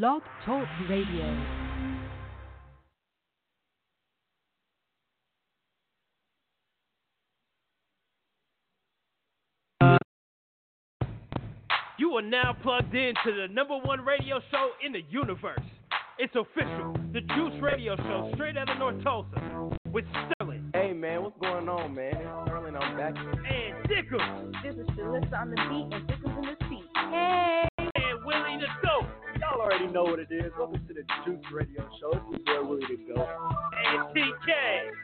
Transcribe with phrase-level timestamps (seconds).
[0.00, 1.36] Blog Talk Radio.
[11.98, 15.60] You are now plugged in to the number one radio show in the universe.
[16.18, 16.96] It's official.
[17.12, 21.68] The Juice Radio Show, straight out of North Tulsa, with Sterling Hey man, what's going
[21.68, 22.14] on, man?
[22.14, 23.14] It's Sterling, I'm back.
[23.16, 26.84] and Dickles This is Shalissa on the beat and Dickens in the seat.
[27.10, 27.71] Hey!
[28.12, 29.08] And Willie the Dope
[29.40, 30.52] Y'all already know what it is.
[30.58, 32.12] Welcome to the Juice Radio Show.
[32.36, 33.24] It's your boy Willie to go.
[33.24, 34.48] and TK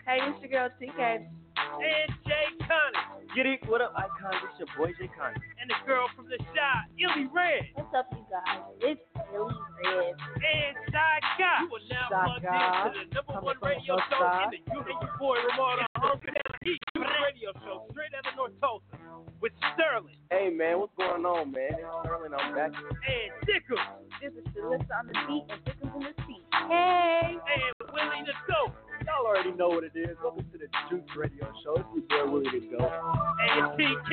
[0.05, 1.01] Hey, it's your girl TK.
[1.01, 3.61] and Jay Connie Get it?
[3.67, 4.37] What up, Icon?
[4.45, 5.33] It's your boy Jay Con.
[5.33, 8.61] and the girl from the shot, Illy Red What's up, you guys?
[8.85, 9.01] It's
[9.33, 10.13] Billy Red.
[10.45, 11.65] and Shy Guy.
[11.65, 14.61] You are now plugged Guy, in to the number coming one radio show in the
[14.69, 14.93] universe.
[14.93, 18.97] And your boy Ramal Hometown Heat, Radio Show, straight out of North Tulsa,
[19.41, 21.75] with Sterling Hey man, what's going on, man?
[21.75, 22.71] It's Sterling, I'm back.
[22.75, 23.83] and Dickles
[24.23, 26.43] This is Shalissa on the beat and Dickens in the seat.
[26.71, 27.35] Hey!
[27.35, 28.75] and Willie the Dope
[29.07, 30.17] Y'all already know what it is.
[30.23, 31.81] Welcome to the Juice Radio Show.
[31.97, 32.83] It's your boy Willie to go.
[32.85, 34.13] and TK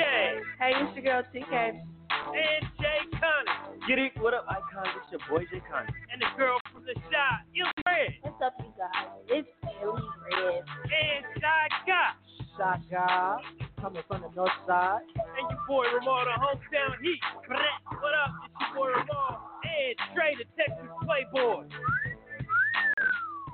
[0.59, 1.53] Hey, it's your girl TK.
[1.53, 4.13] and Jay Connie Get it?
[4.21, 4.87] What up, Icon?
[5.01, 5.85] It's your boy J Con.
[6.13, 9.07] and the girl from the shot, Illy Red What's up, you guys?
[9.29, 10.63] It's Billy Red.
[10.83, 12.11] and Guy.
[12.57, 13.37] Shaka,
[13.79, 14.99] coming from the north side.
[15.15, 17.19] And your boy Ramal, the hometown heat.
[17.47, 18.31] What up?
[18.43, 21.67] It's your boy Ramal and Trey, the Texas Playboy.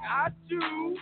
[0.10, 0.98] Got you.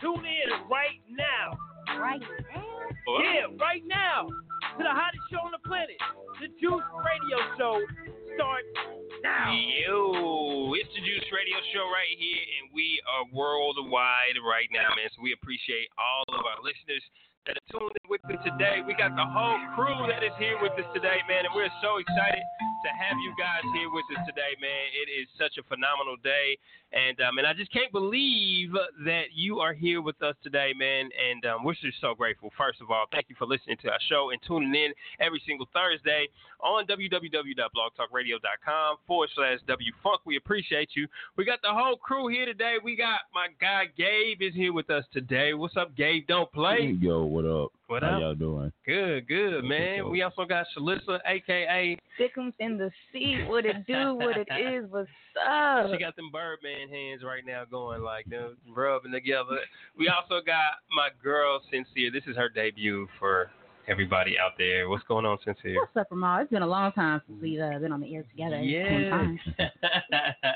[0.00, 1.56] Tune in right now.
[1.98, 2.64] Right now?
[3.06, 4.28] Yeah, right now.
[4.72, 6.00] To the hottest show on the planet.
[6.40, 7.76] The Juice Radio Show
[8.32, 8.72] starts
[9.20, 9.52] now.
[9.52, 15.12] Yo, it's the Juice Radio Show right here, and we are worldwide right now, man.
[15.12, 17.04] So we appreciate all of our listeners
[17.44, 18.80] that are tuned in with us today.
[18.80, 22.00] We got the whole crew that is here with us today, man, and we're so
[22.00, 22.40] excited
[22.82, 24.86] to have you guys here with us today, man.
[24.90, 26.58] It is such a phenomenal day,
[26.90, 28.72] and um, and I just can't believe
[29.06, 31.08] that you are here with us today, man.
[31.14, 32.52] And um, we're just so grateful.
[32.58, 35.68] First of all, thank you for listening to our show and tuning in every single
[35.72, 36.26] Thursday
[36.58, 40.18] on www.blogtalkradio.com forward slash wfunk.
[40.24, 41.06] We appreciate you.
[41.36, 42.76] We got the whole crew here today.
[42.82, 45.54] We got my guy Gabe is here with us today.
[45.54, 46.26] What's up, Gabe?
[46.26, 46.96] Don't play.
[47.00, 47.70] Yo, what up?
[47.92, 48.20] What How up?
[48.22, 48.72] y'all doing?
[48.86, 50.10] Good, good, What's man.
[50.10, 53.46] We also got Shalissa, aka Dickens in the seat.
[53.46, 55.10] What it do, what it is, what's
[55.46, 55.90] up?
[55.92, 59.58] she got them Birdman hands right now going like them rubbing together.
[59.98, 62.10] We also got my girl Sincere.
[62.10, 63.50] This is her debut for
[63.88, 64.88] everybody out there.
[64.88, 65.80] What's going on, Sincere?
[65.80, 66.40] What's up, Ramal?
[66.40, 68.56] It's been a long time since we've uh, been on the air together.
[68.56, 69.68] Ten Yeah.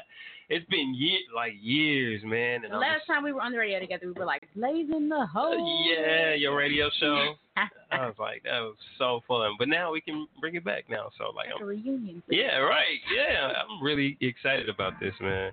[0.49, 0.61] times.
[0.63, 2.65] it's been ye- like years, man.
[2.65, 5.09] And The last just- time we were on the radio together, we were like blazing
[5.09, 5.85] the hole.
[5.91, 7.35] yeah, your radio show.
[7.91, 9.53] I was like, that was so fun.
[9.59, 11.09] But now we can bring it back now.
[11.17, 12.23] So like, Like a I'm, reunion.
[12.29, 12.99] yeah, right.
[13.15, 15.51] Yeah, I'm really excited about this, man.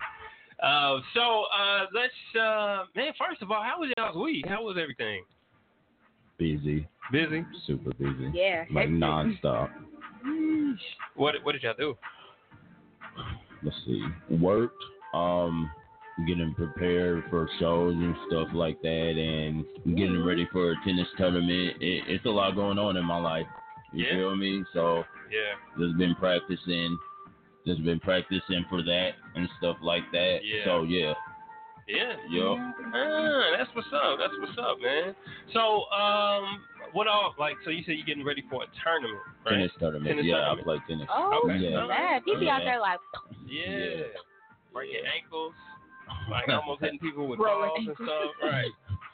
[0.62, 3.14] Uh, so uh, let's, uh, man.
[3.18, 4.46] First of all, how was y'all's week?
[4.48, 5.24] How was everything?
[6.38, 7.46] Busy, Busy.
[7.68, 8.66] super busy, Yeah.
[8.72, 8.92] like hectic.
[9.00, 9.70] nonstop.
[11.16, 11.98] What What did y'all do?
[13.64, 15.72] Let's see, worked, um,
[16.28, 19.66] getting prepared for shows and stuff like that, and
[19.98, 21.82] getting ready for a tennis tournament.
[21.82, 23.48] It, it's a lot going on in my life.
[23.94, 24.16] You Yeah.
[24.16, 24.64] feel me?
[24.74, 25.56] So Yeah.
[25.80, 26.98] just been practicing,
[27.66, 30.40] just been practicing for that and stuff like that.
[30.44, 30.66] Yeah.
[30.66, 31.14] So yeah,
[31.88, 32.16] Yeah.
[32.30, 32.58] yup.
[32.94, 34.20] Ah, that's what's up.
[34.20, 35.16] That's what's up, man.
[35.54, 37.56] So, um, what all like?
[37.66, 39.52] So you said you're getting ready for a tournament, right?
[39.52, 40.08] Tennis tournament.
[40.08, 40.62] Tennis yeah, tournament.
[40.62, 41.08] I play tennis.
[41.12, 41.58] Oh, Okay.
[41.58, 41.88] Yeah.
[41.88, 42.22] bad.
[42.26, 43.00] He be out there like,
[43.48, 43.70] Yeah.
[43.70, 44.04] Yeah.
[44.72, 45.54] Breaking ankles,
[46.32, 48.32] like almost hitting people with Rolling balls and stuff.
[48.42, 48.72] Right.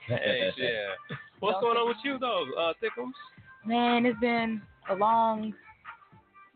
[0.08, 1.16] Hey, yeah.
[1.40, 3.14] What's going on with you though, uh, Thickums?
[3.66, 5.54] man, it's been a long,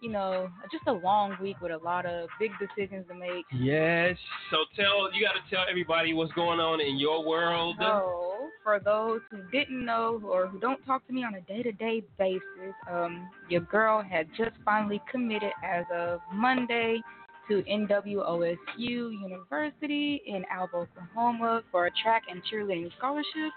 [0.04, 3.46] you know, just a long week with a lot of big decisions to make.
[3.54, 4.18] Yes.
[4.52, 7.78] So tell you got to tell everybody what's going on in your world.
[7.80, 12.04] So, for those who didn't know or who don't talk to me on a day-to-day
[12.18, 12.42] basis,
[12.90, 17.02] um, your girl had just finally committed as of Monday
[17.50, 23.52] to NWOSU University in Alva, Oklahoma for a track and cheerleading scholarship.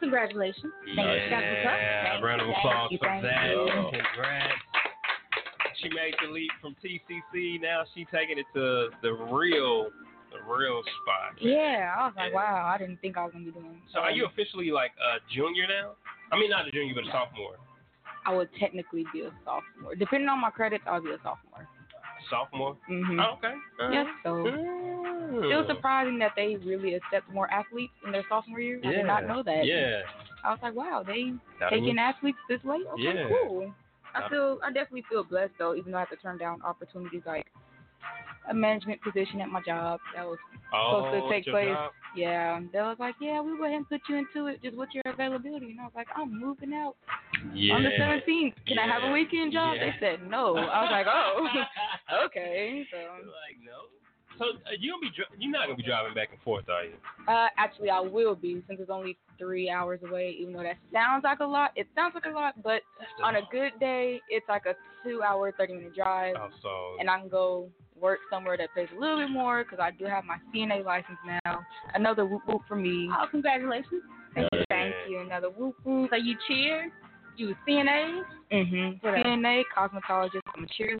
[0.00, 0.72] Congratulations.
[0.94, 1.30] Thank you.
[1.30, 1.78] That's what's up.
[1.80, 3.50] Yeah, Thank round of applause you, for that.
[3.90, 4.67] Congrats.
[5.82, 7.60] She made the leap from TCC.
[7.60, 9.90] Now she's taking it to the real,
[10.32, 11.40] the real spot.
[11.40, 12.36] Yeah, I was like, Yeah.
[12.36, 13.80] wow, I didn't think I was gonna be doing.
[13.92, 15.92] So are you officially like a junior now?
[16.32, 17.56] I mean, not a junior, but a sophomore.
[18.26, 19.94] I would technically be a sophomore.
[19.94, 21.66] Depending on my credits, I'll be a sophomore.
[22.28, 22.76] Sophomore.
[22.90, 23.20] Mm-hmm.
[23.20, 23.54] Oh, okay.
[23.92, 24.42] Yes, so
[25.46, 28.80] still surprising that they really accept more athletes in their sophomore year.
[28.82, 28.88] Yeah.
[28.90, 29.64] I did not know that.
[29.64, 30.00] Yeah.
[30.44, 31.32] I was like, wow, they
[31.70, 32.86] taking athletes this late.
[32.94, 33.28] Okay, Yeah.
[33.28, 33.74] cool.
[34.24, 37.22] I feel I definitely feel blessed though, even though I have to turn down opportunities
[37.26, 37.46] like
[38.50, 40.38] a management position at my job that was
[40.72, 41.74] Oh, supposed to take place.
[41.74, 41.92] job?
[42.16, 44.62] Yeah, they was like, yeah, we go ahead and put you into it.
[44.62, 45.70] Just what's your availability?
[45.70, 46.94] And I was like, I'm moving out
[47.54, 47.74] Yeah.
[47.74, 48.54] on the 17th.
[48.66, 49.76] Can I have a weekend job?
[49.76, 49.90] Yeah.
[49.90, 50.56] They said no.
[50.56, 51.46] I was like, oh,
[52.26, 52.86] okay.
[52.90, 53.88] So, like no.
[54.38, 56.84] So uh, you gonna be dri- you're not gonna be driving back and forth, are
[56.84, 56.94] you?
[57.28, 60.36] uh, actually, I will be since it's only three hours away.
[60.40, 62.82] Even though that sounds like a lot, it sounds like a lot, but
[63.22, 64.74] on a good day, it's like a
[65.04, 67.68] two-hour, thirty-minute drive, Oh, so and I can go
[68.00, 71.18] work somewhere that pays a little bit more because I do have my CNA license
[71.44, 71.60] now.
[71.94, 73.08] Another whoop whoop for me.
[73.12, 74.02] Oh, congratulations.
[74.34, 75.20] Thank you, thank you.
[75.20, 76.10] Another whoop whoop.
[76.10, 76.90] So you cheer?
[77.36, 78.22] You a CNA?
[78.52, 79.06] Mm-hmm.
[79.06, 79.14] What?
[79.14, 80.98] CNA, cosmetologist, I'm a cheerleader.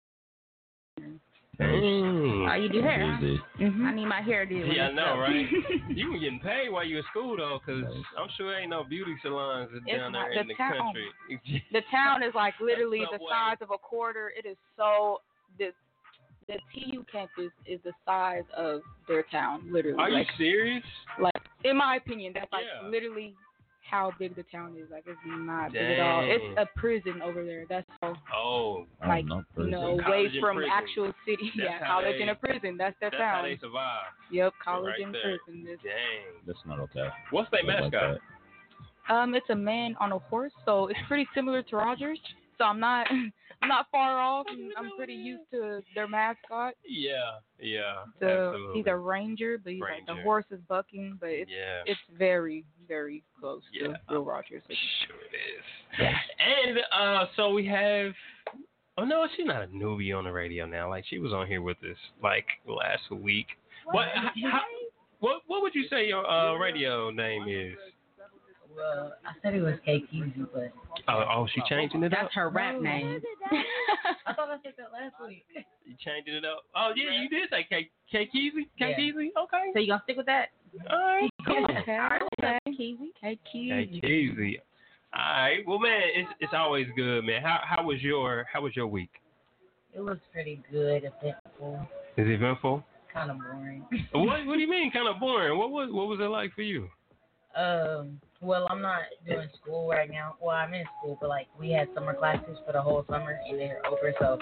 [1.60, 3.18] Oh, you do hair?
[3.20, 3.26] huh?
[3.60, 3.84] Mm-hmm.
[3.86, 4.66] I need my hair did.
[4.68, 5.18] when Yeah, I know, up.
[5.18, 5.46] right?
[5.88, 7.84] you were getting paid while you were in school though, because
[8.16, 10.74] I'm sure there ain't no beauty salons down not there in the the town.
[10.78, 11.08] country.
[11.72, 14.32] the town is like literally the size of a quarter.
[14.38, 15.18] It is so
[15.58, 15.70] the
[16.46, 19.98] the TU campus is the size of their town, literally.
[19.98, 20.84] Are you serious?
[21.20, 21.34] like
[21.64, 22.88] in my opinion, that's like Yeah.
[22.88, 23.34] literally
[23.90, 24.88] how big the town is.
[24.90, 26.22] Like it's not big at all.
[26.24, 27.64] It's a prison over there.
[27.68, 28.16] That's all.
[28.34, 29.24] Oh, I'm Like,
[29.56, 30.72] You know, College away from prison.
[30.72, 31.52] actual city.
[31.56, 32.76] That's yeah, college they- and a prison.
[32.76, 33.44] That's their that's how town.
[33.44, 34.04] they survive.
[34.30, 35.22] Yep, college right and there.
[35.44, 35.64] prison.
[35.68, 36.42] It's, Dang.
[36.46, 37.08] That's not okay.
[37.30, 38.18] What's their Stuff like mascot?
[39.08, 42.20] um, it's a man on a horse, so it's pretty similar to Rogers.
[42.58, 43.06] So I'm not,
[43.62, 44.46] I'm not far off.
[44.76, 46.74] I'm pretty used to their mascot.
[46.86, 48.76] Yeah, yeah, So absolutely.
[48.78, 51.82] he's a ranger, but he's like the horse is bucking, but it's yeah.
[51.86, 53.88] it's very very close Yeah.
[53.88, 54.62] to Will Rogers.
[54.68, 55.36] Sure it
[56.06, 56.14] is.
[56.38, 58.12] And uh, so we have.
[58.96, 60.88] Oh no, she's not a newbie on the radio now.
[60.88, 63.46] Like she was on here with us like last week.
[63.86, 64.08] What?
[64.08, 64.60] h- How,
[65.20, 65.42] what?
[65.46, 67.74] What would you say your uh, radio name is?
[68.78, 70.72] Well, I said it was K Keezy, but
[71.08, 72.18] Oh, oh, she changing it up.
[72.22, 73.20] That's her rap name.
[74.26, 75.44] I thought I said that last week.
[75.84, 76.62] You changing it up?
[76.76, 78.68] Oh yeah, you did say K K Keezy.
[78.78, 78.98] K Yeah.
[78.98, 79.28] Keezy.
[79.42, 79.70] Okay.
[79.72, 80.48] So you gonna stick with that?
[80.90, 81.30] All right.
[81.46, 81.64] Cool.
[81.64, 81.98] okay,
[82.38, 82.58] okay.
[82.68, 83.08] Keezy.
[83.20, 84.04] Hey, K Keezy.
[84.04, 84.54] Keezy.
[85.14, 85.58] All right.
[85.66, 87.42] Well, man, it's it's always good, man.
[87.42, 89.10] How how was your how was your week?
[89.94, 92.84] It was pretty good, eventful, Is it eventful?
[93.12, 93.84] kind of boring.
[94.12, 94.92] what What do you mean?
[94.92, 95.58] Kind of boring.
[95.58, 96.88] What was What was it like for you?
[97.56, 100.36] Um, well, I'm not doing school right now.
[100.40, 103.58] Well, I'm in school, but like we had summer classes for the whole summer and
[103.58, 104.38] they're over, so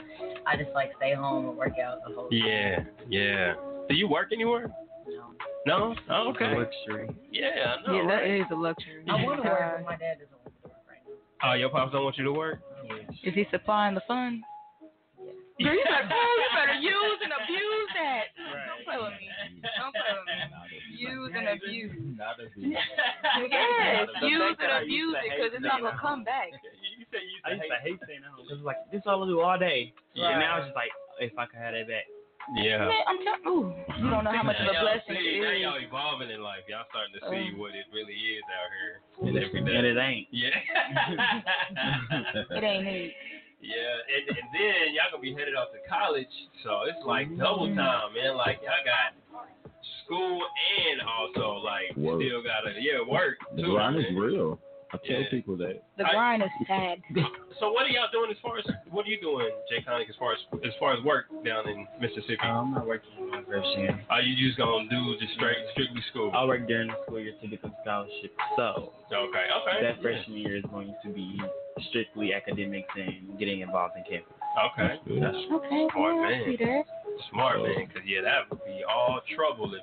[0.47, 2.29] I just like stay home and work out the whole.
[2.31, 3.55] Yeah, yeah.
[3.88, 4.69] Do you work anywhere?
[4.69, 5.37] Time.
[5.67, 5.94] No.
[6.11, 6.55] Oh, okay.
[6.56, 7.08] Luxury.
[7.31, 7.97] Yeah, I know.
[7.97, 8.41] Yeah, that right?
[8.41, 9.05] is a luxury.
[9.09, 11.50] I want to work, Uh, but my dad doesn't want to work right now.
[11.50, 12.61] Oh, your pops don't want you to work.
[13.25, 14.44] Is he supplying the funds?
[15.56, 18.25] Girl, you better, you better use and abuse that.
[18.37, 19.26] Don't play with me.
[21.13, 21.93] Use and abuse.
[22.17, 22.73] Not abuse.
[22.73, 26.51] Yes, use and abuse it because it's not gonna come back.
[26.97, 28.49] You said you I used to hate staying at home.
[28.49, 29.93] It was like this all I do all day.
[30.17, 30.89] And now it's just like
[31.21, 32.09] if I could have that back.
[32.57, 32.87] Yeah.
[32.89, 33.59] Man, I'm telling you,
[34.01, 36.63] you don't know how much of a blessing see, it Now y'all evolving in life.
[36.71, 38.95] Y'all starting to see Um, what it really is out here
[39.29, 40.27] in every And it ain't.
[40.31, 40.57] Yeah.
[42.57, 43.13] It ain't it.
[43.57, 46.31] Yeah, and, and then y'all gonna be headed off to college,
[46.63, 48.37] so it's like double time, man.
[48.37, 49.17] Like y'all got
[50.06, 52.23] school and also like Work.
[52.23, 53.73] still gotta yeah work The too.
[53.75, 54.58] grind is real.
[54.94, 55.31] I tell Yeah.
[55.31, 55.82] people that.
[55.99, 57.03] The I- grind is sad.
[57.58, 60.17] So what are y'all doing as far as what are you doing, Jay Connick, as
[60.20, 62.37] far as as far as work down in Mississippi?
[62.44, 63.99] Uh, I'm not working my first year.
[64.11, 66.31] are you just gonna do just straight strictly school?
[66.37, 68.37] I work during the school year to get the scholarship.
[68.61, 69.76] So Okay, okay.
[69.88, 71.40] that freshman year is going to be
[71.88, 74.37] strictly academics and getting involved in campus.
[74.73, 76.45] Okay, that's Okay, Smart well, man.
[76.45, 76.83] see that.
[77.33, 77.87] smart, man.
[77.88, 79.81] Cause yeah, that would be all trouble if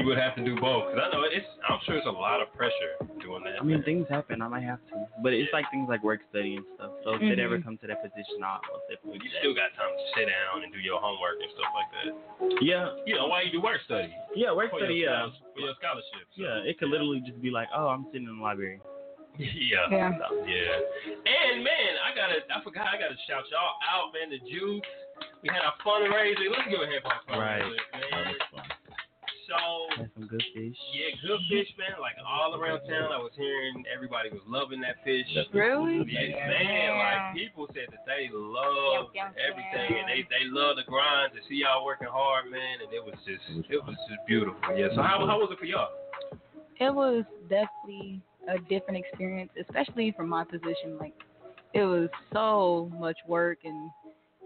[0.00, 0.88] you would have to do both.
[0.90, 3.60] Cause I know it's I'm sure it's a lot of pressure doing that.
[3.60, 4.40] I mean, things happen.
[4.40, 6.90] I might have to, but it's like things like work study and stuff.
[7.04, 7.64] So if it ever Mhm.
[7.64, 9.20] come to that position, I'll most definitely.
[9.22, 9.38] you that.
[9.44, 12.08] still got time to sit down and do your homework and stuff like that.
[12.64, 14.08] Yeah, You know, why you do work study?
[14.34, 14.94] yeah, work For study.
[15.04, 16.24] your, Yeah, scholarships- for your scholarship.
[16.34, 16.42] so.
[16.42, 16.68] yeah.
[16.70, 18.80] It could literally just be like, oh, I'm sitting in the library.
[19.38, 19.86] Yeah.
[19.90, 20.10] Yeah.
[20.44, 20.80] Yeah.
[21.24, 24.82] And man, I gotta I forgot I gotta shout y'all out, man, the Juice.
[25.42, 26.50] We had a fundraiser.
[26.50, 27.62] Let's give a hand for our Right.
[27.62, 28.34] fundraiser, That man.
[29.50, 30.06] Was fun.
[30.06, 30.78] Had some good fish.
[30.94, 31.98] yeah, good fish, man.
[32.00, 35.26] Like all around town, I was hearing everybody was loving that fish.
[35.52, 36.06] Really?
[36.06, 36.88] Yeah, man.
[36.96, 41.34] Like people said that they love Yum, yum, everything, and they they love the grind
[41.34, 42.80] to see y'all working hard, man.
[42.86, 44.60] And it was just it was just beautiful.
[44.72, 44.94] Yeah.
[44.94, 45.90] So how how was it for y'all?
[46.80, 50.96] It was definitely a different experience, especially from my position.
[50.98, 51.14] Like,
[51.74, 53.90] it was so much work and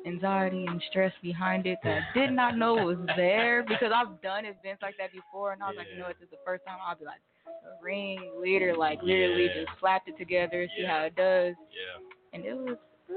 [0.06, 4.44] anxiety and stress behind it that I did not know was there because I've done
[4.44, 6.64] events like that before, and I was like, you know, what, this is the first
[6.66, 9.64] time I'll be like a ring leader, like literally Yeah.
[9.64, 10.88] just slapped it together, see Yeah.
[10.99, 11.99] how it does, Yeah.
[12.32, 12.76] and it was.
[13.11, 13.14] uh,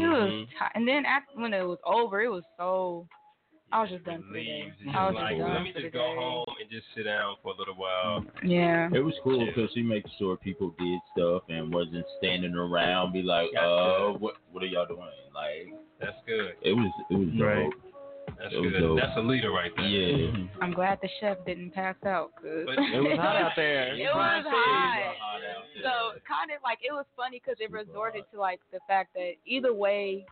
[0.00, 0.48] It was, Mhm.
[0.48, 3.06] ti and then after, when it was over, it was so
[3.70, 4.72] I was just done for the day.
[4.94, 6.14] I was just like, done let me just go day.
[6.16, 8.24] home and just sit down for a little while.
[8.42, 8.88] Yeah.
[8.94, 13.22] It was cool because she made sure people did stuff and wasn't standing around, be
[13.22, 15.00] like, That's uh, what what are y'all doing?
[15.34, 16.52] Like, That's good.
[16.62, 17.64] it was it was Right.
[17.70, 17.74] dope.
[18.38, 18.80] That's It good.
[18.80, 18.98] dope.
[19.00, 19.86] That's a leader right there.
[19.86, 20.46] Yeah.
[20.62, 22.30] I'm glad the chef didn't pass out.
[22.40, 23.94] Cause But- It was hot out there.
[23.94, 25.12] It was hot.
[25.12, 25.14] hot.
[25.82, 29.32] So kind of like it was funny because it resorted to like the fact that
[29.46, 30.24] either way,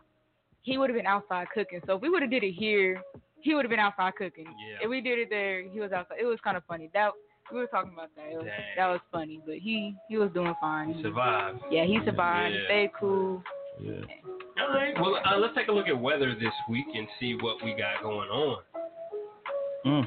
[0.66, 1.80] he would have been outside cooking.
[1.86, 3.00] So if we would have did it here,
[3.40, 4.46] he would have been outside cooking.
[4.46, 4.78] Yeah.
[4.82, 6.18] If we did it there, he was outside.
[6.20, 6.90] It was kind of funny.
[6.92, 7.12] That
[7.52, 8.32] we were talking about that.
[8.32, 8.46] It was,
[8.76, 10.92] that was funny, but he he was doing fine.
[10.92, 11.60] He survived.
[11.70, 12.54] Yeah, he survived.
[12.54, 12.60] Yeah.
[12.60, 13.42] He stayed cool.
[13.80, 13.92] Yeah.
[14.60, 14.94] All right.
[15.00, 18.02] Well, uh, let's take a look at weather this week and see what we got
[18.02, 18.58] going on.
[19.86, 20.04] Mm.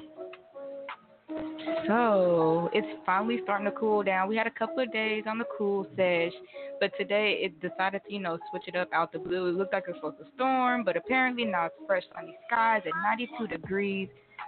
[1.90, 4.30] So it's finally starting to cool down.
[4.30, 6.34] We had a couple of days on the cool sesh,
[6.80, 9.48] but today it decided to, you know, switch it up out the blue.
[9.48, 12.84] It looked like it was supposed to storm, but apparently now it's fresh sunny skies
[12.86, 14.08] at 92 degrees.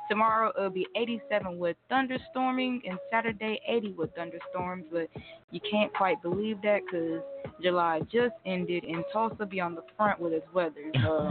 [0.10, 4.86] Tomorrow it'll be 87 with thunderstorming, and Saturday 80 with thunderstorms.
[4.92, 5.10] But
[5.52, 7.22] you can't quite believe that because
[7.62, 10.92] July just ended, and Tulsa be on the front with its weather.
[11.02, 11.30] Uh,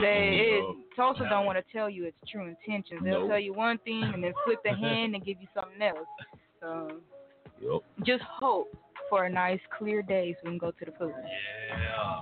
[0.00, 3.00] they, it, Tulsa don't want to tell you its true intentions.
[3.02, 3.28] They'll Nope.
[3.28, 6.06] tell you one thing and then flip the hand and give you something else.
[6.60, 7.00] So
[7.60, 7.82] Yup.
[8.04, 8.68] just hope
[9.08, 11.12] for a nice clear day so we can go to the pool.
[11.16, 12.20] Yeah.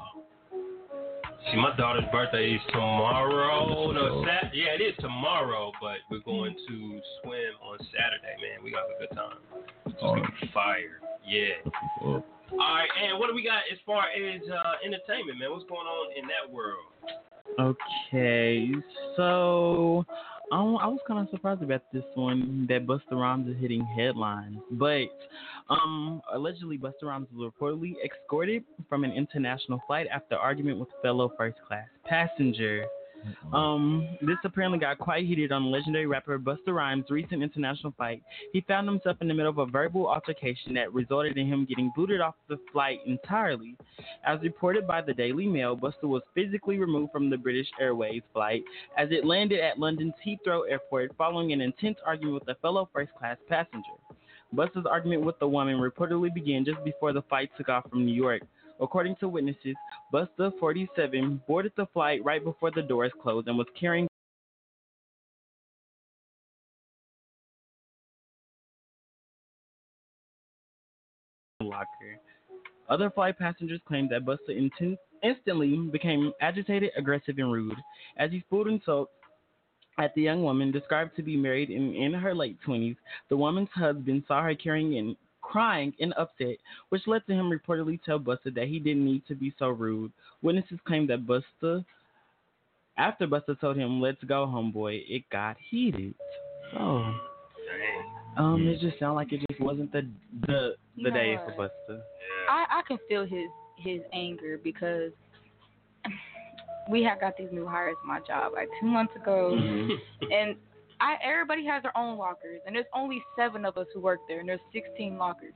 [1.54, 3.92] See, my daughter's birthday is tomorrow.
[3.92, 4.50] No, Sat.
[4.54, 8.64] Yeah, it is tomorrow, but we're going to swim on Saturday, man.
[8.64, 9.38] We got a good time.
[9.86, 10.16] It's Oh.
[10.16, 11.00] gonna be fire.
[11.24, 11.54] Yeah.
[12.54, 15.50] All right, and what do we got as far as uh, entertainment, man?
[15.50, 16.86] What's going on in that world?
[17.58, 18.72] Okay,
[19.16, 20.04] so
[20.52, 24.58] um, I was kind of surprised about this one that Busta Rhymes is hitting headlines,
[24.72, 25.08] but
[25.68, 31.32] um, allegedly Busta Rhymes was reportedly escorted from an international flight after argument with fellow
[31.36, 32.84] first class passenger.
[33.52, 38.22] Um, this apparently got quite heated on legendary rapper Busta Rhymes' recent international fight.
[38.52, 41.92] He found himself in the middle of a verbal altercation that resulted in him getting
[41.94, 43.76] booted off the flight entirely.
[44.26, 48.62] As reported by the Daily Mail, Busta was physically removed from the British Airways flight
[48.96, 53.12] as it landed at London's Heathrow Airport following an intense argument with a fellow first
[53.14, 53.94] class passenger.
[54.54, 58.14] Busta's argument with the woman reportedly began just before the flight took off from New
[58.14, 58.42] York.
[58.80, 59.76] According to witnesses,
[60.12, 64.08] Busta, 47, boarded the flight right before the doors closed and was carrying
[71.60, 72.18] locker.
[72.88, 77.76] Other flight passengers claimed that Busta inten- instantly became agitated, aggressive, and rude
[78.18, 79.10] as he spewed insults
[79.98, 82.96] at the young woman, described to be married and in her late 20s.
[83.28, 86.56] The woman's husband saw her carrying and crying and upset,
[86.88, 90.10] which led to him reportedly tell Busta that he didn't need to be so rude.
[90.42, 91.84] Witnesses claim that Busta,
[92.96, 96.14] after Busta told him, "Let's go, homeboy," it got heated.
[96.72, 97.14] So,
[98.36, 100.08] um, it just sounded like it just wasn't the
[100.46, 101.56] the the know day what?
[101.56, 102.00] for Busta.
[102.48, 105.12] I, I can feel his his anger because
[106.90, 110.32] we had got these new hires at my job like two months ago, Mm-hmm.
[110.32, 110.56] and
[111.04, 114.40] I everybody has their own lockers, and there's only seven of us who work there,
[114.40, 115.52] and there's 16 lockers.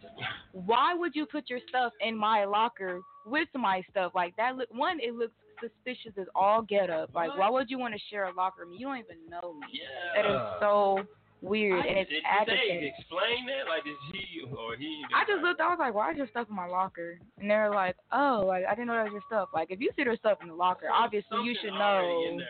[0.53, 4.57] Why would you put your stuff in my locker with my stuff like that?
[4.57, 7.15] Look, one, it looks suspicious as all get up.
[7.15, 8.77] Like, why would you want to share a locker with me?
[8.79, 9.67] You don't even know me.
[9.73, 10.23] Yeah.
[10.23, 11.01] That is so
[11.41, 12.81] weird, and it's agitating.
[12.81, 13.69] they explain that?
[13.71, 15.03] Like, did he or he?
[15.15, 15.61] I just looked.
[15.61, 18.65] I was like, "Why is your stuff in my locker?" And they're like, "Oh, like
[18.67, 19.49] I didn't know that was your stuff.
[19.55, 22.47] Like if you see their stuff in the locker, obviously you should know." There,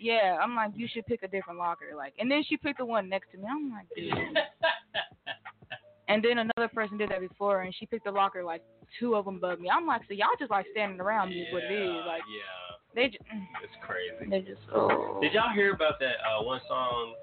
[0.00, 1.86] Yeah, I'm like, you should pick a different locker.
[1.96, 3.44] Like, and then she picked the one next to me.
[3.50, 4.12] I'm like, dude.
[6.08, 8.62] and then another person did that before, and she picked the locker like
[8.98, 9.68] two of them above me.
[9.70, 11.94] I'm like, so y'all just like standing around me is what it is.
[12.06, 13.24] Like yeah, they just,
[13.62, 14.30] it's crazy.
[14.30, 14.60] they just.
[14.74, 15.18] Oh.
[15.20, 17.14] Did y'all hear about that uh, one song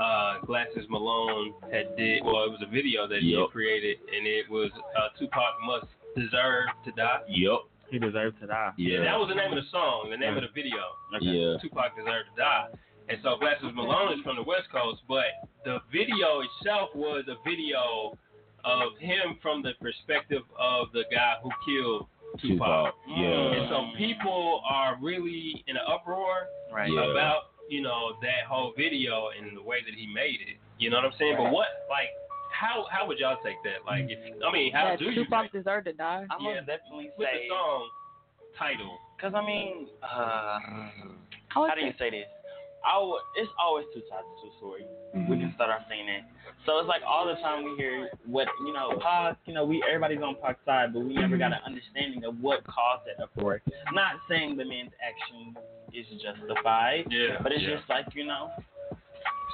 [0.00, 2.24] uh, Glasses Malone had did?
[2.24, 6.68] Well, it was a video that he created, and it was uh, Tupac Must Deserve
[6.84, 7.20] to Die.
[7.28, 7.68] Yup.
[7.90, 8.72] He deserved to die.
[8.76, 9.00] Yeah.
[9.00, 10.96] That was the name of the song, the name of the video.
[11.20, 11.56] Yeah.
[11.62, 12.66] Tupac deserved to Die.
[13.08, 15.32] And so Glasses Malone is from the West Coast, but
[15.64, 18.12] the video itself was a video
[18.64, 22.06] of him from the perspective of the guy who killed
[22.42, 22.92] Tupac.
[22.92, 22.94] Tupac.
[23.08, 23.56] Yeah.
[23.56, 26.92] And so people are really in an uproar Right.
[26.92, 27.10] Yeah.
[27.10, 30.60] about, you know, that whole video and the way that he made it.
[30.78, 31.36] You know what I'm saying?
[31.38, 32.12] But what like
[32.58, 33.86] how how would y'all take that?
[33.86, 36.26] Like if I mean, how that do you Tupac take deserved to die.
[36.30, 36.54] I Yeah.
[36.56, 37.88] would definitely with say the song
[38.58, 38.98] title?
[39.16, 40.90] Because I mean, uh, I
[41.54, 42.26] how do you say this?
[42.84, 42.94] I
[43.36, 44.84] it's always two sides to a story.
[45.14, 45.40] We Mhm.
[45.40, 46.22] can start off saying that.
[46.66, 49.36] So it's like all the time we hear what you know, Pac.
[49.46, 52.64] You know, we everybody's on Pac's side, but we never got an understanding of what
[52.64, 53.60] caused that uproar.
[53.92, 55.56] Not saying the man's action
[55.92, 57.38] is justified, Yeah.
[57.42, 57.76] but it's yeah.
[57.76, 58.50] just like you know,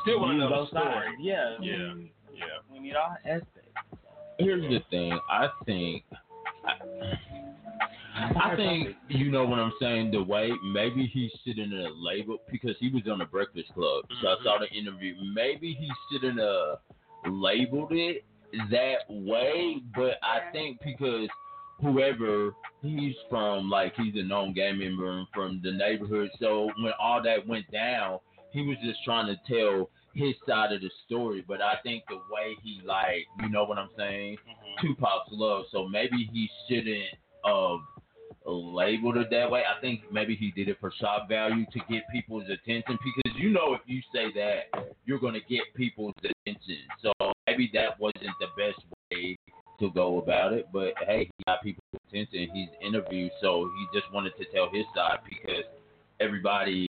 [0.03, 1.17] still want to we know the both sides.
[1.21, 1.95] Yeah, Yeah.
[2.35, 2.45] Yeah.
[2.73, 3.71] we need all aspects.
[4.39, 5.19] Here's the thing.
[5.31, 6.05] I think.
[8.17, 10.11] I, I think you know what I'm saying.
[10.13, 14.29] The way maybe he shouldn't have labeled because he was on the Breakfast Club, so
[14.29, 15.15] I saw the interview.
[15.35, 16.77] Maybe he shouldn't uh,
[17.25, 18.25] have labeled it
[18.71, 21.29] that way, but I think because
[21.81, 27.23] whoever he's from, like he's a known gang member from the neighborhood, so when all
[27.23, 28.21] that went down,
[28.53, 31.45] he was just trying to tell his side of the story.
[31.47, 34.87] But I think the way he like, you know what I'm saying, mm-hmm.
[34.87, 35.65] Tupac's love.
[35.73, 37.05] So maybe he shouldn't
[37.45, 37.79] have
[38.47, 39.63] labeled it that way.
[39.63, 43.51] I think maybe he did it for shock value to get people's attention because you
[43.51, 46.79] know if you say that, you're gonna get people's attention.
[47.03, 49.37] So maybe that wasn't the best way
[49.81, 50.69] to go about it.
[50.73, 52.49] But hey, he got people's attention.
[52.53, 55.65] He's interviewed, so he just wanted to tell his side because
[56.21, 56.87] everybody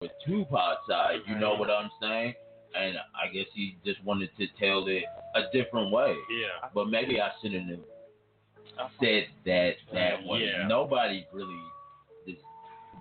[0.00, 1.20] with Tupac's side.
[1.28, 2.34] You know what I'm saying?
[2.74, 5.04] And I guess he just wanted to tell it
[5.34, 6.14] a different way.
[6.30, 6.68] Yeah.
[6.74, 10.40] But maybe I shouldn't have said that that way.
[10.46, 10.66] Yeah.
[10.66, 11.79] Nobody really des-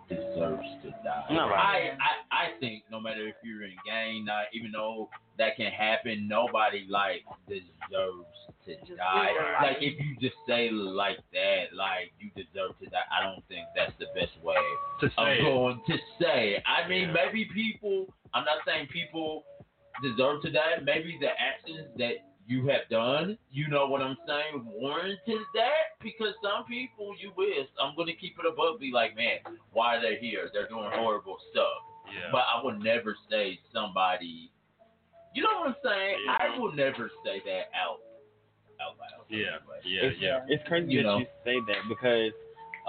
[0.09, 1.25] deserves to die.
[1.31, 5.55] No, I, I I think no matter if you're in gang, not even though that
[5.55, 8.25] can happen, nobody like deserves
[8.65, 9.27] to Just die.
[9.27, 9.61] live their life.
[9.63, 13.05] Like if you just say like that, like you deserve to die.
[13.11, 14.55] I don't think that's the best way
[15.01, 15.43] To of say it.
[15.43, 16.63] going to say.
[16.65, 17.13] I mean, Yeah.
[17.25, 18.13] maybe people.
[18.33, 19.43] I'm not saying people
[20.03, 20.77] deserve to die.
[20.83, 25.21] Maybe the actions that you have done, you know what I'm saying, warranted
[25.53, 26.01] that.
[26.01, 27.67] Because some people, you wish.
[27.79, 28.79] I'm gonna keep it above.
[28.79, 29.37] Be like, man,
[29.71, 30.49] why are they here?
[30.51, 31.77] They're doing horrible stuff.
[32.07, 32.31] Yeah.
[32.31, 34.49] But I would never say somebody.
[35.35, 36.17] You know what I'm saying?
[36.25, 36.37] Yeah.
[36.39, 37.99] I will never say that out
[38.81, 39.25] out loud.
[39.29, 39.61] Yeah.
[39.61, 39.79] Anyway.
[39.85, 40.09] Yeah.
[40.09, 40.39] it's, Yeah.
[40.47, 41.17] it's crazy You that know.
[41.19, 42.31] you say that because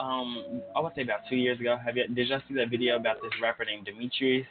[0.01, 2.97] um I would say about two years ago, have you did y'all see that video
[2.97, 4.47] about this rapper named Demetrius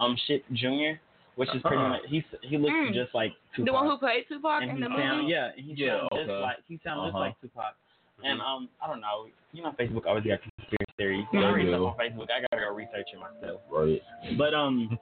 [0.00, 0.98] um Shipp Jr.
[1.38, 1.88] Which is pretty Uh-uh.
[1.88, 2.92] much he he looks Mm.
[2.94, 3.66] just like Tupac.
[3.66, 5.32] The one who played Tupac and in he the sound movie.
[5.32, 7.18] yeah, he Yeah, sound just like he sound just Uh-huh.
[7.30, 7.74] like Tupac.
[8.24, 11.24] And um I don't know, you know Facebook always got conspiracy theories.
[11.32, 12.28] So Yeah, I read stuff on Facebook.
[12.34, 13.60] I gotta go research it myself.
[13.70, 14.02] Right.
[14.36, 14.98] But um,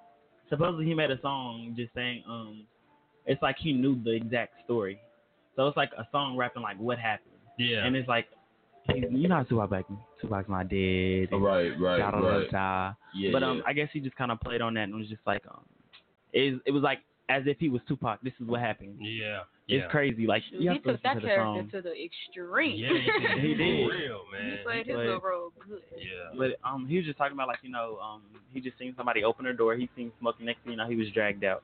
[0.50, 2.66] supposedly he made a song just saying um,
[3.24, 5.00] it's like he knew the exact story.
[5.56, 7.86] So it's like a song rapping like what happened, Yeah.
[7.86, 8.26] and it's like,
[8.92, 9.86] he, you know how Tupac back
[10.20, 11.28] Tupac's my dad.
[11.32, 11.72] and Right.
[11.80, 11.98] Right.
[11.98, 12.94] got on the Right.
[13.14, 13.32] Yeah.
[13.32, 13.62] But um, yeah.
[13.66, 15.64] I guess he just kind of played on that and was just like um,
[16.36, 18.20] it it was like as if he was Tupac.
[18.22, 18.96] This is what happened.
[19.00, 19.40] Yeah.
[19.68, 19.88] It's Yeah.
[19.88, 20.26] crazy.
[20.28, 22.76] Like Shoot, you he have to took listen that to the character to the extreme.
[22.78, 22.88] Yeah.
[22.88, 23.40] He did.
[23.46, 23.90] He did.
[23.90, 24.50] For real, man.
[24.52, 25.82] He played his But- little role good.
[25.98, 26.38] Yeah.
[26.38, 28.22] But um, he was just talking about like you know um,
[28.54, 29.74] he just seen somebody open her door.
[29.74, 30.46] He seen smoking.
[30.46, 31.62] Next thing you know, he was dragged out.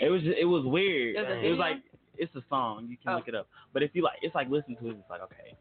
[0.00, 1.16] It was it was weird.
[1.16, 1.76] There's a It was like
[2.16, 2.86] it's a song.
[2.88, 3.16] You can Oh.
[3.16, 3.46] look it up.
[3.74, 4.96] But if you like, it's like listen to it.
[5.00, 5.54] It's like okay,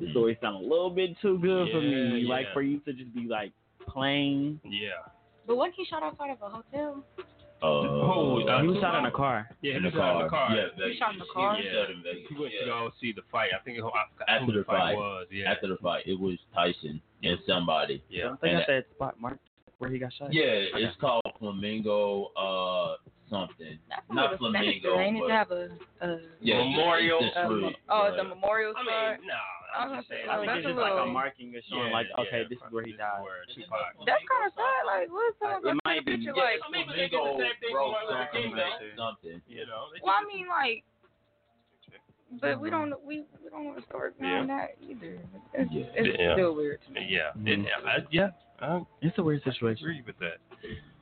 [0.00, 2.20] this story sounds a little bit too good for me.
[2.24, 2.54] Yeah, Like yeah.
[2.54, 3.52] for you to just be like
[3.86, 4.60] plain.
[4.64, 5.04] Yeah.
[5.46, 7.04] But wasn't he shot outside of a hotel?
[7.62, 9.48] Uh, Oh, uh, he was shot in a car.
[9.62, 9.76] Yeah.
[9.76, 10.28] in he the car.
[10.28, 10.54] car.
[10.54, 10.98] Yeah, He Vegas.
[10.98, 11.56] shot in the car?
[11.56, 12.22] He was in Vegas.
[12.28, 12.60] He went yeah.
[12.60, 13.50] to go see the fight.
[13.58, 14.96] I think it, I After who the the fight, fight.
[14.96, 15.26] was.
[15.30, 15.50] Yeah.
[15.52, 18.02] After the fight, it was Tyson and somebody.
[18.10, 18.24] yeah.
[18.24, 19.40] Don't they And got that spot marked
[19.78, 20.32] where he got shot?
[20.32, 22.96] Yeah, it's called Flamingo uh
[23.28, 23.78] something.
[23.90, 25.00] That's a Not Flamingo, sinister.
[25.02, 25.62] Ain't it but- to have a,
[26.00, 27.18] a Yeah, Memorial.
[27.20, 28.16] it's just Um, oh, right.
[28.16, 29.18] the memorial I spot.
[29.20, 29.34] mean, no.
[29.76, 30.24] I I'm was just gonna saying.
[30.24, 32.22] say, I think that's it's a just like a marking or showing Yeah, like yeah,
[32.24, 33.20] okay, this is where he died.
[33.20, 34.80] where That's kind of sad.
[34.88, 36.16] Like, what's someone It might a be.
[36.16, 36.32] picture?
[36.32, 38.96] Yeah, Like, I mean, but they did the Flamingo same thing broke Martin Luther King,
[38.96, 39.82] something, You know.
[40.00, 40.80] well, I mean, like,
[42.40, 45.18] but we don't we we don't know the story behind that either.
[45.54, 45.84] It's, Yeah.
[45.98, 46.34] it's Yeah.
[46.34, 47.06] still weird to me.
[47.10, 47.30] Yeah.
[47.36, 47.66] Mhm.
[47.66, 48.30] It- I, yeah.
[48.60, 49.86] I It's a weird situation.
[49.86, 50.38] I agree with that.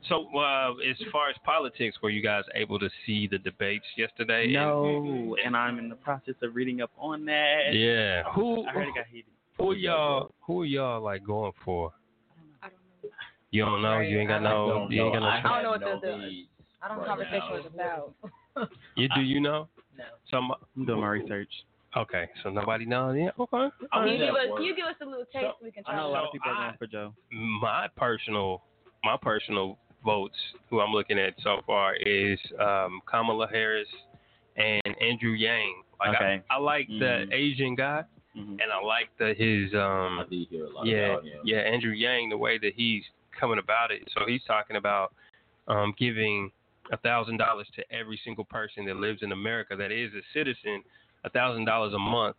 [0.09, 4.53] So, uh, as far as politics, were you guys able to see the debates yesterday?
[4.53, 7.73] No, and I'm in the process of reading up on that.
[7.73, 8.23] Yeah.
[8.35, 8.67] Who?
[8.67, 9.31] I heard it got heated.
[9.59, 10.33] Who are y'all?
[10.47, 11.93] Who are y'all like going for?
[12.63, 13.11] I don't know.
[13.51, 14.01] You don't know.
[14.01, 14.89] You ain't got I no.
[14.91, 15.27] You ain't got know.
[15.27, 15.33] no.
[15.33, 16.47] I I don't know what no the- the-
[16.83, 17.55] I don't right know Conversation now.
[17.55, 17.65] was
[18.57, 18.71] about.
[18.97, 19.69] You do you know?
[19.97, 20.05] No.
[20.29, 20.51] Some.
[20.77, 21.49] I'm doing my research.
[21.97, 22.29] Okay.
[22.43, 23.17] So nobody knows.
[23.17, 23.31] Yeah.
[23.39, 23.57] Okay.
[23.57, 25.71] I was Can you give us can you give us a little taste so, we
[25.71, 25.95] can try.
[25.95, 27.15] I know a lot So of people are going for Joe.
[27.31, 28.63] my personal
[29.05, 30.37] my personal votes
[30.71, 33.89] who I'm looking at so far is um, Kamala Harris
[34.57, 35.83] and Andrew Yang.
[36.01, 36.43] Like Okay.
[36.51, 36.99] I, I like Mhm.
[36.99, 38.05] the Asian guy
[38.35, 41.41] hmm and I like the his I um did hear a lot yeah about him.
[41.45, 43.05] yeah Andrew Yang the way that he's
[43.39, 44.03] coming about it.
[44.13, 45.13] So he's talking about
[45.69, 46.51] um, giving
[46.93, 50.83] a thousand dollars to every single person that lives in America that is a citizen,
[51.25, 52.37] a thousand dollars a month,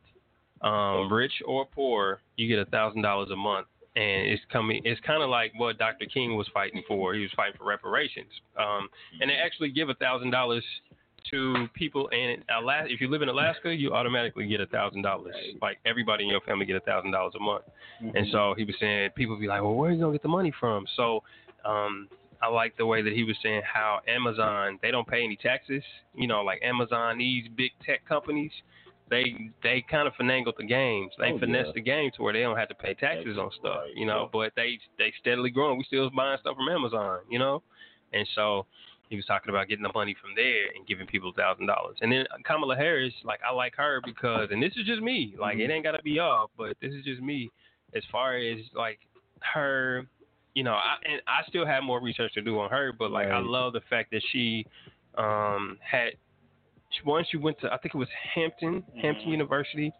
[0.61, 4.81] um, rich or poor, you get a thousand dollars a month and it's coming.
[4.83, 6.05] It's kind of like what Dr.
[6.05, 7.13] King was fighting for.
[7.13, 8.89] He was fighting for reparations, um,
[9.21, 10.63] and they actually give a thousand dollars
[11.31, 12.93] to people in Alaska.
[12.93, 15.33] If you live in Alaska, you automatically get a thousand dollars.
[15.61, 17.63] Like everybody in your family get a thousand dollars a month.
[17.99, 20.27] And so he was saying people be like, well, where are you gonna get the
[20.27, 20.85] money from?
[20.95, 21.23] So
[21.63, 22.09] um,
[22.45, 25.83] I like the way that he was saying how Amazon they don't pay any taxes.
[26.13, 28.51] You know, like Amazon, these big tech companies.
[29.09, 31.11] They they kind of finagled the games.
[31.19, 31.73] They Oh, finessed yeah.
[31.75, 34.29] the game to where they don't have to pay taxes on stuff, Right, you know.
[34.31, 35.77] But they they steadily growing.
[35.77, 37.61] We still buying stuff from Amazon, you know.
[38.13, 38.65] And so
[39.09, 41.97] he was talking about getting the money from there and giving people a thousand dollars.
[42.01, 45.57] And then Kamala Harris, like I like her because, and this is just me, like
[45.57, 45.69] mm-hmm.
[45.69, 47.51] it ain't gotta be y'all, but this is just me.
[47.95, 48.99] As far as like
[49.53, 50.07] her,
[50.55, 53.27] you know, I, and I still have more research to do on her, but like
[53.27, 54.65] I love the fact that she
[55.17, 56.13] um had
[56.89, 59.93] she- once she went to I think it was Hampton Hampton University.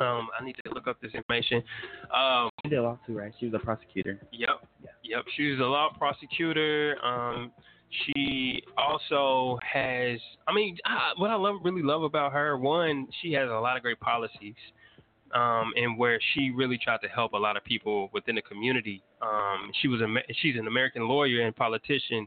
[0.00, 1.62] Um, I need to look up this information.
[2.12, 3.32] Um, She did a lot too, right?
[3.38, 4.20] She was a prosecutor.
[4.32, 4.66] Yep.
[5.04, 5.24] Yep.
[5.36, 6.96] She was a law prosecutor.
[7.04, 7.52] Um,
[8.04, 10.18] she also has.
[10.48, 13.76] I mean, I, what I love, really love about her, one, she has a lot
[13.76, 14.56] of great policies,
[15.34, 19.02] um, and where she really tried to help a lot of people within the community.
[19.20, 20.06] Um, she was a.
[20.40, 22.26] She's an American lawyer and politician.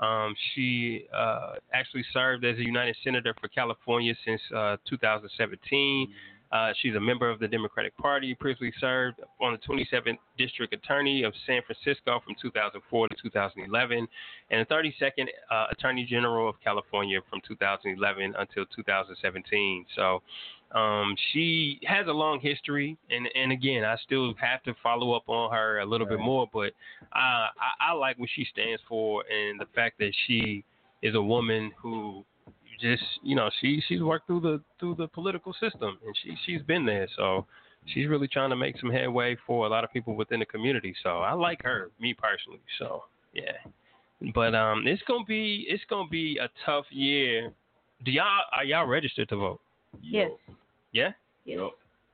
[0.00, 6.08] Um, she uh, actually served as a United Senator for California since uh, 2017.
[6.50, 8.34] Uh, she's a member of the Democratic Party.
[8.34, 14.08] Previously served on the 27th District Attorney of San Francisco from 2004 to 2011,
[14.50, 19.84] and the 32nd uh, Attorney General of California from 2011 until 2017.
[19.94, 20.22] So
[20.72, 25.28] um, she has a long history, and and again, I still have to follow up
[25.28, 26.72] on her a little bit more, but
[27.12, 30.64] uh, I, I like what she stands for, and the fact that she
[31.02, 32.24] is a woman who
[32.80, 36.62] just you know she she's worked through the through the political system and she she's
[36.62, 37.08] been there.
[37.16, 37.46] So
[37.86, 40.94] she's really trying to make some headway for a lot of people within the community.
[41.02, 42.60] So I like her me personally.
[42.78, 43.52] So yeah.
[44.34, 47.52] But um it's gonna be it's gonna be a tough year.
[48.04, 49.60] Do y'all are y'all registered to vote?
[50.02, 50.30] Yes.
[50.92, 51.12] yeah?
[51.44, 51.58] Yes.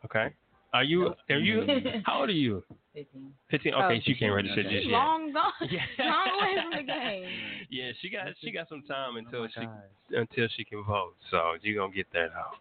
[0.05, 0.35] okay.
[0.72, 1.66] Are you are you
[2.05, 2.62] how old are you
[2.95, 3.33] 15.
[3.51, 5.53] 15 okay Oh, she can't register just yet Long gone.
[5.71, 5.81] Yeah.
[5.99, 7.29] Long away from the game.
[7.71, 9.69] yeah she got she got some time until Oh she gosh.
[10.11, 11.15] until she can vote.
[11.31, 12.55] So you gonna get that out.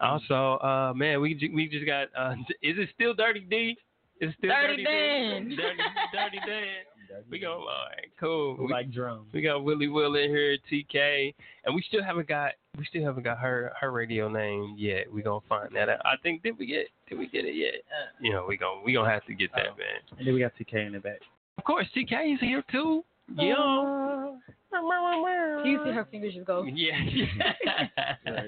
[0.00, 2.08] Also, uh, man, we we just got.
[2.16, 3.76] Uh, is it still Dirty D?
[4.20, 5.48] Is it still Dirty Dirty, Dan.
[5.48, 5.56] D?
[5.56, 5.78] Dirty,
[6.12, 6.82] Dirty Dan.
[7.30, 7.52] We go.
[7.52, 8.56] All right, cool.
[8.58, 9.28] We, like drums?
[9.32, 13.22] we got Willie Will in here, TK, and we still haven't got we still haven't
[13.22, 15.12] got her her radio name yet.
[15.12, 16.00] We gonna find that out.
[16.04, 17.74] I think did we get did we get it yet?
[18.20, 20.18] You know, we gonna we gonna have to get that man.
[20.18, 21.20] And then we got TK in the back.
[21.58, 23.04] Of course, TK is here too.
[23.36, 23.54] Yeah.
[25.62, 26.64] Do you see her fingers just go?
[26.74, 26.98] Yeah.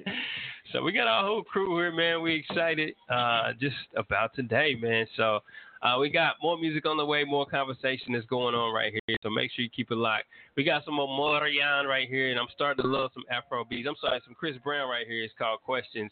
[0.73, 2.21] So we got our whole crew here, man.
[2.21, 5.07] We excited uh, just about today, man.
[5.17, 5.39] So
[5.85, 9.17] uh, we got more music on the way, more conversation is going on right here.
[9.23, 10.25] So make sure you keep it locked.
[10.57, 13.87] We got some more Morian right here, and I'm starting to love some Afro beats.
[13.89, 15.23] I'm sorry, some Chris Brown right here.
[15.23, 16.11] It's called Questions.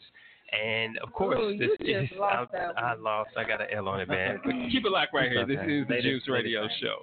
[0.53, 3.31] And of course, Oh, you this is lost I, I lost.
[3.35, 4.39] I got an L on it, man.
[4.45, 5.45] But keep it locked right here.
[5.47, 6.27] This is the Juice.
[6.27, 6.97] Radio Show.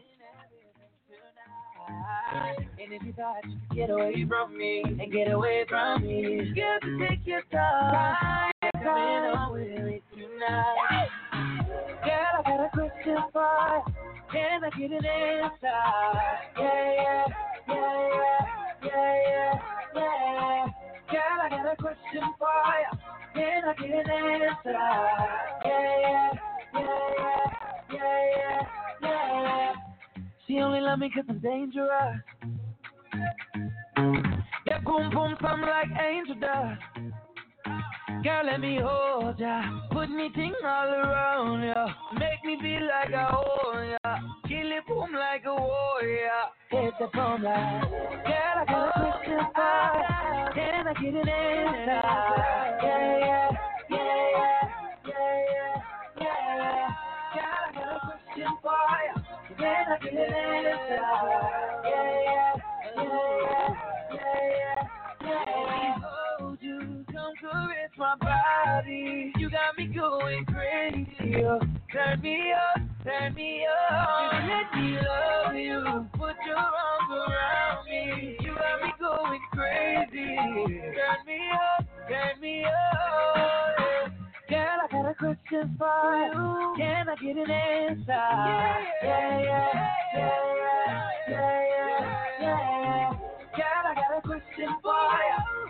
[2.81, 6.21] And if you thought you could get away from me and get away from me,
[6.21, 8.53] you got to take your time.
[8.75, 11.09] Coming on with it tonight.
[13.03, 13.95] For you.
[14.31, 15.59] Can I get an answer?
[16.59, 17.25] Yeah, yeah,
[17.67, 17.75] yeah,
[18.83, 19.61] yeah, yeah,
[19.95, 20.67] yeah, yeah.
[21.11, 22.99] Girl, I got a question for you.
[23.35, 24.73] Can I get an answer?
[25.65, 26.33] Yeah, yeah,
[26.75, 26.83] yeah,
[27.91, 28.67] yeah, yeah,
[29.03, 29.17] yeah,
[29.49, 29.75] yeah.
[30.47, 32.21] She only love me cause I'm dangerous.
[34.67, 36.83] That boom boom sound like angel dust.
[38.23, 39.63] Girl, let me hold ya.
[39.91, 41.87] Put me ting all around ya.
[42.19, 44.19] Make me feel like I own ya.
[44.47, 46.43] Kill it boom like a warrior.
[46.71, 47.81] Hit the phone line.
[47.81, 50.53] Girl, I got a question ya.
[50.55, 52.03] Can I get an answer?
[52.85, 53.51] Yeah, yeah,
[53.89, 54.05] yeah,
[55.09, 55.75] yeah, yeah,
[56.21, 56.93] yeah, yeah.
[57.35, 59.15] Girl, I got a question for ya.
[59.57, 61.05] Can I get an answer?
[61.89, 62.53] Yeah, yeah,
[62.97, 63.17] yeah,
[64.13, 64.85] yeah, yeah,
[65.25, 65.45] yeah,
[66.05, 66.20] yeah.
[67.41, 69.33] Caress my body.
[69.39, 71.43] You got me going crazy.
[71.45, 71.61] oh.
[71.93, 74.33] Turn me up, turn me up.
[74.47, 76.07] Let me love you.
[76.15, 78.37] Put your arms around me.
[78.41, 80.37] You got me going crazy.
[80.37, 84.13] Turn me up, turn me up.
[84.49, 86.75] Girl, I got a question for you.
[86.77, 88.05] Can I get an answer?
[88.09, 89.73] Yeah, Yeah, yeah,
[90.15, 90.31] yeah,
[91.29, 92.05] yeah, yeah,
[92.41, 93.13] yeah, yeah.
[93.57, 95.70] Girl, I got a question for you.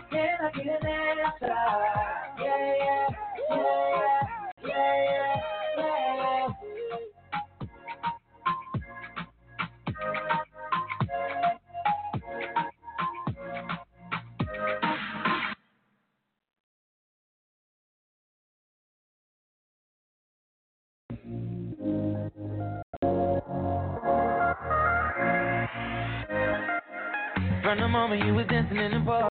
[27.63, 29.30] From the moment you was dancing in the bar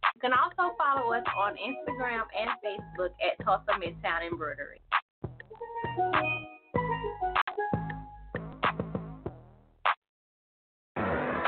[0.21, 4.79] You can also follow us on Instagram and Facebook at Tulsa Midtown Embroidery.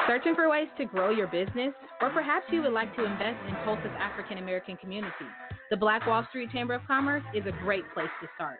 [0.08, 1.74] Searching for ways to grow your business?
[2.02, 5.14] Or perhaps you would like to invest in Tulsa's African American community?
[5.70, 8.60] The Black Wall Street Chamber of Commerce is a great place to start.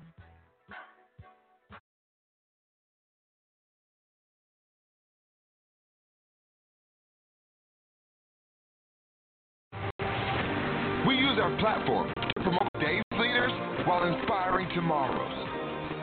[11.31, 13.51] use our platform to promote today's leaders
[13.85, 15.47] while inspiring tomorrow's.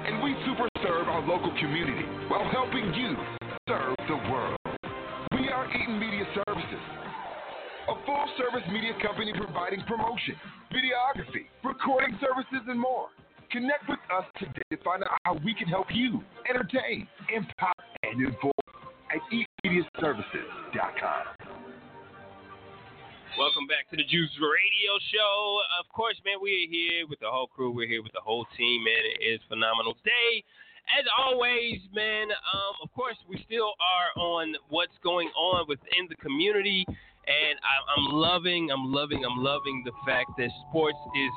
[0.07, 3.14] And we super serve our local community while helping you
[3.69, 4.57] serve the world.
[5.33, 6.81] We are Eaton Media Services,
[7.88, 10.35] a full service media company providing promotion,
[10.73, 13.09] videography, recording services, and more.
[13.51, 18.25] Connect with us today to find out how we can help you entertain, empower, and
[18.25, 18.53] inform
[19.12, 21.38] at eatmediaservices.com.
[23.38, 25.62] Welcome back to the Juice Radio Show.
[25.79, 27.70] Of course, man, we are here with the whole crew.
[27.70, 28.98] We're here with the whole team, man.
[28.98, 30.42] It is phenomenal day.
[30.98, 36.18] As always, man, um, of course, we still are on what's going on within the
[36.18, 36.83] community.
[37.31, 41.31] And I, I'm loving, I'm loving, I'm loving the fact that sports is,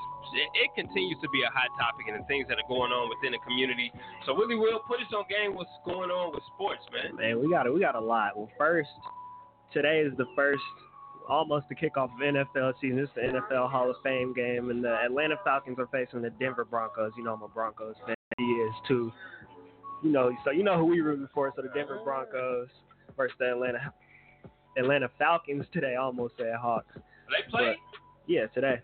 [0.58, 3.38] it continues to be a hot topic and the things that are going on within
[3.38, 3.94] the community.
[4.26, 7.14] So, Willie Will, put us on game what's going on with sports, man.
[7.14, 7.74] Man, we got it.
[7.78, 8.34] We got a lot.
[8.34, 8.90] Well, first,
[9.70, 10.66] today is the first,
[11.28, 13.00] almost the kickoff of NFL season.
[13.00, 16.66] It's the NFL Hall of Fame game, and the Atlanta Falcons are facing the Denver
[16.66, 17.12] Broncos.
[17.18, 18.16] You know, I'm a Broncos fan.
[18.38, 19.12] He is too.
[20.04, 21.52] You know, so you know who we rooting for.
[21.56, 22.68] So the Denver Broncos
[23.16, 23.94] versus the Atlanta
[24.78, 25.96] Atlanta Falcons today.
[25.96, 26.94] I almost said Hawks.
[26.96, 27.76] They play?
[28.28, 28.80] Yeah, today.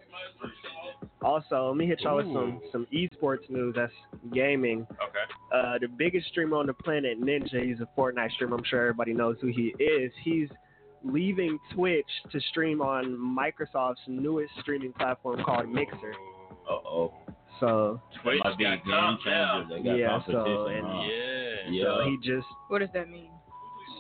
[1.22, 3.76] Also, let me hit y'all with some some esports news.
[3.76, 3.94] That's
[4.34, 4.86] gaming.
[4.92, 5.54] Okay.
[5.54, 7.66] Uh, the biggest streamer on the planet, Ninja.
[7.66, 8.58] He's a Fortnite streamer.
[8.58, 10.12] I'm sure everybody knows who he is.
[10.24, 10.50] He's
[11.12, 16.14] leaving Twitch to stream on Microsoft's newest streaming platform called Mixer.
[16.70, 17.14] Uh oh.
[17.60, 19.66] So Twitch might be a got game changer.
[19.70, 21.02] They got yeah, so and huh?
[21.04, 21.70] Yeah.
[21.72, 21.84] Yeah.
[21.84, 23.32] so he just What does that mean?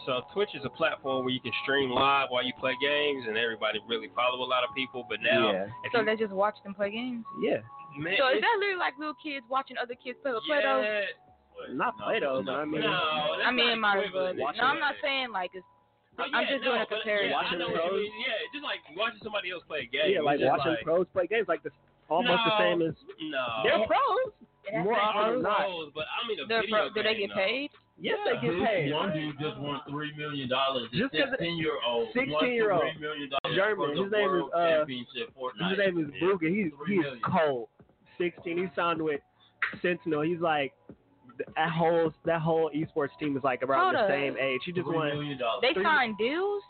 [0.05, 3.35] So Twitch is a platform where you can stream live while you play games, and
[3.37, 5.05] everybody really follow a lot of people.
[5.09, 7.25] But now, yeah So you, they just watch them play games?
[7.41, 7.57] yeah
[7.99, 10.81] man, So is it's- that literally like little kids watching other kids play with Play-Doh?
[10.83, 12.87] yeah, not Play-Doh, but I mean no,
[13.43, 14.27] I mean, my, not might as well.
[14.27, 14.57] equivalent.
[14.57, 15.65] No, I'm not saying like it's.
[16.17, 17.29] But I'm yeah, just no, doing a but comparison.
[17.29, 18.01] Yeah, I Watching know what you pros.
[18.01, 18.13] mean.
[18.25, 20.17] Yeah, it's just like watching somebody else play a game.
[20.17, 21.73] yeah like watching like, pros play games like this
[22.09, 24.33] almost the same as No, they're pros.
[24.65, 25.61] It has More often than not.
[25.69, 27.39] pros, but I mean a They're video pro- do they get though.
[27.39, 27.69] paid?
[28.01, 28.93] Yes, they get paid.
[28.93, 30.89] One dude just won three million dollars.
[30.91, 32.09] Just it- 16 year old.
[32.13, 32.81] 16 year old.
[32.81, 33.89] Three million dollars German.
[33.97, 34.85] His name is, uh,
[35.69, 36.27] His name is Yeah.
[36.33, 36.49] Bugha.
[36.49, 37.69] He's he's cold.
[38.17, 38.57] Sixteen.
[38.57, 39.21] He signed with
[39.81, 40.21] Sentinel.
[40.21, 40.73] He's like
[41.55, 44.09] that whole that whole esports team is like around Hold the up.
[44.09, 44.61] same age.
[44.65, 45.07] He just won.
[45.09, 45.61] million dollars.
[45.61, 46.63] They Three- sign deals?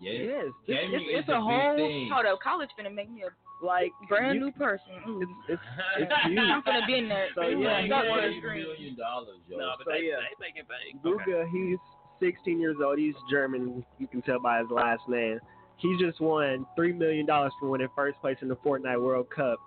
[0.00, 0.14] Yes.
[0.18, 2.10] Yes, it's, Gaming it's, is it's a a whole thing.
[2.12, 4.98] Hold up, college finna make me a like brand you- new person.
[5.08, 5.22] Ooh.
[5.22, 5.62] It's it's,
[5.98, 6.38] it's huge.
[6.38, 7.28] I'm finna be in there.
[7.34, 8.62] So, Ooh, yeah, I got won one Three screen.
[8.62, 9.58] million dollars, yo.
[9.58, 10.16] No, but So, they, yeah.
[10.18, 10.98] they make it bank.
[11.06, 11.30] Okay.
[11.30, 11.78] Bugha, he's
[12.20, 12.98] 16 years old.
[12.98, 13.84] He's German.
[13.98, 15.38] You can tell by his last name.
[15.76, 19.58] He just won three million dollars for winning first place in the Fortnite World Cup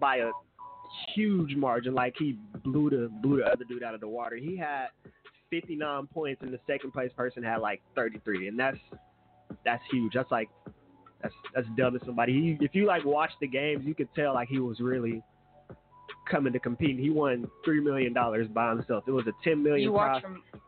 [0.00, 0.30] by a
[1.14, 1.94] huge margin.
[1.94, 4.36] Like he blew the blew the other dude out of the water.
[4.36, 4.88] He had
[5.50, 8.78] 59 points, and the second place person had like 33, and that's
[9.64, 10.12] that's huge.
[10.14, 10.48] That's like
[11.22, 12.32] that's that's dumb to somebody.
[12.32, 15.22] He, if you like watch the games, you could tell like he was really
[16.30, 16.98] coming to compete.
[16.98, 19.04] He won three million dollars by himself.
[19.06, 19.82] It was a 10 million.
[19.82, 20.60] You watch prize- from.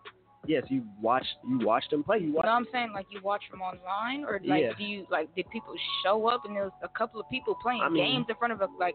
[0.46, 2.18] Yes, you watched you watched them play.
[2.18, 2.46] You watched.
[2.46, 2.66] No, watched.
[2.68, 4.72] I'm saying like you watch them online, or like Yeah.
[4.78, 7.82] do you like did people show up and there was a couple of people playing
[7.82, 8.94] I mean- games in front of a like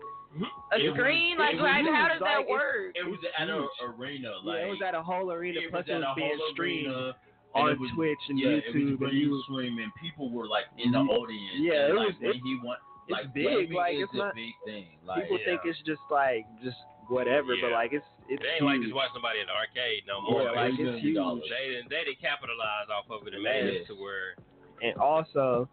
[0.73, 1.33] a It was- screen?
[1.37, 2.95] it Like, like how does Like, that work?
[2.95, 4.33] It was at an arena.
[4.43, 5.59] Like, yeah, it was at a whole arena.
[5.61, 7.15] it Plus, was it was a being whole streamed arena,
[7.53, 8.65] on and was- Twitch and yeah, YouTube.
[8.65, 11.59] It was and green you, stream, and people were like in the audience.
[11.61, 12.77] yeah, and, it was- when it's- he won.
[13.07, 14.97] it's Like big, like, it's a not- big thing.
[15.05, 16.77] Like people think it's just like just
[17.07, 17.55] whatever.
[17.61, 18.85] But like it's it's It ain't like huge.
[18.85, 20.41] just watching somebody in the arcade no more.
[20.43, 21.15] Yeah, like, it's huge.
[21.49, 23.87] They didn't they didn't capitalize off of it and made it Yes.
[23.87, 24.35] to where
[24.81, 25.69] and also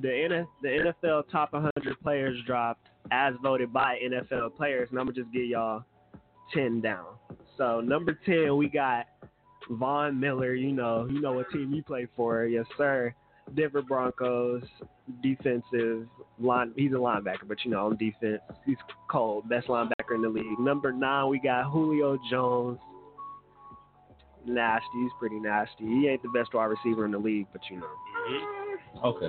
[0.00, 0.68] the N- the
[1.02, 5.44] NFL top 100 players dropped as voted by NFL players, and I'm gonna just give
[5.44, 5.84] y'all
[6.52, 7.06] 10 down.
[7.56, 9.06] So number 10 we got
[9.70, 10.54] Von Miller.
[10.54, 13.14] You know, you know what team you play for, yes sir.
[13.54, 14.62] Denver Broncos
[15.22, 16.72] defensive line.
[16.76, 18.76] He's a linebacker, but you know on defense he's
[19.10, 20.58] cold, best linebacker in the league.
[20.58, 22.78] Number nine we got Julio Jones.
[24.46, 25.84] Nasty, he's pretty nasty.
[25.84, 27.88] He ain't the best wide receiver in the league, but you know.
[29.04, 29.28] Okay.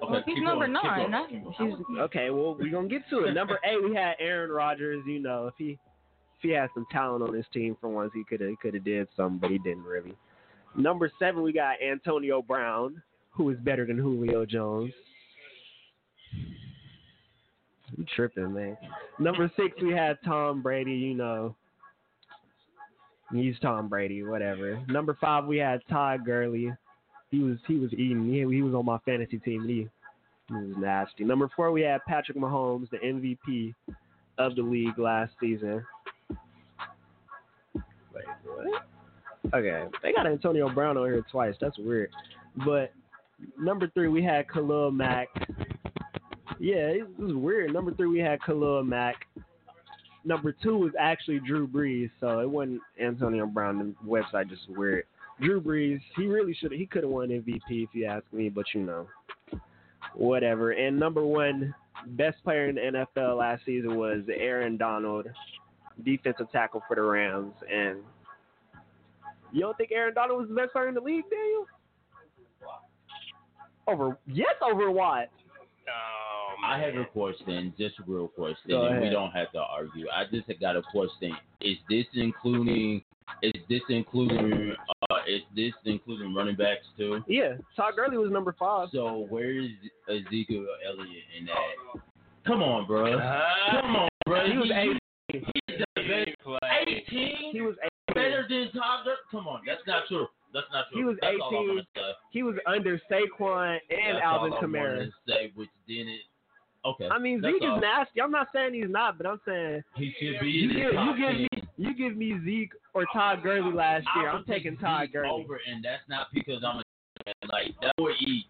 [0.00, 1.10] Well, he's number nine.
[1.10, 1.28] Not,
[2.00, 3.32] Okay, well we're gonna get to it.
[3.32, 5.02] Number eight, we had Aaron Rodgers.
[5.06, 8.24] You know, if he if he had some talent on his team for once, he
[8.24, 10.14] could have could have did something, but he didn't really.
[10.76, 14.92] Number seven, we got Antonio Brown, who is better than Julio Jones.
[17.96, 18.76] You tripping, man.
[19.18, 20.92] Number six, we had Tom Brady.
[20.92, 21.54] You know,
[23.32, 24.82] he's Tom Brady, whatever.
[24.88, 26.72] Number five, we had Todd Gurley.
[27.30, 28.30] He was he was eating.
[28.32, 29.66] He, he was on my fantasy team.
[29.66, 29.88] He,
[30.48, 31.24] he was nasty.
[31.24, 33.74] Number four, we had Patrick Mahomes, the MVP
[34.38, 35.84] of the league last season.
[37.74, 38.84] Wait, what?
[39.54, 41.54] Okay, they got Antonio Brown on here twice.
[41.60, 42.10] That's weird.
[42.64, 42.92] But
[43.58, 45.28] number three, we had Khalil Mack.
[46.62, 47.72] Yeah, it was weird.
[47.72, 49.26] Number three, we had Khalil Mack.
[50.24, 53.96] Number two was actually Drew Brees, so it wasn't Antonio Brown.
[54.00, 55.02] The website just weird.
[55.40, 56.70] Drew Brees, he really should.
[56.70, 59.08] He could have won MVP if you ask me, but you know,
[60.14, 60.70] whatever.
[60.70, 61.74] And number one
[62.10, 65.26] best player in the NFL last season was Aaron Donald,
[66.04, 67.54] defensive tackle for the Rams.
[67.68, 67.98] And
[69.50, 71.66] you don't think Aaron Donald was the best player in the league, Daniel?
[73.88, 75.28] Over yes, over what?
[75.88, 79.58] Oh, I have a question, just a real question, Go and we don't have to
[79.60, 80.06] argue.
[80.08, 81.36] I just got a question.
[81.60, 83.02] Is this including?
[83.42, 84.74] Is this including?
[85.10, 87.22] Uh, is this including running backs too?
[87.26, 88.88] Yeah, Todd Gurley was number five.
[88.92, 89.70] So where is
[90.08, 92.02] Ezekiel Elliott in that?
[92.46, 93.12] Come on, bro.
[93.14, 93.80] Uh-huh.
[93.80, 94.50] Come on, bro.
[94.50, 94.98] He was He-
[95.34, 95.44] 18.
[95.68, 96.62] He's the best.
[96.88, 97.52] 18.
[97.52, 97.76] He was
[98.10, 98.14] 18.
[98.14, 99.16] better than Todd Gurley.
[99.30, 100.26] Come on, that's not true.
[100.52, 100.98] That's not true.
[101.00, 101.68] He was That's all I'm 18.
[101.68, 102.12] gonna say.
[102.30, 105.10] He was under Saquon and That's Alvin Kamara.
[105.28, 106.20] say, which didn't.
[106.84, 107.08] Okay.
[107.08, 107.76] I mean, that's Zeke all.
[107.76, 108.20] is nasty.
[108.20, 111.36] I'm not saying he's not, but I'm saying He should be you give, you give
[111.40, 114.28] me you give me Zeke or Todd Gurley last year.
[114.30, 115.30] I'm taking Todd Zeke Gurley.
[115.30, 116.82] over, and that's not because I'm a.
[117.48, 118.48] Like that boy eats.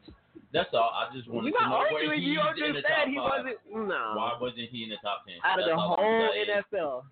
[0.53, 0.91] That's all.
[0.95, 3.17] I just wanted You're to know where he's You in the just said top he
[3.17, 3.45] five.
[3.45, 3.89] wasn't.
[3.89, 4.13] No.
[4.17, 5.37] Why wasn't he in the top ten?
[5.45, 5.97] Out of That's the whole.
[6.01, 7.03] NFL.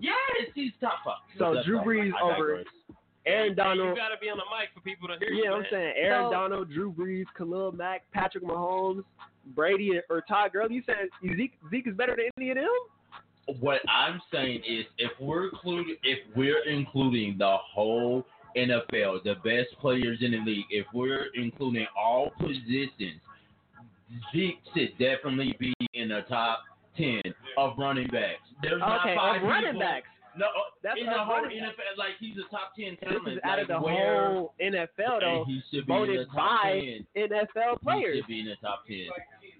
[0.00, 1.18] Yes, he's top five.
[1.38, 1.78] So That's Drew.
[1.80, 2.66] Brees over digress.
[3.26, 3.76] Aaron Donald.
[3.76, 3.98] You Donald.
[3.98, 5.44] gotta be on the mic for people to hear you.
[5.44, 9.04] Yeah, I'm saying Aaron So- Donald, Drew Brees, Khalil Mack, Patrick Mahomes,
[9.54, 10.76] Brady, or Todd Gurley.
[10.76, 13.56] You saying Zeke Zeke is better than any of them?
[13.60, 18.24] What I'm saying is, if we're including, if we're including the whole
[18.56, 23.20] NFL, the best players in the league, if we're including all positions,
[24.32, 26.62] Zeke should definitely be in the top
[26.96, 27.20] ten
[27.56, 28.40] of running backs.
[28.62, 30.08] There's not five of running people- backs.
[30.38, 31.58] No, uh, That's in the of whole running.
[31.58, 33.24] NFL, like he's a top ten talent.
[33.26, 35.42] This is out of the whole NFL though.
[35.42, 37.28] and he should be in the top by 10.
[37.34, 38.16] NFL He players.
[38.18, 39.10] should be in the top ten.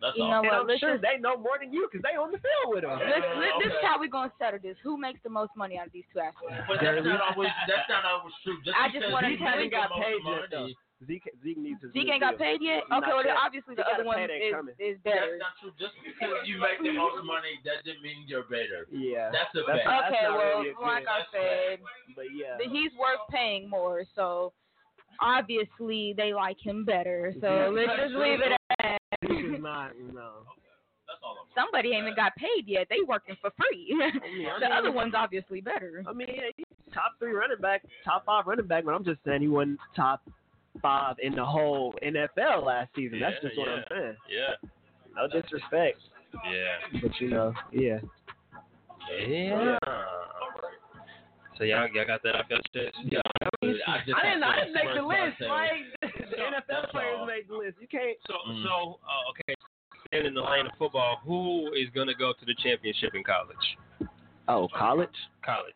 [0.01, 0.31] That's You all.
[0.31, 2.39] know And what, I'm sure just- they know more than you because they on the
[2.41, 2.97] field with them.
[2.97, 4.77] Let's, let, this is how we're gonna settle this.
[4.83, 6.57] Who makes the most money out of these two athletes?
[6.69, 7.51] But that's not always.
[7.69, 8.57] That's not always true.
[8.65, 10.69] Just I just because wanna he tell hasn't got paid money, yet though.
[11.07, 12.45] Zeke Zeke needs his Zeke ain't got deal.
[12.47, 12.85] paid yet.
[12.91, 14.75] Not Okay, well then obviously the other one payday is, coming.
[14.79, 15.39] is That's better.
[15.41, 15.73] not true.
[15.81, 18.85] Just because you make the most money doesn't mean you're better.
[18.93, 19.31] Yeah.
[19.33, 20.13] That's a That's- fact.
[20.13, 21.79] Okay, not well, really like good- I that's said,
[22.15, 22.61] But yeah.
[22.69, 24.05] he's worth paying more.
[24.15, 24.53] So
[25.21, 27.33] obviously they like him better.
[27.41, 27.69] So Yeah.
[27.69, 28.99] let's just leave it at that.
[29.29, 30.45] Zeke is not no.
[31.09, 32.87] That's all Somebody ain't even got paid yet.
[32.89, 33.89] They working for free.
[34.05, 34.29] I the
[34.69, 36.05] mean- other one's obviously better.
[36.07, 39.21] I mean, yeah, he's top three running back, top five running back, but I'm just
[39.25, 40.23] saying he wasn't top
[40.81, 43.21] five in the whole NFL last season.
[43.21, 44.17] That's just what I'm saying.
[44.29, 44.69] Yeah.
[45.17, 45.99] No disrespect,
[46.51, 47.01] Yeah.
[47.03, 47.99] but you know, yeah.
[49.29, 49.79] Yeah.
[51.59, 52.97] So y'all, y'all got that off your chest?
[53.05, 53.21] Yeah,
[53.53, 53.99] I just I
[54.31, 55.37] didn't, I didn't make the list.
[55.39, 55.51] class
[56.03, 57.27] Like the NFL That's players all.
[57.27, 57.77] made the list.
[57.81, 58.17] You can't.
[58.27, 58.63] So, Mm.
[58.65, 59.55] so uh, okay.
[60.09, 64.11] Staying in the lane of football, who is gonna go to the championship in college?
[64.49, 65.11] Oh, college.
[65.45, 65.75] College.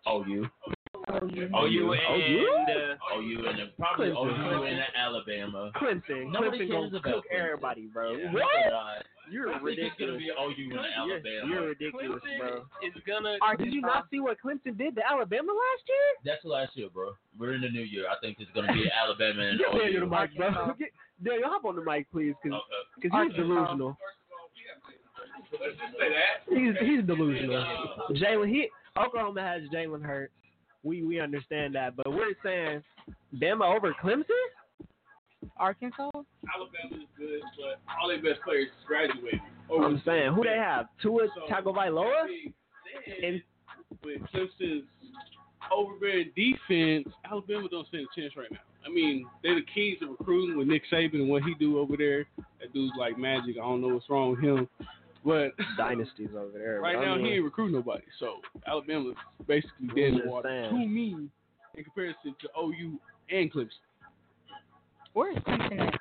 [1.10, 1.50] OU.
[1.54, 2.48] OU and OU?
[2.68, 4.58] uh, OU and probably Clemson.
[4.60, 5.70] OU and Alabama.
[5.76, 6.32] Clemson.
[6.32, 7.40] Nobody Clemson cares gonna about cook Clemson.
[7.44, 8.12] everybody, bro.
[8.16, 8.42] Yeah, what?
[8.44, 10.18] uh, You're I think it's gonna ridiculous.
[10.18, 11.44] be OU and You're, Alabama.
[11.48, 12.64] you're ridiculous, bro.
[12.82, 13.36] is gonna.
[13.58, 16.08] Did you not see what Clemson did to Alabama last year?
[16.24, 17.12] That's last year, bro.
[17.38, 18.06] We're in the new year.
[18.08, 20.08] I think it's gonna be Alabama and Get Daniel OU.
[20.08, 20.74] the mic, bro.
[20.78, 20.88] Get,
[21.22, 22.60] Daniel, hop on the mic, please, because
[22.98, 23.08] Okay.
[23.28, 23.96] he's delusional.
[25.52, 26.42] Let's just say that.
[26.48, 27.64] He's he's delusional.
[28.12, 30.32] Jalen, he Oklahoma has Jalen Hurts.
[30.84, 32.82] We we understand that, but we're saying
[33.34, 34.24] Bama over Clemson.
[35.56, 36.10] Arkansas.
[36.14, 39.40] Alabama is good, but all their best players graduated.
[39.70, 40.86] I'm saying who they have?
[41.02, 42.26] Tua So, Tagovailoa.
[43.22, 43.42] And
[44.04, 44.84] with Clemson's
[45.72, 48.58] overbearing defense, Alabama don't stand a chance right now.
[48.86, 51.96] I mean, they're the keys to recruiting with Nick Saban and what he do over
[51.96, 52.26] there.
[52.60, 53.56] That dude's like magic.
[53.56, 54.68] I don't know what's wrong with him,
[55.24, 56.80] but Dynasties over there.
[56.80, 58.04] right now mean, he ain't recruiting nobody.
[58.20, 59.16] So Alabama's
[59.46, 60.70] basically dead in the water saying.
[60.70, 61.28] to me
[61.76, 62.98] in comparison to OU
[63.30, 63.68] and Clemson.
[65.12, 66.00] Where is Clemson at?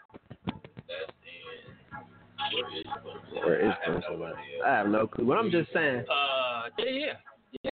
[2.53, 4.29] Where is Clemson?
[4.29, 4.35] at?
[4.65, 5.25] I have no clue.
[5.25, 7.13] But I'm just saying, Uh, yeah,
[7.63, 7.69] yeah.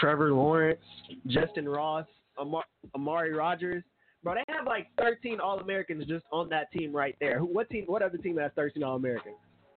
[0.00, 0.80] Trevor Lawrence,
[1.28, 2.06] Justyn Ross,
[2.38, 3.82] Amar- Amari Rodgers.
[4.22, 7.38] Bro, they have like 13 All Americans just on that team right there.
[7.38, 7.46] Who?
[7.46, 7.84] What team?
[7.86, 9.36] What other team has 13 All Americans?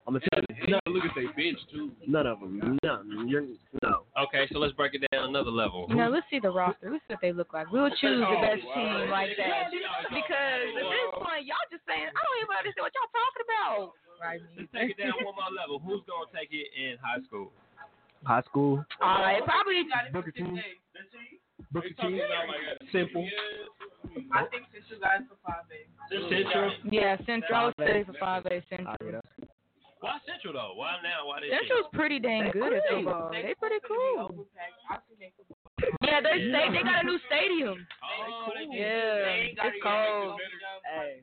[0.08, 1.92] I'm gonna tell you, None, look at their bench too.
[2.08, 2.56] none of them.
[2.80, 3.28] None.
[3.28, 3.44] You're
[3.84, 4.08] no.
[4.16, 5.84] Okay, so let's break it down another level.
[5.92, 6.88] You know, let's see the roster.
[6.88, 7.68] Let's see what they look like.
[7.68, 8.72] We'll choose the Oh, best wow.
[8.72, 9.68] team like that.
[10.08, 13.80] Because at this point, y'all just saying, I don't even understand what y'all talking about.
[14.16, 14.40] Right.
[14.56, 15.76] Let's take it down one more level.
[15.76, 17.52] Who's gonna take it in high school?
[18.24, 18.80] High school.
[19.04, 19.84] All right, probably.
[20.08, 20.40] Booker T.
[21.68, 22.24] Booker talking T.
[22.24, 23.28] about like Simple.
[24.32, 25.84] I think Central you guys for five days.
[26.32, 26.72] Central.
[26.88, 27.60] Yeah, Central.
[27.60, 28.96] I would say for five A Central.
[28.96, 29.52] Ah,
[30.02, 30.24] I'll get up.
[30.24, 30.72] Why Central though?
[30.74, 31.26] Why now?
[31.26, 33.30] Why this Central's pretty dang good at football.
[33.32, 34.46] They pretty cool.
[36.02, 37.86] Yeah, they they they got a new stadium.
[38.02, 38.78] Oh, they did.
[38.78, 40.40] Yeah, it's cold.
[40.84, 41.22] Hey,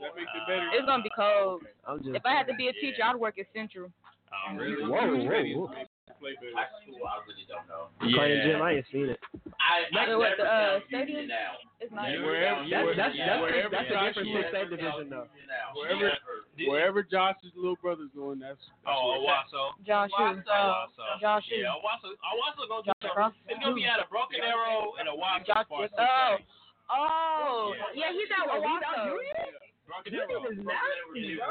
[0.00, 0.70] That makes it better.
[0.74, 1.62] It's gonna be cold.
[1.86, 2.16] I'm just.
[2.16, 3.90] If I had to be a teacher, I'd work at Central.
[4.32, 4.82] Oh, really?
[4.82, 5.74] Whoa, whoa, whoa.
[6.18, 6.54] Play better.
[6.54, 7.90] High school, I really don't know.
[7.98, 9.18] Playing gym, I ain't seen it.
[9.58, 11.26] I, I Wait, what, the, uh, stadium?
[11.26, 11.58] Union now.
[11.82, 12.10] It's not.
[12.10, 15.26] Wherever, That's that's yeah, that's, wherever that's a Josh different is, 6A division though.
[15.74, 16.10] wherever,
[16.66, 18.58] wherever Josh's little brother's going, that's.
[18.58, 19.34] that's Oh, where.
[19.34, 19.62] Owasso.
[19.86, 20.22] Josh who?
[20.46, 21.06] Owasso.
[21.22, 21.58] Josh who?
[21.58, 22.14] Yeah, Owasso.
[22.18, 23.18] Owasso gonna do Josh something.
[23.18, 23.34] Ross?
[23.50, 25.46] It's gonna be at a Broken Arrow and a Owasso.
[25.46, 25.66] Josh.
[25.70, 26.38] Oh.
[26.90, 27.74] Oh.
[27.94, 29.18] Yeah, he's out with Owasso.
[29.86, 31.50] Broken Union is nasty, bro.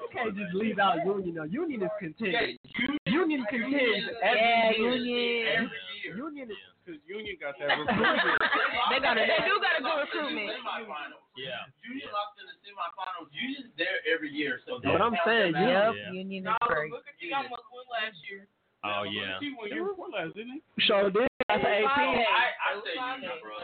[0.00, 1.34] You can't just leave out Union.
[1.36, 1.44] though.
[1.48, 2.58] Union is contingent.
[3.06, 4.96] Union contingent every Yeah, year.
[4.96, 5.70] Union.
[6.16, 8.36] Union is Because Union got that recruiting.
[8.90, 10.48] They got a, they do got a good recruitment.
[10.62, 11.26] Semifinals.
[11.36, 11.66] Yeah.
[11.82, 13.26] Union lost in the semifinals.
[13.34, 15.92] Union's there every year, so But I'm saying, them out.
[15.92, 16.06] yeah.
[16.06, 16.12] Yeah.
[16.22, 16.90] Union is great.
[16.94, 18.46] look at you almost won last year.
[18.86, 19.42] Oh yeah.
[19.42, 20.86] He won year before last, didn't he?
[20.86, 21.26] Show this.
[21.50, 21.84] Class of 18.
[21.84, 22.14] I,
[22.54, 23.58] I say Union, bro.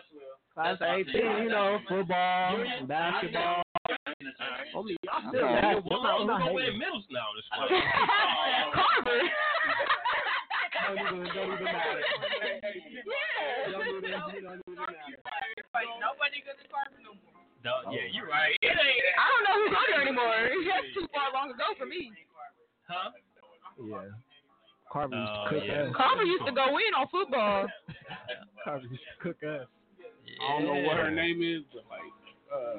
[0.55, 3.63] Class of 18, you know, football, basketball.
[3.89, 4.29] I mean,
[4.77, 5.81] oh, y'all still Who nasty.
[5.81, 7.33] I'm not, I'm gonna not middle now?
[7.33, 7.49] This
[8.77, 9.17] Carver.
[10.83, 12.05] Don't even, don't even matter.
[13.01, 13.73] Yeah.
[13.73, 15.01] Don't even, don't even matter.
[15.73, 17.33] Like nobody goes to Carver no more.
[17.89, 18.53] Yeah, you're right.
[18.61, 19.05] It ain't.
[19.17, 20.37] I don't know who go there anymore.
[20.69, 22.13] That's too far long ago for me.
[22.85, 23.09] Huh?
[23.81, 24.13] Yeah.
[24.93, 25.89] Carver used to Oh, cook yeah.
[25.89, 25.97] us.
[25.97, 27.73] Carver used to go in on football.
[28.69, 29.65] Carver used to cook us.
[30.43, 32.09] I don't know what her name is, but like,
[32.53, 32.79] uh,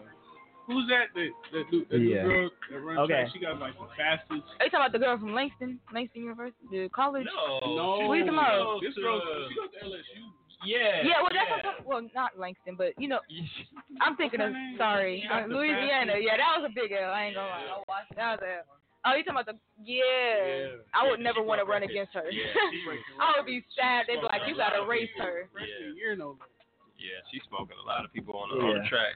[0.68, 1.14] who's that?
[1.16, 2.24] That that, dude, that Yeah.
[2.24, 3.14] girl that runs Okay.
[3.14, 3.28] track?
[3.34, 4.44] She got like the fastest.
[4.60, 7.26] Are you talking about the girl from Langston, Langston University, the college?
[7.26, 7.60] No.
[7.76, 8.82] No, What you talking about?
[8.82, 10.24] This girl, she goes to LSU.
[10.66, 11.04] Yeah.
[11.04, 13.20] Yeah, well, that's what well, not Langston, but you know,
[14.02, 16.16] I'm thinking of sorry, uh, Louisiana.
[16.20, 17.12] Yeah, that was a big L.
[17.12, 18.04] I ain't gonna lie.
[18.16, 18.64] That was a.
[19.06, 19.60] Oh, you talking about the?
[19.84, 20.68] Yeah, Yeah.
[20.96, 22.24] I would never want to run against her.
[22.32, 22.56] Yeah,
[23.20, 24.06] I would be sad.
[24.08, 25.50] They'd be like, you gotta race her.
[25.52, 26.38] Freshman year, no.
[27.04, 29.16] Yeah, she's smoking a lot of people on the, on the track.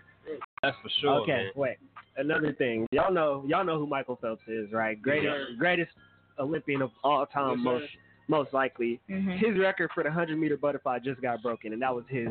[0.61, 1.21] That's for sure.
[1.21, 1.51] okay, man.
[1.55, 1.77] wait.
[2.17, 5.01] Another thing, y'all know, y'all know who Michael Phelps is, right?
[5.01, 5.91] Greatest, greatest
[6.39, 7.87] Olympian of all time, Yes, most, sir.
[8.27, 8.99] most likely.
[9.09, 9.31] Mm-hmm.
[9.45, 12.27] His record for the hundred meter butterfly just got broken, and that was his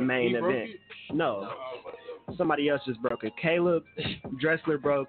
[0.00, 0.70] main He broke event.
[0.70, 1.14] it?
[1.14, 1.50] No,
[2.36, 3.32] somebody else just broke it.
[3.40, 3.84] Caleb
[4.40, 5.08] Dressel broke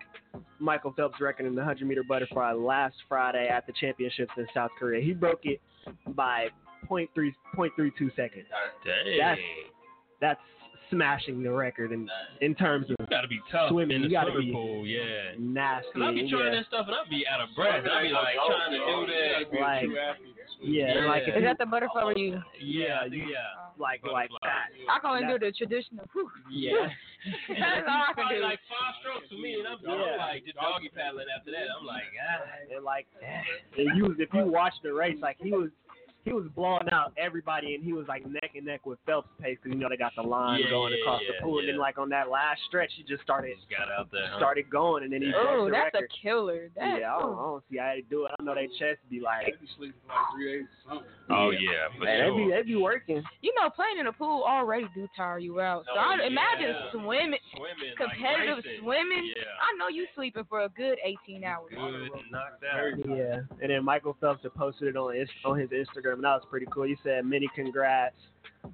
[0.59, 4.71] Michael Phelps' record in the 100 meter butterfly last Friday at the championships in South
[4.77, 5.01] Korea.
[5.03, 5.61] He broke it
[6.09, 6.47] by
[6.89, 7.07] 0.3,
[7.55, 8.45] 0.32 seconds.
[8.85, 9.17] Dang.
[9.19, 9.41] That's
[10.21, 10.39] that's
[10.91, 12.07] smashing the record in
[12.41, 13.97] in terms of you gotta be tough swimming.
[13.97, 14.85] in the You gotta swimming be pool.
[14.85, 15.33] Yeah.
[15.39, 15.89] nasty.
[15.93, 16.59] Cause I be trying yeah.
[16.61, 17.83] that stuff and I be out of breath.
[17.89, 19.59] I be like trying to do that.
[19.59, 19.89] Like,
[20.61, 21.05] yeah, Yeah.
[21.07, 22.39] like Is that the butterfly where you?
[22.61, 23.65] Yeah, I think- yeah.
[23.81, 24.69] like like that.
[24.87, 26.05] I can only do the traditional.
[26.13, 26.29] Whew.
[26.51, 26.87] Yeah.
[27.49, 28.41] That's all I can do.
[28.45, 30.17] like five strokes for me, and I'm, I'm Yeah.
[30.21, 31.65] like just doggy paddling after that.
[31.73, 32.45] I'm like, ah.
[32.77, 33.07] And like,
[33.75, 35.71] and you if you watch the race, like he was
[36.25, 39.57] he was blowing out everybody, and he was like neck and neck with Phelps' pace
[39.61, 41.69] because you know they got the line Yeah, going yeah, across yeah, the pool, and
[41.69, 44.27] then like on that last stretch, he just started got out there.
[44.31, 44.37] huh?
[44.39, 46.11] started going, and then he oh, broke Oh, the that's record.
[46.11, 46.69] a killer.
[46.75, 47.45] That, yeah, I don't, I oh.
[47.45, 48.31] don't see how they do it.
[48.39, 51.07] I know they chest be like, They be sleeping like three or something.
[51.29, 52.55] Oh yeah, for man, they be sure.
[52.57, 53.23] they be working.
[53.41, 55.85] You know, playing in a pool already do tire you out.
[55.85, 56.91] So Oh, I imagine yeah.
[56.91, 58.81] swimming, Swimming, competitive racing.
[58.81, 59.33] swimming.
[59.37, 59.43] Yeah.
[59.61, 61.69] I know you sleeping for a good 18 hours.
[61.69, 62.93] Good, knocked out.
[63.09, 66.43] Yeah, and then Michael Phelps posted it on his, on his Instagram, and that was
[66.49, 66.85] pretty cool.
[66.87, 68.15] You said, "Many congrats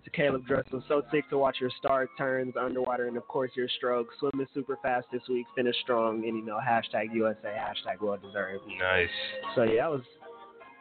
[0.04, 0.84] to Caleb Dressel.
[0.88, 4.16] So sick to watch your star turns underwater, and of course your strokes.
[4.20, 8.64] Swimming super fast this week, finish strong, and you know hashtag USA, hashtag well deserved.
[8.80, 9.10] Nice.
[9.56, 10.02] So yeah, that was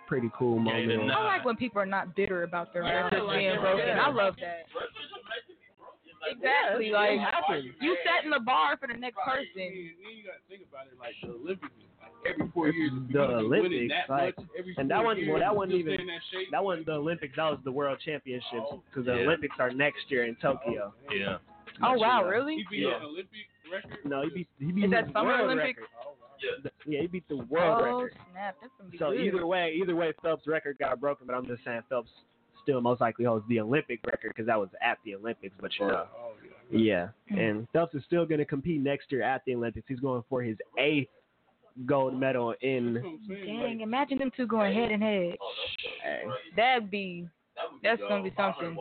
[0.06, 1.10] pretty cool moment.
[1.10, 3.86] I like when people are not bitter about their Yeah, records like being broken.
[3.86, 4.04] Yeah.
[4.04, 4.66] I love that.
[6.30, 6.90] Exactly.
[6.90, 7.64] Yeah, like it happens.
[7.80, 9.46] you setting the bar for the next person.
[9.56, 11.72] And then you got to think about it like the Olympics.
[12.24, 14.46] Like every four years, the you're gonna be winning Olympics, that like, much
[14.78, 17.34] and that one, years, well, that and wasn't even that shape, that wasn't the Olympics.
[17.36, 19.22] That was the World Championships because the Yeah.
[19.24, 20.92] Olympics are next year in Tokyo.
[21.10, 21.38] Yeah.
[21.82, 22.28] Oh wow, Yeah.
[22.28, 22.56] really?
[22.56, 22.96] He beat Yeah.
[22.96, 24.04] an Olympic record.
[24.04, 25.80] No, he beat he beat Is that the Summer world Olympics?
[25.80, 26.62] record.
[26.62, 28.14] The- Yeah, he beat the world oh record.
[28.32, 29.20] snap, that's gonna be So good.
[29.20, 31.26] either way, either way, Phelps' record got broken.
[31.26, 32.10] But I'm just saying Phelps
[32.62, 35.54] still most likely holds the Olympic record because that was at the Olympics.
[35.60, 36.32] But you know, Oh,
[36.70, 37.38] yeah, Mm.
[37.38, 39.88] and Phelps is still going to compete next year at the Olympics.
[39.88, 41.10] He's going for his eighth
[41.86, 43.20] gold medal in.
[43.28, 45.36] Dang, imagine them two going head and head.
[46.56, 47.26] That'd be
[47.82, 48.76] that's gonna be something.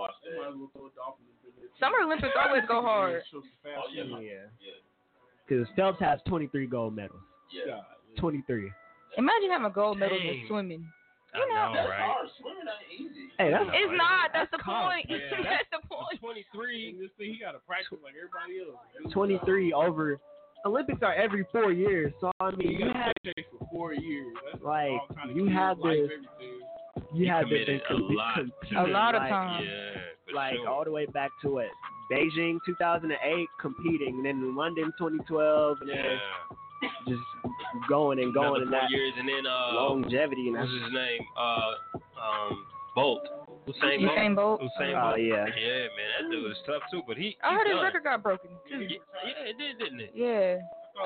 [1.79, 3.21] Summer Olympics always go hard.
[3.93, 4.47] Yeah,
[5.47, 7.21] because Phelps has 23 gold medals.
[7.51, 7.81] Yeah.
[8.19, 8.71] 23.
[9.17, 10.85] Imagine having a gold medal in swimming.
[11.33, 12.15] I know, right?
[13.37, 14.31] Hey, that's It's not.
[14.33, 14.89] That's the tough.
[14.89, 15.05] point.
[15.09, 16.19] Yeah, that's the point.
[16.19, 16.89] 23.
[16.89, 19.13] And this thing, he got to practice like everybody else.
[19.13, 20.19] 23 over.
[20.65, 23.13] Olympics are every four years, so I mean, He you got have
[23.59, 24.35] for four years.
[24.51, 26.11] That's like kind of you kids, have life, this,
[27.13, 29.63] you He have this a com- lot to competing, A lot of like, time.
[29.65, 30.69] Yeah, like sure.
[30.69, 31.67] all the way back to what
[32.11, 35.95] Beijing 2008 competing, and then London 2012, and yeah.
[35.95, 36.17] then
[37.07, 37.21] just
[37.87, 41.21] going and going Another and that years, and then uh, longevity and what's his name?
[41.37, 41.71] Uh,
[42.19, 42.65] um,
[42.95, 43.21] Bolt.
[43.67, 44.11] Usain Bolt.
[44.17, 44.61] Usain Bolt.
[44.61, 45.21] Usain Oh, Bolt.
[45.21, 45.45] yeah.
[45.45, 47.01] Yeah, man, that dude is tough too.
[47.07, 47.37] But he.
[47.43, 48.81] I he heard his record got broken too.
[48.81, 50.11] Yeah, yeah, it did, didn't it?
[50.15, 50.57] Yeah.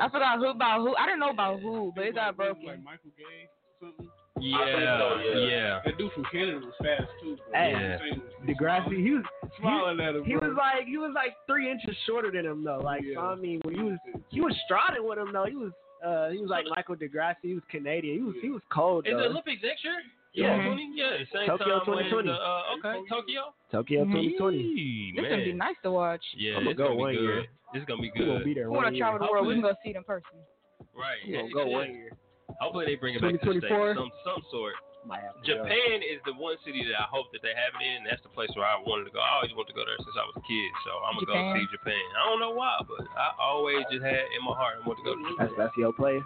[0.01, 0.95] I forgot who about who.
[0.95, 2.65] I didn't know about who, but it got broken.
[2.65, 2.83] Like broken.
[2.83, 4.07] Michael Gay, something.
[4.39, 5.79] Yeah, yeah.
[5.85, 7.37] That dude from Canada was fast too.
[7.37, 7.59] bro.
[7.59, 8.21] Hey, You know what I'm saying?
[8.57, 9.03] Degrassi.
[9.05, 9.23] He was
[9.59, 10.23] Smiling at him.
[10.25, 10.49] he bro.
[10.49, 12.79] was like he was like three inches shorter than him though.
[12.83, 13.97] Like so, I mean, when he was
[14.29, 15.45] he was striding with him though.
[15.45, 15.71] He was
[16.03, 17.35] uh he was like Michael Degrassi.
[17.43, 18.15] He was Canadian.
[18.17, 19.19] He was he was cold Is though.
[19.19, 20.01] the Olympics next year?
[20.33, 20.57] Yeah.
[20.57, 20.97] 2020?
[20.97, 22.27] Yeah, same Tokyo time 2020.
[22.27, 23.43] the, uh, okay, Tokyo.
[23.71, 24.33] Tokyo Mhm.
[24.33, 24.57] 2020.
[24.57, 26.25] Yee, This gonna be nice to watch.
[26.35, 27.21] Yeah, I'ma it's go gonna be one good.
[27.23, 27.45] year.
[27.73, 28.19] It's gonna be good.
[28.19, 28.45] We gonna good.
[28.45, 29.05] be there We want one to year.
[29.05, 29.45] travel the world.
[29.47, 30.37] We can go see it in person.
[30.93, 31.21] Right.
[31.25, 31.77] We gonna yeah, go yeah.
[31.77, 32.11] one year.
[32.61, 34.73] Hopefully they bring it back to the States, some some sort.
[35.05, 35.41] Might go.
[35.43, 37.97] Japan is the one city that I hope that they have it in.
[38.01, 39.19] and That's the place where I wanted to go.
[39.19, 41.53] I always wanted to go there since I was a kid, so I'm gonna Japan.
[41.53, 42.03] go see Japan.
[42.17, 45.05] I don't know why, but I always just had in my heart I want to
[45.05, 45.35] go to Japan.
[45.43, 46.23] That's that's your place.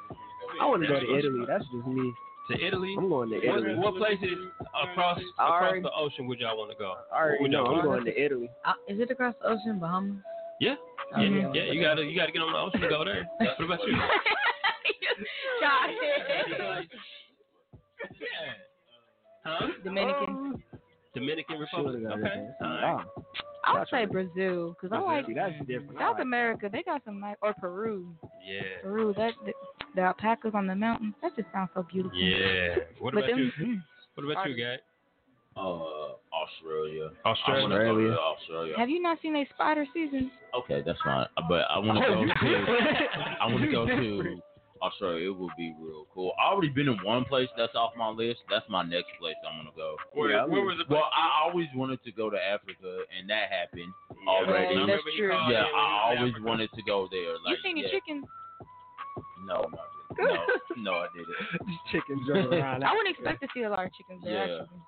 [0.62, 1.46] I want to go to Italy.
[1.48, 2.14] That's just me.
[2.50, 2.96] To Italy?
[2.98, 3.76] I'm going to Italy.
[3.76, 4.38] what places
[4.84, 6.94] across I across the ocean would y'all want to go?
[7.14, 7.80] I already Would y'all know.
[7.82, 8.50] I'm going to Italy.
[8.66, 10.16] Uh, is it across the ocean, Bahamas?
[10.62, 10.76] Yeah,
[11.16, 11.52] Oh, yeah, yeah.
[11.54, 11.72] yeah.
[11.72, 13.28] You gotta you gotta get on the ocean to go there.
[13.40, 13.94] What about you?
[15.62, 16.90] Got it.
[19.44, 19.68] Huh?
[19.84, 20.64] Dominican.
[21.16, 21.96] Dominican Republic.
[22.02, 22.48] Should've Okay.
[22.62, 22.94] All right.
[22.96, 23.04] Wow.
[23.68, 25.98] I'll say Brazil because I like See, that's different.
[25.98, 26.70] I South like- America.
[26.72, 28.14] They got some nice or Peru.
[28.46, 28.62] Yeah.
[28.84, 29.14] Peru.
[29.18, 29.54] That the,
[29.96, 31.14] the alpacas on the mountains.
[31.22, 32.18] That just sounds so beautiful.
[32.18, 32.76] Yeah.
[33.00, 33.80] What about them- you?
[34.16, 34.78] What about you, guy?
[35.56, 37.10] Uh, Australia.
[37.26, 37.66] Australia.
[37.66, 38.14] I wanna go to Australia.
[38.18, 38.74] Australia.
[38.78, 40.30] Have you not seen a spider season?
[40.54, 41.26] Okay, that's fine.
[41.50, 42.32] But I want to Oh, go to.
[43.42, 44.42] I want to go to
[44.82, 44.94] Oh, different.
[44.94, 45.30] Australia.
[45.30, 46.34] It would be real cool.
[46.40, 48.40] I already been in one place that's off my list.
[48.50, 49.96] That's my next place I'm gonna go.
[50.14, 50.90] Where, Yeah, where was it?
[50.90, 53.94] Well, I always wanted to go to Africa, and that happened
[54.28, 54.76] already.
[54.76, 55.38] Yeah, that's true.
[55.50, 57.36] Yeah, I always wanted to go there.
[57.46, 57.92] you seen the yeah.
[57.92, 58.26] chickens?
[59.46, 59.80] No, no,
[60.20, 60.38] no,
[60.78, 61.68] no, I didn't.
[61.68, 62.84] These chickens running around.
[62.84, 64.34] I wouldn't expect to see a lot of chickens there.
[64.34, 64.62] Yeah.
[64.62, 64.82] Actually.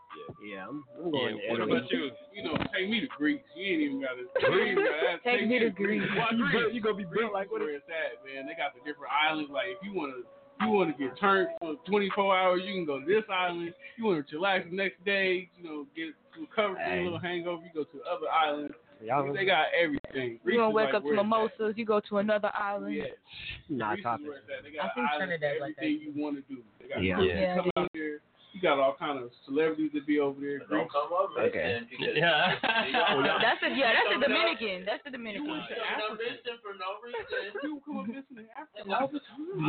[0.45, 2.11] Yeah, I'm, I'm Yeah, going what to about you?
[2.33, 3.41] You know, take me to Greece.
[3.55, 4.23] You ain't even got to.
[4.27, 4.85] You ain't even
[5.23, 6.03] Take me to Greece.
[6.15, 6.53] Why You Greece?
[6.61, 7.61] built- you gonna be built like what?
[7.61, 8.45] where it's at, man.
[8.45, 9.49] They got the different islands.
[9.51, 10.21] Like if you want to,
[10.65, 13.73] you want to get turned for 24 hours, you can go to this island.
[13.97, 17.63] You want to chillax the next day, you know, get recover from a little hangover.
[17.63, 18.73] You go to other islands.
[19.03, 20.39] Y'all, They got everything.
[20.43, 21.73] Greece You gonna wake like up to where it's mimosas.
[21.77, 22.95] You go to another island.
[22.95, 23.03] Yeah.
[23.69, 24.27] not Greece is topping.
[24.27, 24.63] where it's at.
[24.63, 25.83] They got I think Trinidad like that.
[25.83, 26.61] everything you want to do.
[26.81, 27.15] They got Yeah.
[27.15, 28.19] cruises Yeah, come out here.
[28.51, 30.59] You got all kind of celebrities that be over there.
[30.69, 31.49] Don't come up missing.
[31.49, 31.79] Okay.
[32.17, 32.55] Yeah.
[33.39, 34.85] That's a yeah, that's the Dominican.
[34.85, 35.45] That's the Dominican.
[35.45, 37.53] You come up missing for no reason.
[37.61, 39.11] People come up missing in Africa all.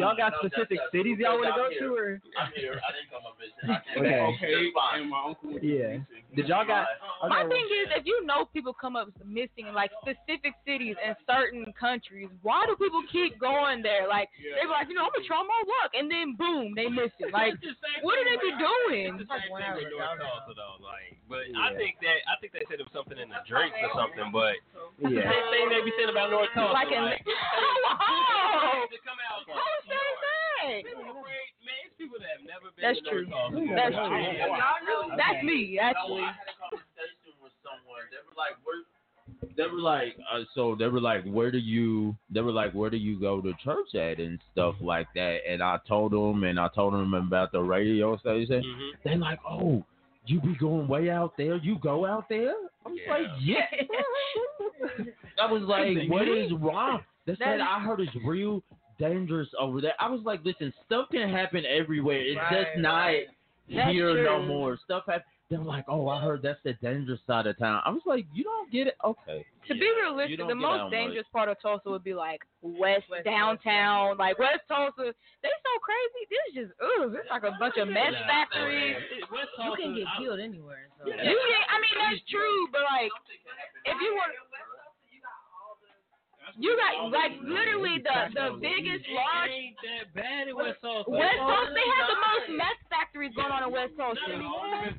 [0.01, 2.81] Y'all got specific that's- cities y'all want to go I'm to, or I'm here.
[2.81, 3.69] I didn't come up missing.
[3.69, 4.21] I came Okay.
[4.41, 6.01] Okay, and my uncle yeah?
[6.01, 6.25] missing.
[6.35, 6.87] Did y'all got?
[7.29, 11.15] My thing is, if you know people come up missing in like specific cities and
[11.29, 14.09] certain countries, why do people keep going there?
[14.09, 16.89] Like they be like, you know, I'm gonna try my luck, and then boom, they
[16.89, 17.33] miss it.
[17.35, 17.55] Like,
[18.03, 18.80] what do they be doing?
[18.89, 22.57] It's the same thing with North Tulsa though, like, but I think that I think
[22.57, 24.57] they said it was something in the drinks or something, but
[24.99, 26.73] it's the same thing they be saying about North Tulsa.
[26.75, 28.87] Like in- like, Oh!
[28.89, 29.45] to come out.
[29.47, 29.55] Who
[29.87, 30.85] said that?
[30.85, 33.25] People afraid, man, it's people that have never been That's to true.
[33.73, 34.99] That's true.
[35.17, 36.21] That's me, actually.
[36.27, 38.05] I had a conversation with someone.
[38.13, 38.85] They were like, "We're
[39.57, 42.17] They were like, uh, so they were like, where do you?
[42.31, 45.39] They were like, where do you go to church at and stuff like that?
[45.49, 48.63] And I told them, and I told them about the radio station.
[48.63, 48.91] Mhm.
[49.05, 49.85] They like, oh,
[50.27, 51.57] you be going way out there?
[51.57, 52.55] You go out there?
[52.87, 53.67] I was like, yeah.
[55.41, 57.01] I was like, what is wrong?
[57.27, 58.63] They That said I heard it's real
[58.99, 59.95] dangerous over there.
[59.99, 62.21] I was like, listen, stuff can happen everywhere.
[62.21, 63.27] It's Right, just not right.
[63.67, 64.79] Here no more.
[64.85, 65.23] Stuff happen.
[65.51, 67.83] They're like, oh, I heard that's the dangerous side of town.
[67.85, 68.95] I was like, you don't get it?
[69.03, 69.43] Okay.
[69.67, 70.93] To be realistic, the most out much.
[70.95, 75.11] dangerous part of Tulsa would be like west, West, downtown, like West Tulsa.
[75.43, 76.23] They so crazy.
[76.31, 77.11] This is just ugh.
[77.19, 78.95] It's like a bunch of meth Nah, factories.
[78.95, 79.27] man.
[79.35, 80.87] West You can Tulsa, get I- killed anywhere.
[81.03, 81.11] So.
[81.11, 83.11] You can, I mean, that's true, but like,
[83.91, 84.31] if you want,
[86.59, 91.07] you got like literally the the biggest It large ain't that bad in West Tulsa.
[91.11, 91.71] West Tulsa.
[91.77, 94.19] They have the most meth factories going on in West Tulsa.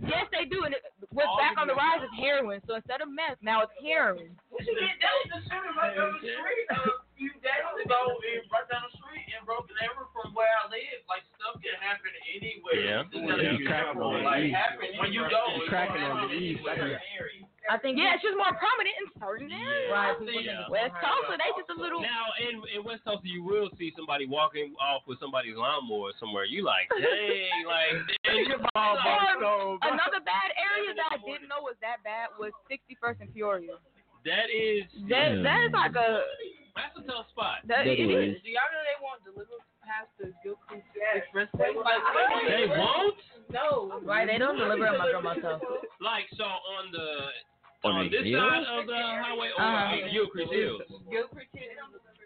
[0.08, 2.62] Yes, they do, and it, what's back on the rise is heroin.
[2.70, 4.32] So instead of meth, now it's heroin.
[4.54, 4.96] What you did?
[5.02, 6.80] That was the shooting right down the street a
[7.18, 11.00] few days ago, and right down the street in Broken Arrow from where I live.
[11.12, 12.80] Like stuff can happen anywhere.
[12.80, 13.04] Yeah.
[13.10, 13.58] It's Yeah.
[13.58, 14.56] be Cracking on the like east.
[14.56, 15.42] happen when you go.
[15.60, 16.62] It's cracking on the east.
[17.62, 17.78] Anywhere.
[17.78, 19.92] I think Yeah, it's just more prominent in certain areas.
[19.94, 22.02] Right, I people think- think it's West more Tulsa, they just a little.
[22.02, 26.46] Now in in West Tulsa, you will see somebody walking off with somebody's lawnmower somewhere.
[26.46, 27.96] You like, dang, like,
[28.26, 28.50] dang.
[29.42, 33.78] Or another bad area that I didn't know was that bad was 61st and Peoria.
[34.26, 35.44] that is That Yeah.
[35.46, 36.24] that is like a
[36.76, 37.62] that's a tough spot.
[37.68, 38.38] that, That it is.
[38.38, 38.42] is.
[38.44, 41.76] Do y'all know they won't deliver past the Gilcrease Expressway?
[41.76, 42.00] Like,
[42.48, 43.18] They won't.
[43.52, 44.00] No.
[44.08, 45.62] Right, they don't deliver at my grandma's house.
[46.00, 47.28] Like so on the
[47.84, 48.38] On on, this hill?
[48.40, 49.96] side of the highway or Uh-huh.
[49.98, 50.82] in Gilcrease Hills.
[51.10, 51.50] Gilcrease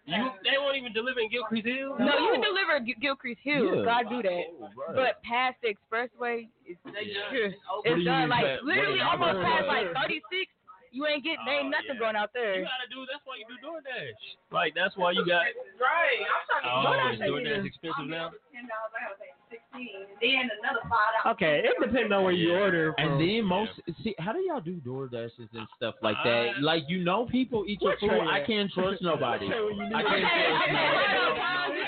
[0.06, 1.96] You they won't even deliver in Gilcrease Hills.
[1.98, 3.72] No, you can deliver Gil- Gilcrease Hills.
[3.80, 3.86] Yeah.
[3.86, 4.44] God do that.
[4.62, 4.96] Oh, right.
[4.96, 7.32] But past the expressway, it's, Yeah.
[7.32, 9.94] just What do it's done like past- literally what do you almost past past- like
[9.96, 10.52] 36.
[10.96, 12.04] You ain't getting, there ain't Oh, nothing yeah.
[12.08, 12.56] going out there.
[12.56, 13.04] You gotta do.
[13.04, 14.16] That's why you do DoorDash.
[14.56, 15.44] Like that's why you got.
[15.76, 16.24] Right.
[16.24, 17.68] I'm trying to Oh, DoorDash is DoorDash do.
[17.68, 18.32] expensive now?
[18.56, 18.96] Ten dollars.
[18.96, 20.08] I gotta sixteen.
[20.24, 21.36] Then another five dollars.
[21.36, 22.64] Okay, it depends on where you Yeah.
[22.64, 23.04] order from.
[23.04, 23.76] And then most
[24.08, 26.56] see, how do y'all do door dashes and stuff like that?
[26.56, 28.16] Uh, like you know, people eat your What food.
[28.16, 29.52] tray I can't trust nobody.
[29.52, 30.48] What tray when you I need can't it?
[30.48, 31.84] Okay, trust okay, nobody.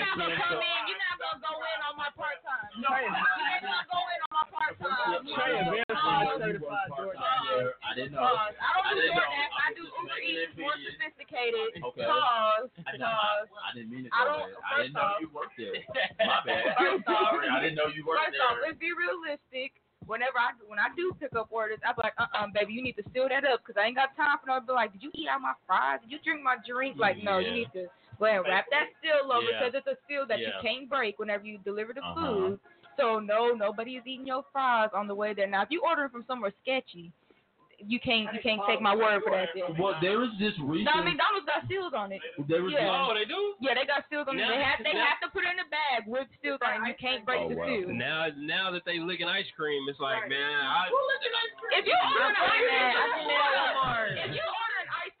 [1.48, 2.98] Hold on, No, Paul.
[2.98, 3.68] You're I not gonna can't come trust- in.
[3.68, 4.88] You're not gonna go in on my part time.
[4.88, 4.98] No.
[4.98, 5.20] You're not go in on my part time.
[5.28, 7.72] Trey, a verified certified DoorDash.
[7.82, 8.22] I didn't know.
[8.22, 8.54] Pause.
[8.58, 9.28] I don't I do didn't know.
[9.28, 9.48] DoorDash.
[9.48, 11.68] I I'm do just Uber Eats, more sophisticated.
[11.88, 12.06] Okay.
[12.08, 12.70] Pause.
[12.84, 13.48] I, didn't- Pause.
[13.58, 14.62] I didn't mean to go don't- there.
[14.62, 15.74] I didn't know you worked there.
[16.28, 16.76] My bad.
[16.78, 18.38] First off, Sorry, I didn't know you worked there.
[18.38, 19.72] First off, let's be realistic.
[20.06, 22.96] Whenever I when I do pick up orders, I'm like, uh, uh baby, you need
[22.96, 24.56] to seal that up because I ain't got time for no.
[24.64, 26.00] Be like, did you eat out my fries?
[26.00, 26.96] Did you drink my drink?
[26.96, 29.58] Like, no, you need to go ahead wrap that seal up Yeah.
[29.68, 32.26] because it's a seal that you can't break whenever you deliver the Uh-huh.
[32.26, 32.60] food.
[32.98, 35.46] So no, nobody is eating your fries on the way there.
[35.46, 37.12] Now, if you ordering from somewhere sketchy,
[37.78, 39.54] you can't you can't take my word for that.
[39.54, 39.78] Then.
[39.78, 40.90] Well, there was this recent.
[40.90, 42.18] No, McDonald's got seals on it.
[42.50, 42.90] There was Yeah.
[43.06, 43.54] Oh, they do.
[43.62, 44.42] Yeah, they got seals on it.
[44.48, 46.88] They have they now- have to put it in a bag with seals on it.
[46.90, 47.66] You can't break Oh, the wow.
[47.70, 47.88] seal.
[47.94, 52.34] Now, now that they licking ice cream, it's like, man, I, If you order an
[52.34, 54.67] ice cream, I think they at if you order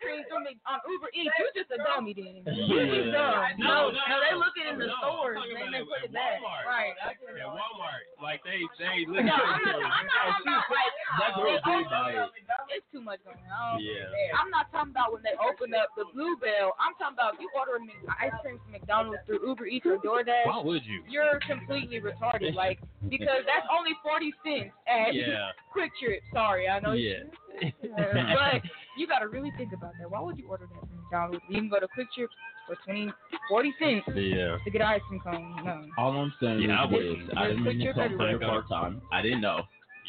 [0.08, 2.40] cream from on um, Uber Eats, you just a dummy then.
[2.48, 3.60] You dumb.
[3.60, 5.36] No, No, no, no, they look it in the No, I'm stores.
[5.44, 6.40] They at- put it back.
[6.64, 6.96] Right.
[7.04, 9.84] at Walmart, like they, they No, licking I'm not.
[9.84, 12.24] I'm not talking about like That girl they did open buy it.
[12.24, 12.32] up-
[12.72, 13.84] It's too much going on.
[13.84, 14.08] Yeah.
[14.40, 16.72] I'm not talking about when they open up the Bluebell.
[16.80, 19.84] I'm talking about if you order a Mc- ice cream from McDonald's through Uber Eats
[19.86, 20.48] or DoorDash.
[20.48, 21.04] Why would you?
[21.08, 25.52] You're completely retarded, like because that's only forty cents at Yeah.
[25.76, 26.24] QuikTrip.
[26.32, 26.92] Sorry, I know.
[26.92, 27.28] Yeah.
[27.82, 28.62] but
[28.98, 30.10] you got to really think about that.
[30.10, 31.44] Why would you order that from McDonald's?
[31.48, 32.28] You can go to QuikTrip
[32.66, 33.12] for 20,
[33.48, 34.58] 40 cents Yeah.
[34.64, 35.64] to get an ice cream cone.
[35.64, 35.86] No.
[35.96, 37.38] All I'm saying Yeah, I is wouldn't.
[37.38, 39.02] I didn't mean to Put come your part time.
[39.12, 39.62] I didn't know.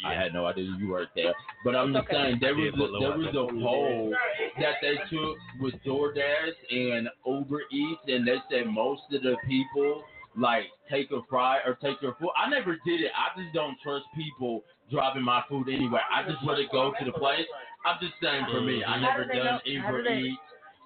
[0.06, 1.34] I had no idea you worked there.
[1.66, 2.14] But I'm just okay.
[2.16, 4.14] saying there was did a, there was a poll
[4.60, 10.04] that they took with DoorDash and Uber Eats, and they said most of the people
[10.38, 12.30] like take a fry or take your food.
[12.38, 13.12] I never did it.
[13.16, 16.02] I just don't trust people dropping my food anywhere.
[16.12, 17.46] I just let it go to the place.
[17.86, 19.02] I'm just saying for me, I mm-hmm.
[19.04, 20.38] never done Uber Eats.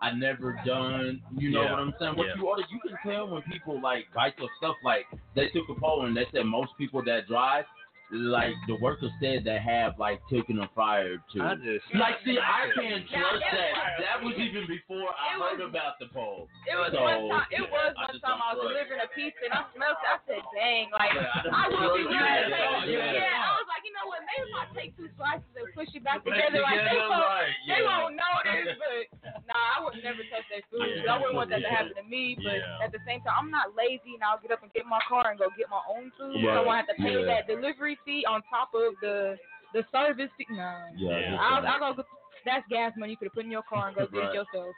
[0.01, 1.71] I never done, you know Yeah.
[1.71, 2.15] what I'm saying?
[2.17, 2.35] What Yeah.
[2.35, 4.75] you order, you can tell when people like bite your stuff.
[4.83, 7.63] Like they took a poll and they said most people that drive,
[8.11, 11.41] like the workers said that have like taken a fire to.
[11.41, 13.71] I just like see, I can't Yeah, trust it that.
[13.73, 16.49] was- That was even before I It heard about the poll.
[16.67, 17.47] It was so, one time.
[17.49, 18.75] It was I one just time I was trust.
[18.75, 20.09] delivering a pizza and I smelled it.
[20.11, 22.19] I said, "Dang!" Like Yeah, I don't I would be trust
[22.51, 23.62] glad to Yeah.
[23.93, 24.01] Yeah.
[24.01, 24.25] I was like, you know what?
[24.25, 27.13] Maybe if I take two slices and push it back Back together, like they together,
[27.13, 28.73] won't, right, they won't notice.
[28.81, 30.81] But nah, I would never touch that food.
[30.81, 31.13] Yeah.
[31.13, 32.33] I wouldn't want that to happen to me.
[32.41, 32.85] But Yeah.
[32.85, 35.29] at the same time, I'm not lazy and I'll get up and get my car
[35.29, 36.41] and go get my own food.
[36.41, 36.57] Yeah.
[36.57, 37.29] So I won't have to pay Yeah.
[37.29, 39.37] that delivery fee on top of the
[39.77, 40.45] the service fee.
[40.49, 40.89] Nah.
[40.97, 42.03] Yeah, I just I'll, I'll go.
[42.45, 44.29] That's gas money you could have put in your car and go get Right.
[44.35, 44.73] it yourself.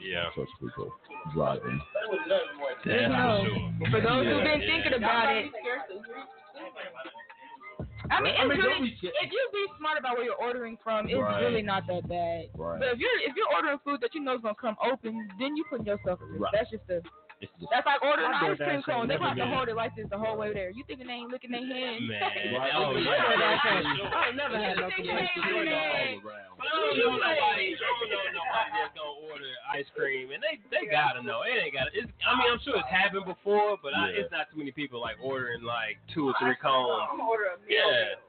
[0.00, 0.30] Yeah.
[0.34, 0.92] Trust people
[1.34, 1.80] driving.
[2.84, 3.44] You know,
[3.90, 4.68] For those who've been Yeah.
[4.68, 5.50] thinking about it,
[8.10, 11.16] I mean, I mean, really, if you be smart about where you're ordering from, it's
[11.16, 11.40] Right.
[11.40, 12.46] really not that bad.
[12.56, 12.78] Right.
[12.80, 15.56] But if you're if you're ordering food that you know is gonna come open, then
[15.56, 16.42] you putting yourself at risk.
[16.42, 16.52] Right.
[16.52, 17.06] That's just a It's
[17.72, 18.88] that's like ordering an ice cream shit.
[18.88, 19.08] cone.
[19.08, 20.68] They have to hold it like this the whole way there.
[20.70, 22.04] You thinking they ain't licking their hands?
[22.04, 22.20] Man.
[22.52, 22.72] Right.
[22.76, 23.16] Oh, yeah.
[23.16, 24.12] yeah.
[24.12, 25.32] I ain't never had no complaints.
[25.34, 26.20] they It's ain't like licking their all hands?
[26.20, 26.52] around.
[26.60, 27.64] But I don't know nobody.
[27.72, 31.40] I don't know nobody that's gonna order ice cream, and they they gotta know.
[31.48, 31.88] It ain't got.
[31.96, 32.12] It's.
[32.20, 35.16] I mean, I'm sure it's happened before, but I, it's not too many people like
[35.24, 37.08] ordering like two or three cones.
[37.16, 37.72] order a meal.
[37.72, 38.20] Yeah.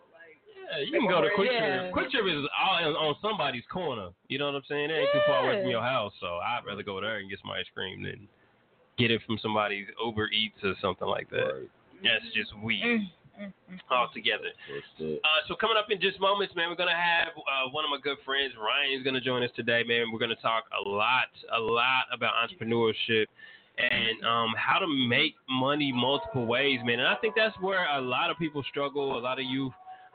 [0.72, 1.51] Yeah, you can go to QuikTrip.
[1.51, 1.91] Yeah.
[1.91, 4.16] QuikTrip is all on, on somebody's corner.
[4.32, 4.88] You know what I'm saying?
[4.89, 7.39] It ain't too far away from your house, so I'd rather go there and get
[7.43, 8.30] some ice cream than
[9.02, 11.66] get it from somebody's Uber Eats or something like that.
[11.66, 11.70] Right.
[12.04, 13.80] That's just weird mm, mm.
[13.89, 14.54] altogether.
[14.99, 17.97] Uh, so coming up in just moments, man, we're gonna have uh, one of my
[18.02, 20.12] good friends, Ryan's gonna join us today, man.
[20.12, 23.26] We're gonna talk a lot, a lot about entrepreneurship
[23.78, 26.99] and um, how to make money multiple ways, man.
[26.99, 29.72] And I think that's where a lot of people struggle, a lot of you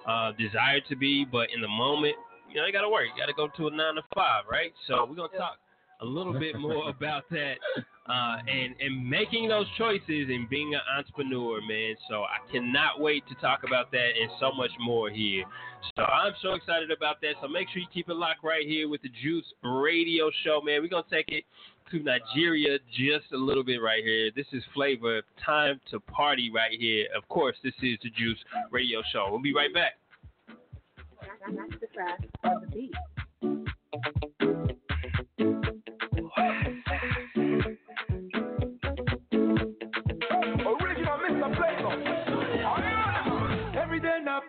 [0.07, 2.15] uh, desire to be, but in the moment,
[2.51, 4.73] you know, you gotta work, you gotta go to a nine to five, right?
[4.87, 5.59] So we're gonna talk
[6.01, 7.55] a little bit more about that
[8.09, 11.95] uh, and and making those choices and being an entrepreneur, man.
[12.09, 15.45] So I cannot wait to talk about that and so much more here.
[15.97, 17.35] So I'm so excited about that.
[17.41, 20.83] So make sure you keep it locked right here with the Juice Radio Show, man.
[20.83, 21.45] We're gonna take it
[21.91, 24.31] to Nigeria just a little bit right here.
[24.35, 25.23] This is Flavor.
[25.45, 27.07] Time to party right here.
[27.17, 28.39] Of course, this is the Juice
[28.71, 29.29] Radio Show.
[29.31, 29.99] We'll be right back.
[31.49, 32.19] That's the track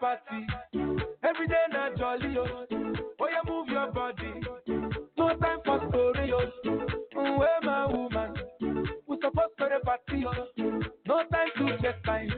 [0.08, 0.48] party,
[1.24, 2.38] every day na jolly.
[2.38, 2.66] Oh,
[3.20, 4.32] oh you move your body.
[5.18, 6.32] No time for story.
[6.34, 6.52] Oh,
[7.18, 8.34] Mm, where my woman?
[9.08, 10.24] We supposed to the party.
[10.26, 10.48] Oh,
[11.08, 12.30] no time to check time.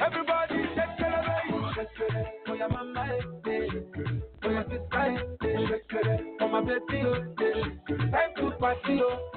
[0.00, 1.72] Everybody check away.
[1.74, 2.26] Check it.
[2.48, 3.08] Oh yeah, mama.
[3.10, 3.68] eh, eh.
[4.44, 4.86] Oh yeah, sister.
[4.94, 5.68] eh, eh.
[5.68, 6.20] Check it.
[6.40, 7.02] Oh my baby.
[7.04, 8.10] Oh, eh.
[8.10, 9.00] time to party.
[9.02, 9.33] Oh,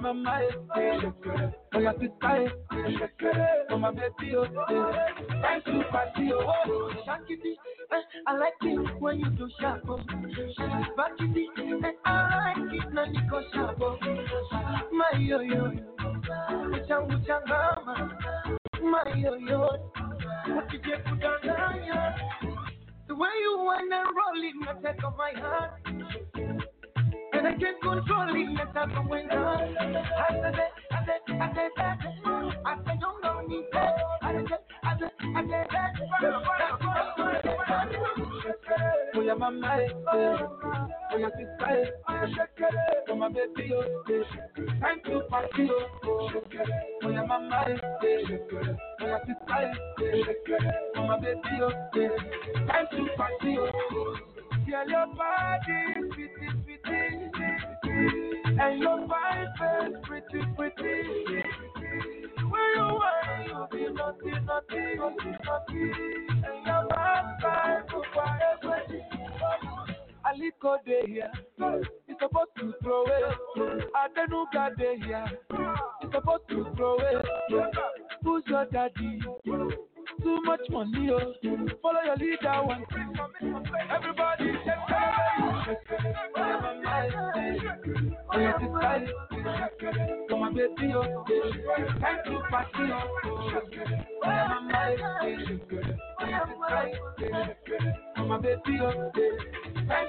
[0.00, 0.40] mama.
[0.42, 1.00] eh, eh.
[1.74, 2.32] Oh yeah, sister.
[2.32, 2.48] eh.
[3.70, 5.62] Oh my baby, oh, time
[8.26, 9.84] I like it when you do sharp.
[10.96, 13.96] Bakity, eh, I like it na niko sharp, oh.
[14.92, 15.72] My yo yo,
[16.72, 17.94] uchangu changama,
[18.82, 19.68] my yo yo,
[20.46, 20.96] ukije.
[23.08, 26.67] The way you wanna roll it, na take off my heart.
[27.38, 29.70] And I can't control it, na take off my heart.
[29.78, 31.70] I said, I said, I said, I said,
[32.84, 35.68] said, don't know me, I said, I said, I said,
[39.14, 40.36] Oh yeah, mama, eh, eh.
[41.12, 41.84] oh yeah, sister, eh.
[43.10, 44.24] oh my baby, oh, eh.
[44.80, 45.68] time to party,
[46.04, 46.30] oh,
[47.04, 47.78] oh yeah, mama, eh, eh.
[49.00, 50.72] oh yeah, sister, eh.
[50.96, 51.68] oh my baby, oh,
[52.00, 52.66] eh.
[52.66, 54.16] time to party, oh.
[54.66, 56.07] Yeah, your body,
[58.68, 61.42] and your vibe is pretty, pretty.
[62.50, 65.92] Where you are, you be naughty, naughty, naughty, naughty,
[66.28, 68.82] and your vibe is forever.
[70.26, 73.88] Aliko dey here, you supposed to throw it.
[73.96, 75.24] Adenuga dey here,
[76.02, 77.24] you supposed to throw it.
[78.22, 79.20] Who's your daddy?
[80.22, 81.34] Too much money, oh.
[81.82, 82.84] Follow your leader, one.
[83.90, 85.68] Everybody, it out.
[86.36, 86.72] Oh, oh,
[90.30, 91.24] oh, my baby, oh,
[92.00, 92.96] time to party, oh.
[93.24, 93.50] Oh,
[94.24, 95.24] oh, oh, oh, oh,
[96.18, 96.30] oh, oh.
[96.30, 99.10] Oh, oh, oh, baby, oh.
[99.88, 100.08] Time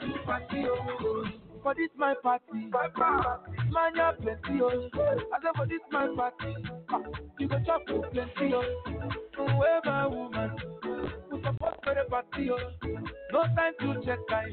[0.00, 1.24] to party, oh,
[1.62, 2.68] for this my party,
[3.70, 4.88] man ya plenty oh.
[4.94, 6.54] I say for this my party,
[7.38, 8.62] you go chop for plenty oh.
[9.58, 10.56] Where my woman,
[11.30, 12.58] who support for the party oh.
[13.32, 14.52] No time to check time.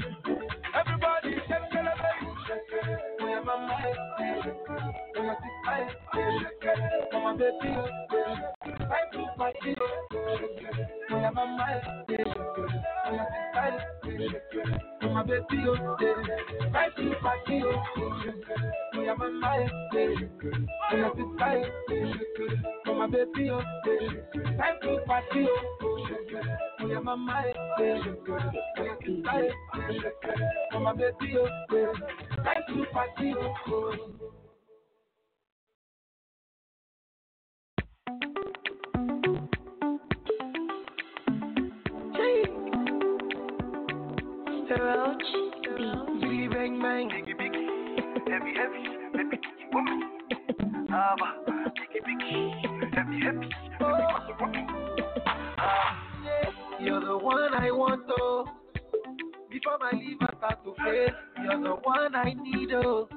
[0.74, 3.19] Everybody check celebrate.
[3.30, 6.74] Where my mind, where my sister,
[7.12, 7.90] where my baby oh.
[8.66, 9.84] Time to party oh.
[11.12, 13.26] Where my mind, where my
[14.04, 15.76] sister, where my baby oh.
[16.74, 17.70] Time to party oh.
[18.96, 20.16] Where my mind, where
[20.92, 21.74] my sister,
[22.86, 23.62] where my baby oh.
[24.58, 24.78] Time
[31.00, 31.20] baby.
[32.36, 33.96] Time to party oh.
[44.72, 45.24] Roach.
[46.22, 47.10] Biggie bang bang.
[47.38, 47.66] Biggie.
[48.30, 48.84] Heavy heavy.
[49.14, 49.38] Baby
[49.74, 50.00] woman.
[50.88, 51.30] Ava.
[51.76, 52.96] Biggie biggie.
[52.96, 53.50] Heavy heavy.
[53.82, 54.99] Ah, yeah.
[56.82, 58.46] You're the one I want oh.
[59.50, 61.10] Before my liver start to fail,
[61.44, 63.10] you're the one I need oh.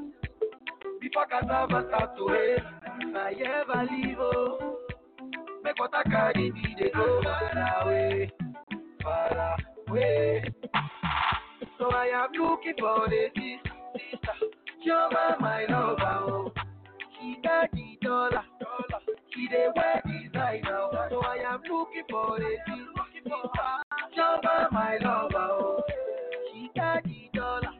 [1.00, 2.58] Before cassava start to hate,
[3.00, 4.78] if I ever leave oh.
[5.62, 8.30] Make what I carry me they go far away,
[9.02, 9.56] far
[9.88, 10.44] away.
[11.78, 13.28] So I am looking for the
[14.10, 14.32] sister,
[14.84, 16.52] Jehovah my lover, oh.
[17.20, 18.42] She got the dollar,
[19.34, 21.06] she the wear designer, oh.
[21.10, 23.02] So I am looking for the sister,
[24.14, 25.82] Jehovah my lover, oh.
[26.52, 27.70] She got the dollar,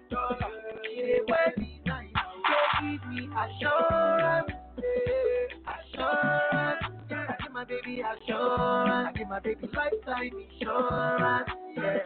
[0.84, 2.42] she the wear designer, oh.
[2.48, 6.82] So give me assurance, yeah, assurance.
[7.10, 10.30] I give my baby assurance, I give my baby lifetime
[10.60, 11.98] insurance, yeah.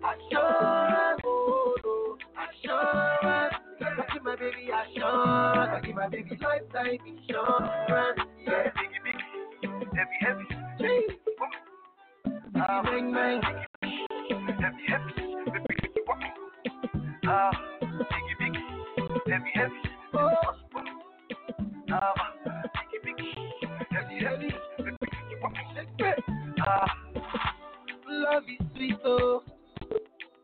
[0.00, 3.19] Assurance, oh no, assurance.
[4.42, 5.70] I give my baby.
[5.70, 8.20] I give my baby lifetime insurance.
[8.46, 9.28] Yeah, biggie, biggie,
[9.94, 10.44] heavy, heavy.
[10.78, 11.04] Gee.
[12.56, 13.40] Ah, bang, bang.
[14.60, 15.12] Heavy, heavy.
[15.44, 15.74] Baby,
[16.06, 16.22] walk.
[17.26, 17.50] Ah,
[17.82, 18.64] biggie, biggie,
[19.28, 19.80] heavy, heavy.
[20.14, 20.34] Oh.
[22.72, 23.34] Biggie, biggie,
[23.90, 24.50] heavy, heavy.
[25.98, 26.22] Baby.
[26.66, 26.88] Ah,
[28.08, 29.42] love is sweet, oh.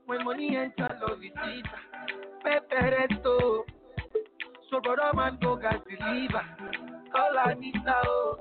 [0.04, 1.66] When money enter, love is sweet.
[2.44, 3.64] Pepereto.
[4.70, 6.42] So brother man go gas deliver.
[7.12, 8.38] Call Anita, oh.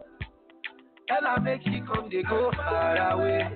[1.07, 3.55] Tell her make she come, they go far away.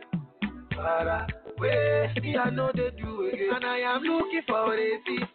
[0.76, 2.13] Far away.
[2.22, 3.49] Me, I know they do again.
[3.55, 5.28] And I am looking for a seat.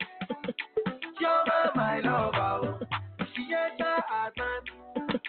[1.20, 2.78] Jehovah, my lover, oh.
[3.34, 5.20] She enter her time.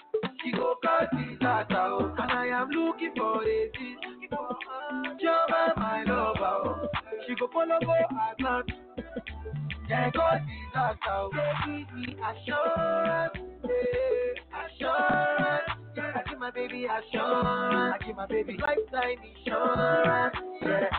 [0.43, 2.16] She go call disaster, oh.
[2.20, 3.97] And I am looking for a seat.
[5.20, 6.88] Jehovah, my lover, oh.
[7.28, 8.64] She go follow go her
[9.90, 11.30] Yeah, God disaster, oh.
[11.34, 13.36] They give me assurance,
[14.54, 15.64] assurance.
[15.98, 17.96] Yeah, I give my baby assurance.
[17.96, 20.36] I give my baby lifetime insurance.
[20.62, 20.90] Yeah,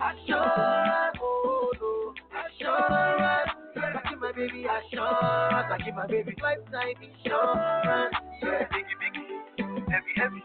[0.00, 3.50] assurance, oh no, assurance.
[3.76, 5.68] I give my baby assurance.
[5.72, 8.16] I give my baby lifetime insurance.
[8.42, 10.42] Yeah, biggie, biggie, heavy, heavy.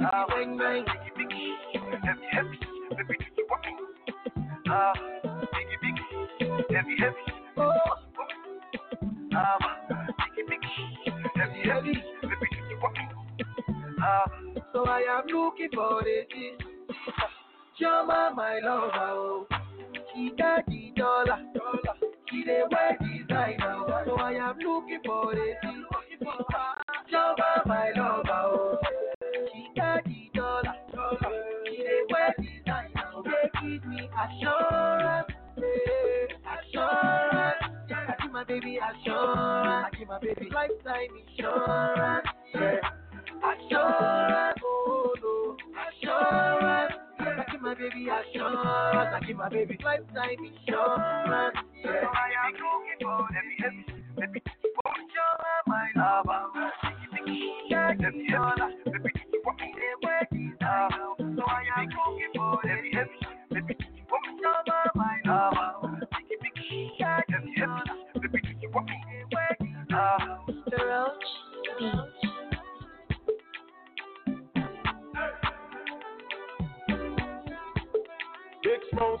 [0.00, 0.26] Ah.
[0.28, 1.56] Baby, me?
[4.68, 4.94] Ah,
[5.52, 7.24] biggie, biggie, heavy, heavy.
[7.56, 7.72] Oh.
[9.34, 9.58] Ah,
[10.18, 10.78] biggie, biggie,
[11.36, 11.92] heavy, heavy.
[12.22, 13.04] Baby, do you want me?
[14.00, 14.24] Ah,
[14.72, 16.24] so I am looking for the
[17.80, 19.46] Jama, my lover, oh.
[20.14, 21.96] She got the dollar, dollar.
[22.30, 24.02] She the wear designer, oh.
[24.06, 25.54] so I am looking for the
[27.10, 28.78] Jama, my lover, oh.
[29.52, 31.32] She got the dollar, dollar.
[31.66, 33.22] She the wear designer, oh.
[33.22, 35.11] they give me assurance,
[39.26, 42.80] baby I give my baby lifetime insurance, yeah.
[43.42, 46.94] Assurance, oh no, assurance.
[47.18, 49.14] I give my baby assurance.
[49.14, 51.56] I give my baby lifetime insurance.
[51.84, 51.90] Yeah.
[51.90, 53.56] I am looking for heavy,
[54.18, 54.42] heavy.
[54.84, 56.70] Oh, you're my lover.
[57.68, 59.10] Yeah, heavy, heavy, baby.
[59.44, 60.88] What me say, where is now?
[61.18, 62.90] So I am looking for heavy,
[63.50, 63.76] baby.
[64.12, 66.00] Oh, you're my lover.
[66.98, 67.20] Yeah,
[69.94, 71.12] I The Roach
[71.78, 71.92] beat.
[78.62, 79.20] Big smoke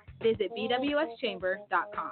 [0.21, 2.11] visit bwschamber.com.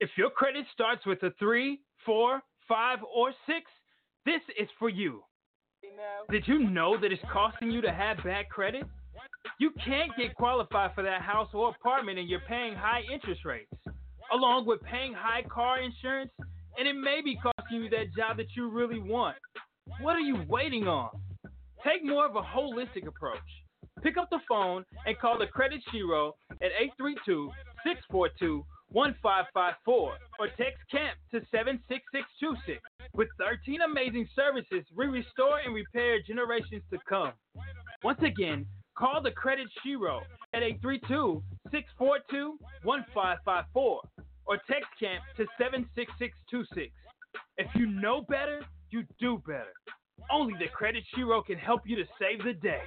[0.00, 3.70] If your credit starts with a three, four, five, or six,
[4.26, 5.22] this is for you.
[6.30, 8.84] Did you know that it's costing you to have bad credit?
[9.58, 13.72] You can't get qualified for that house or apartment and you're paying high interest rates,
[14.32, 16.30] along with paying high car insurance,
[16.78, 19.36] and it may be costing you that job that you really want.
[20.00, 21.10] What are you waiting on?
[21.84, 23.38] Take more of a holistic approach.
[24.02, 27.50] Pick up the phone and call the Credit Shiro at 832
[27.84, 32.80] 642 1554 or text CAMP to 76626.
[33.12, 37.32] With 13 amazing services, we restore and repair generations to come.
[38.02, 38.66] Once again,
[38.96, 40.22] call the Credit Shiro
[40.54, 44.00] at 832 642 1554
[44.46, 46.92] or text CAMP to 76626.
[47.58, 49.74] If you know better, you do better.
[50.30, 52.82] Only the Credit Shiro can help you to save the day.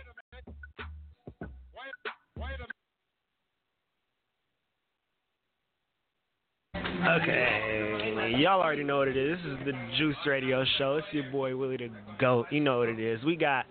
[7.07, 9.38] Okay, y'all already know what it is.
[9.38, 10.97] This is the Juice Radio Show.
[10.97, 12.47] It's your boy Willie the Goat.
[12.51, 13.23] You know what it is.
[13.23, 13.65] We got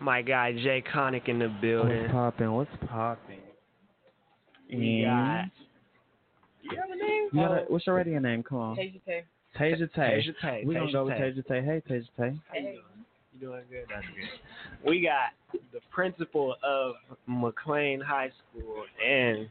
[0.00, 2.02] my guy Jay Connick in the building.
[2.02, 2.52] What's popping?
[2.52, 3.40] What's popping?
[4.70, 5.10] We got.
[5.10, 6.70] Mm-hmm.
[6.70, 7.28] You have a name?
[7.32, 8.42] You got a, what's your radio name?
[8.42, 8.76] Come on.
[8.76, 9.24] Tasia Tay.
[9.58, 10.22] Tasia Tay.
[10.22, 10.62] Tasia Tay.
[10.66, 11.32] We gonna Tasia go with Tay.
[11.32, 11.62] Tasia Tay.
[11.62, 12.40] Hey, Tasia Tay.
[12.52, 12.78] Hey.
[13.34, 13.84] You doing good?
[13.88, 14.88] That's good.
[14.88, 15.30] We got
[15.72, 16.94] the principal of
[17.28, 19.48] McLain High School and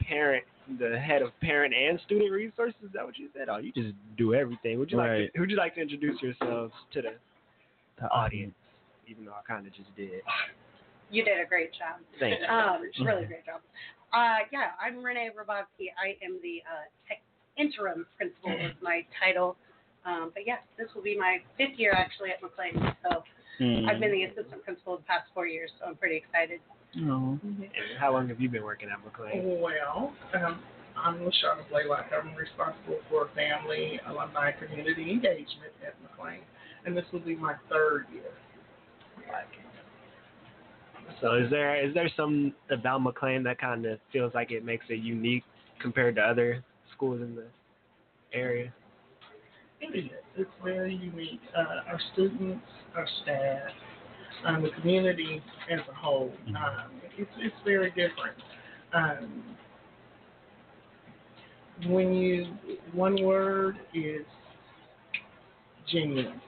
[0.00, 0.44] parent,
[0.78, 2.76] the head of parent and student resources.
[2.84, 3.48] Is that what you said?
[3.48, 4.78] Oh, you just do everything.
[4.78, 5.22] Would you Right.
[5.22, 5.40] like to?
[5.40, 7.14] Would you like to introduce yourselves to the,
[8.00, 8.54] the audience?
[9.06, 10.22] Even though I kind of just did.
[11.10, 12.00] You did a great job.
[12.20, 12.46] Thank you.
[12.46, 13.60] Um, really great job.
[14.12, 15.88] Uh, yeah, I'm Renee Rabowski.
[15.96, 17.22] I am the uh, tech
[17.58, 19.56] interim principal is my title.
[20.06, 22.94] Um, but yes, this will be my fifth year actually at McLain.
[23.02, 23.24] So
[23.60, 23.88] Mm.
[23.88, 26.60] I've been the assistant principal the past four years, so I'm pretty excited.
[26.94, 27.38] No.
[27.42, 29.60] And how long have you been working at McLain?
[29.60, 30.60] Well, um,
[30.96, 32.06] I'm LaShawn Blaylock.
[32.12, 36.38] I'm responsible for family, alumni, community engagement at McLain,
[36.86, 38.22] and this will be my third year.
[41.20, 44.86] So is there is there some about McLain that kind of feels like it makes
[44.88, 45.42] it unique
[45.80, 46.62] compared to other
[46.98, 47.46] schools in the
[48.34, 48.72] area?
[49.80, 50.10] It is.
[50.36, 51.40] It's very unique.
[51.56, 52.64] Uh, our students,
[52.96, 53.70] our staff,
[54.44, 55.40] um, the community
[55.70, 56.32] as a whole.
[56.48, 58.36] Um, it's it's very different.
[58.92, 59.42] Um,
[61.86, 62.56] when you
[62.92, 64.26] one word is
[65.90, 66.40] genuine.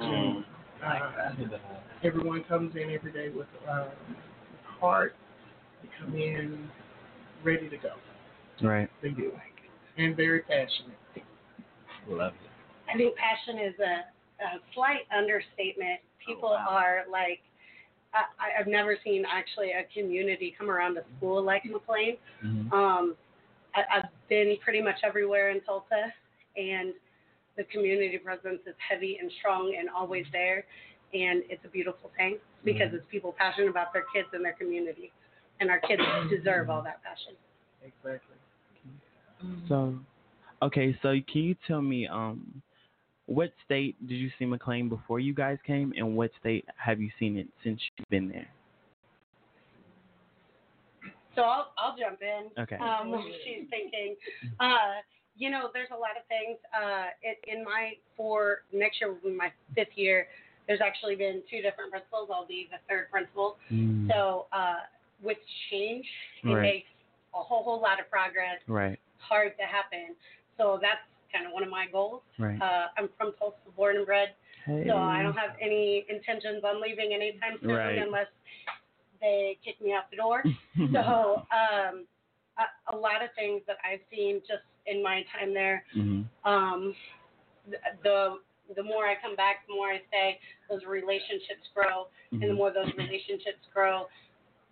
[0.00, 0.44] Genuine.
[0.82, 1.30] Uh,
[2.02, 5.14] everyone comes in every day with um, with heart.
[5.82, 6.70] They come in
[7.44, 7.90] ready to go.
[8.62, 8.88] Right.
[9.02, 10.02] They do, like it.
[10.02, 10.96] and very passionate.
[12.08, 12.50] Love it.
[12.92, 16.00] I think passion is a, a slight understatement.
[16.00, 17.40] Oh, people are like,
[18.14, 21.76] I, I've never seen actually a community come around a school like mm-hmm.
[21.76, 22.18] McLain.
[22.44, 22.72] Mm-hmm.
[22.72, 23.16] Um,
[23.74, 26.12] I, I've been pretty much everywhere in Tulsa,
[26.56, 26.94] and
[27.56, 30.64] the community presence is heavy and strong and always there.
[31.14, 32.96] And it's a beautiful thing because mm-hmm.
[32.96, 35.12] it's people passionate about their kids and their community.
[35.60, 37.32] And our kids deserve all that passion.
[37.82, 38.35] Exactly.
[39.68, 39.94] So,
[40.62, 42.62] okay, so can you tell me, um,
[43.26, 47.10] what state did you see McLain before you guys came, and what state have you
[47.18, 48.48] seen it since you've been there?
[51.34, 52.62] So I'll I'll jump in.
[52.62, 52.76] Okay.
[52.76, 53.14] Um,
[53.44, 54.16] she's thinking,
[54.58, 55.02] uh,
[55.36, 56.58] you know, there's a lot of things.
[56.74, 60.28] Uh, it, in my for next year will be my fifth year.
[60.66, 62.30] There's actually been two different principals.
[62.32, 63.56] I'll be the third principal.
[63.70, 64.08] Mm.
[64.08, 64.86] So uh,
[65.22, 65.38] with
[65.70, 66.06] change,
[66.42, 66.62] it Right.
[66.62, 66.88] makes
[67.34, 68.98] a whole whole lot of progress Right.
[69.28, 70.14] Hard to happen.
[70.56, 71.00] So that's
[71.32, 72.22] kind of one of my goals.
[72.38, 72.60] Right.
[72.60, 74.30] Uh, I'm from Tulsa, born and bred,
[74.64, 74.84] Hey.
[74.88, 77.98] so I don't have any intentions on leaving anytime soon Right.
[77.98, 78.26] unless
[79.20, 80.42] they kick me out the door.
[80.92, 82.04] so um,
[82.58, 85.84] a, a lot of things that I've seen just in my time there.
[85.92, 86.94] hmm Um,
[87.68, 88.38] th- the
[88.74, 92.56] the more I come back, the more I stay, those relationships grow, and the Mhm.
[92.56, 94.06] more those relationships grow,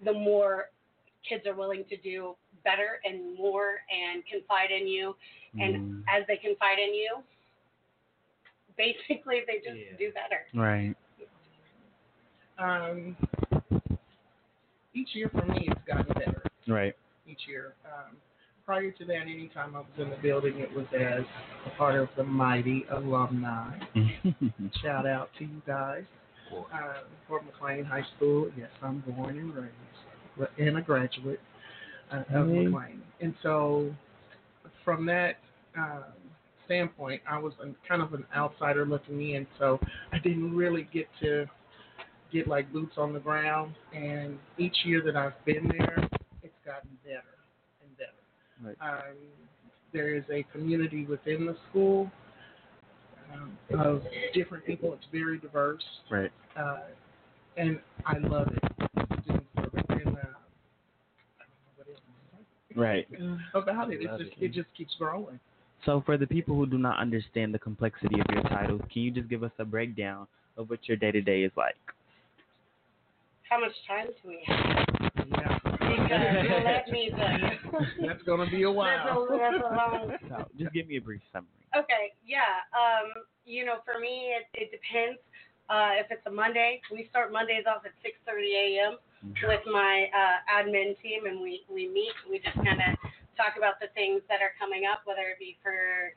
[0.05, 0.71] the more
[1.29, 2.35] kids are willing to do
[2.65, 5.15] better and more and confide in you.
[5.61, 6.05] And Mm.
[6.09, 7.23] as they confide in you,
[8.77, 10.45] basically they just do better.
[10.55, 10.95] Right.
[12.59, 13.17] Um,
[14.95, 16.43] each year for me, it's gotten better.
[16.69, 16.95] Right.
[17.27, 17.75] Each year.
[17.85, 18.17] Um,
[18.65, 21.25] prior to that, anytime I was in the building, it was as
[21.67, 23.79] a part of the mighty alumni.
[24.83, 26.05] Shout out to you guys.
[26.73, 28.49] Uh, Fort McLain High School.
[28.57, 31.41] Yes, I'm born and raised, and a graduate
[32.13, 32.67] uh, of Hey.
[32.67, 33.01] McLain.
[33.21, 33.95] And so,
[34.85, 35.37] from that
[35.79, 36.05] um,
[36.67, 39.47] standpoint, I was an, kind of an outsider looking in.
[39.59, 39.79] So
[40.13, 41.47] I didn't really get to
[42.33, 43.75] get like boots on the ground.
[43.95, 46.09] And each year that I've been there,
[46.43, 47.23] it's gotten better
[47.83, 48.77] and better.
[48.81, 48.93] Right.
[48.93, 49.17] Um,
[49.93, 52.11] there is a community within the school
[53.33, 54.03] um, of
[54.35, 54.93] different people.
[54.93, 56.31] It's very diverse, Right.
[56.57, 56.81] uh,
[57.57, 58.89] and I love it.
[59.23, 59.85] Students love it.
[59.91, 60.21] And, uh,
[62.77, 63.07] Right.
[63.55, 64.47] about it, Love it's just it.
[64.47, 65.39] it just keeps growing.
[65.85, 69.11] So, for the people who do not understand the complexity of your titles, can you
[69.11, 71.77] just give us a breakdown of what your day to day is like?
[73.51, 74.87] How much time do we have?
[75.29, 75.59] Yeah.
[75.65, 78.07] Because let me tell you.
[78.07, 79.29] That's gonna be a That's while.
[79.31, 81.49] a, that's a long So, just give me a brief summary.
[81.77, 82.65] Okay, yeah.
[82.73, 83.13] Um,
[83.45, 85.19] you know, for me, it, it depends.
[85.71, 88.99] Uh, if it's a Monday, we start Mondays off at 6:30 a.m.
[89.49, 92.13] with my uh, admin team, and we we meet.
[92.29, 92.99] We just kind of
[93.37, 96.13] talk about the things that are coming up, whether it be for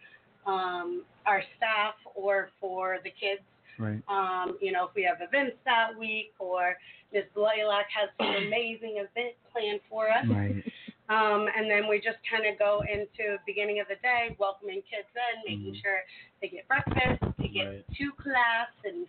[0.52, 3.42] um, our staff or for the kids.
[3.80, 4.02] Right.
[4.10, 6.76] Um, you know, if we have events that week, or
[7.14, 10.26] Miss Blaylock has some amazing event planned for us.
[10.28, 10.64] Right.
[11.08, 15.08] Um, and then we just kind of go into beginning of the day, welcoming kids
[15.16, 16.04] in, making sure
[16.42, 17.86] they get breakfast, they get Right.
[17.96, 19.08] to class, and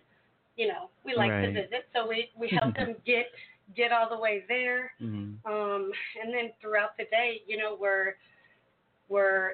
[0.59, 3.27] you know we like to visit, so we we help them get
[3.75, 4.91] get all the way there.
[5.01, 5.39] Mm-hmm.
[5.51, 5.91] Um,
[6.21, 8.15] and then throughout the day, you know, we're
[9.07, 9.51] we're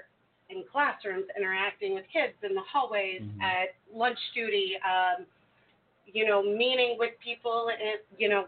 [0.49, 3.41] in classrooms interacting with kids in the hallways, Mhm.
[3.41, 5.25] at lunch duty, um,
[6.05, 8.47] you know, meeting with people, and you know,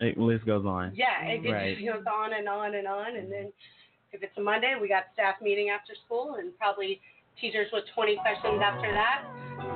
[0.00, 0.92] It, list goes on.
[0.94, 1.76] yeah, it, it Right.
[1.76, 3.16] just goes on and on and on.
[3.16, 3.52] And then
[4.12, 7.00] if it's a Monday, we got staff meeting after school and probably
[7.40, 9.24] teachers with 20 sessions after that.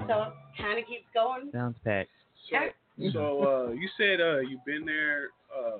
[0.08, 1.50] So kind of keeps going.
[1.52, 2.10] Sounds packed.
[2.50, 2.68] Yeah.
[3.12, 5.78] So uh, you said uh, you've been there uh,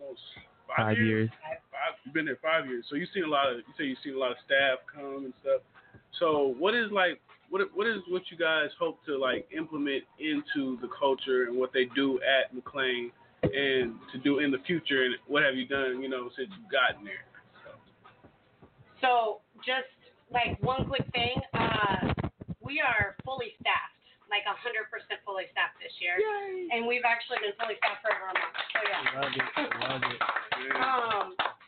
[0.00, 0.20] almost
[0.66, 1.30] five, Five years.
[1.42, 2.84] Five, you've been there five years.
[2.90, 3.58] So you've seen a lot of.
[3.58, 5.62] You say you've seen a lot of staff come and stuff.
[6.18, 7.20] So what is like?
[7.50, 11.72] What what is what you guys hope to like implement into the culture and what
[11.72, 13.10] they do at McLain
[13.42, 16.02] and to do in the future and what have you done?
[16.02, 17.24] You know since you've gotten there.
[19.00, 19.88] So just
[20.32, 22.12] like one quick thing, uh,
[22.60, 23.97] we are fully staffed,
[24.28, 24.60] like 100%
[25.24, 26.16] fully staffed this year.
[26.72, 28.56] And we've actually been fully staffed for over a month.
[28.72, 29.20] So yeah.
[29.20, 29.46] Love it.
[29.80, 30.20] Love it.
[30.76, 31.26] Um,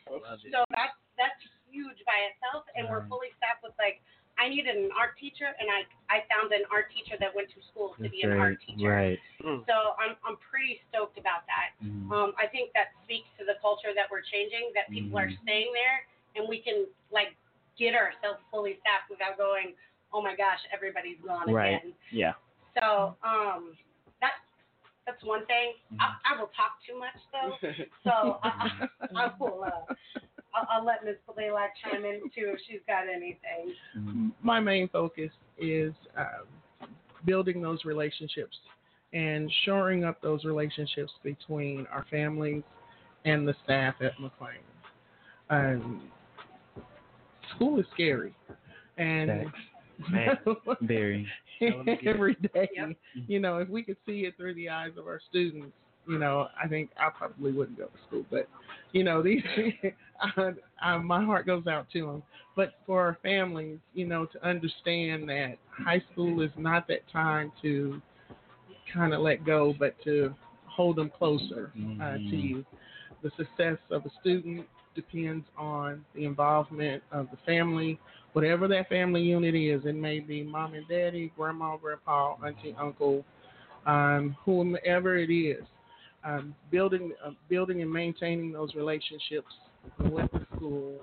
[0.09, 0.51] Love it.
[0.53, 4.01] so that's that's huge by itself, and we're fully staffed with like
[4.39, 7.59] I needed an art teacher, and I I found an art teacher that went to
[7.71, 8.89] school to That's be an art teacher.
[8.89, 9.19] Right.
[9.41, 11.77] So I'm I'm pretty stoked about that.
[11.83, 12.09] Mhm.
[12.11, 15.41] Um, I think that speaks to the culture that we're changing, that people are Mhm.
[15.43, 15.97] staying there,
[16.35, 17.35] and we can like
[17.77, 19.73] get ourselves fully staffed without going,
[20.13, 21.79] oh my gosh, everybody's gone Right.
[21.79, 21.93] again.
[22.11, 22.33] Yeah.
[22.79, 23.73] So um,
[24.21, 24.31] that
[25.05, 25.73] that's one thing.
[25.99, 29.63] I, I will talk too much though, so I, I, I will.
[29.65, 29.93] Uh,
[30.53, 34.31] I'll, I'll let Miss Blaylock chime in too if she's got anything.
[34.41, 36.89] My main focus is um,
[37.25, 38.55] building those relationships
[39.13, 42.63] and shoring up those relationships between our families
[43.25, 44.61] and the staff at McLain.
[45.49, 46.01] Um,
[47.55, 48.33] school is scary,
[48.97, 49.51] and
[50.09, 50.37] Man.
[50.81, 51.27] Very.
[52.05, 52.69] every day,
[53.27, 55.73] you know, if we could see it through the eyes of our students,
[56.07, 58.25] you know, I think I probably wouldn't go to school.
[58.31, 58.49] But,
[58.91, 59.43] you know, these,
[60.21, 60.51] I,
[60.81, 62.23] I, my heart goes out to them.
[62.55, 67.51] But for our families, you know, to understand that high school is not that time
[67.61, 68.01] to
[68.93, 70.33] kind of let go, but to
[70.65, 71.71] hold them closer
[72.01, 72.49] uh, to Mhm.
[72.49, 72.65] you.
[73.21, 77.99] the success of a student depends on the involvement of the family,
[78.33, 79.85] whatever that family unit is.
[79.85, 83.25] It may be mom and daddy, grandma, grandpa, auntie, uncle,
[83.85, 85.63] um, whomever it is.
[86.23, 89.51] Um, building, uh, building and maintaining those relationships
[89.99, 90.99] with the school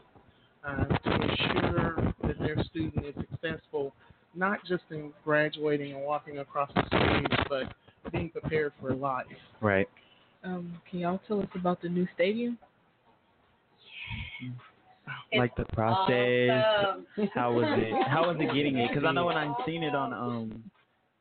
[0.64, 3.92] uh, to ensure that their student is successful,
[4.36, 7.64] not just in graduating and walking across the stage, but
[8.12, 9.26] being prepared for life.
[9.60, 9.88] Right.
[10.44, 12.59] Um, can y'all tell us about the new stadium?
[15.36, 16.51] like the process.
[16.51, 17.28] awesome.
[17.35, 18.09] How was it?
[18.09, 18.89] How was it getting it?
[18.89, 20.70] Because I know when I seen it on um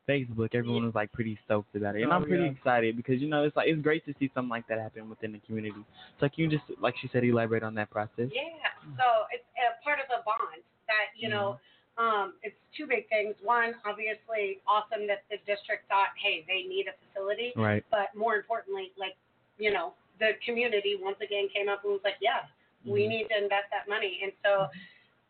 [0.08, 2.50] Facebook, everyone was like pretty stoked about it, and Oh, I'm pretty yeah.
[2.50, 5.32] excited because you know it's like it's great to see something like that happen within
[5.32, 5.84] the community.
[6.18, 8.32] So like you just like she said, elaborate on that process.
[8.32, 8.56] Yeah.
[8.96, 11.58] So it's a part of a bond that you know.
[11.98, 13.34] Um, it's two big things.
[13.42, 17.50] One, obviously, awesome that the district thought, hey, they need a facility.
[17.58, 17.82] Right.
[17.90, 19.18] But more importantly, like,
[19.58, 22.46] you know, the community once again came up and was like, yeah,
[22.84, 23.08] we Mhm.
[23.08, 24.20] need to invest that money.
[24.22, 24.68] And so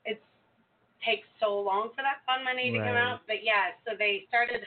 [0.04, 0.22] it
[1.04, 3.20] takes so long for that fund money to come out.
[3.26, 4.66] But yeah, so they started.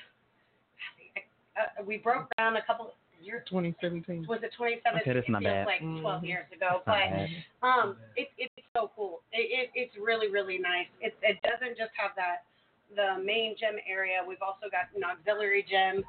[1.57, 3.43] Uh, we broke down a couple years.
[3.47, 4.25] 2017.
[4.25, 5.01] Was it 2017?
[5.01, 5.65] Okay, that's not it feels bad.
[5.67, 6.27] like 12 Mhm.
[6.27, 7.29] years ago, That's
[7.61, 9.21] but um, it, it's so cool.
[9.31, 10.87] It, it, it's really, really nice.
[11.01, 12.45] It, it doesn't just have that
[12.95, 14.23] the main gym area.
[14.25, 16.03] We've also got an auxiliary gym,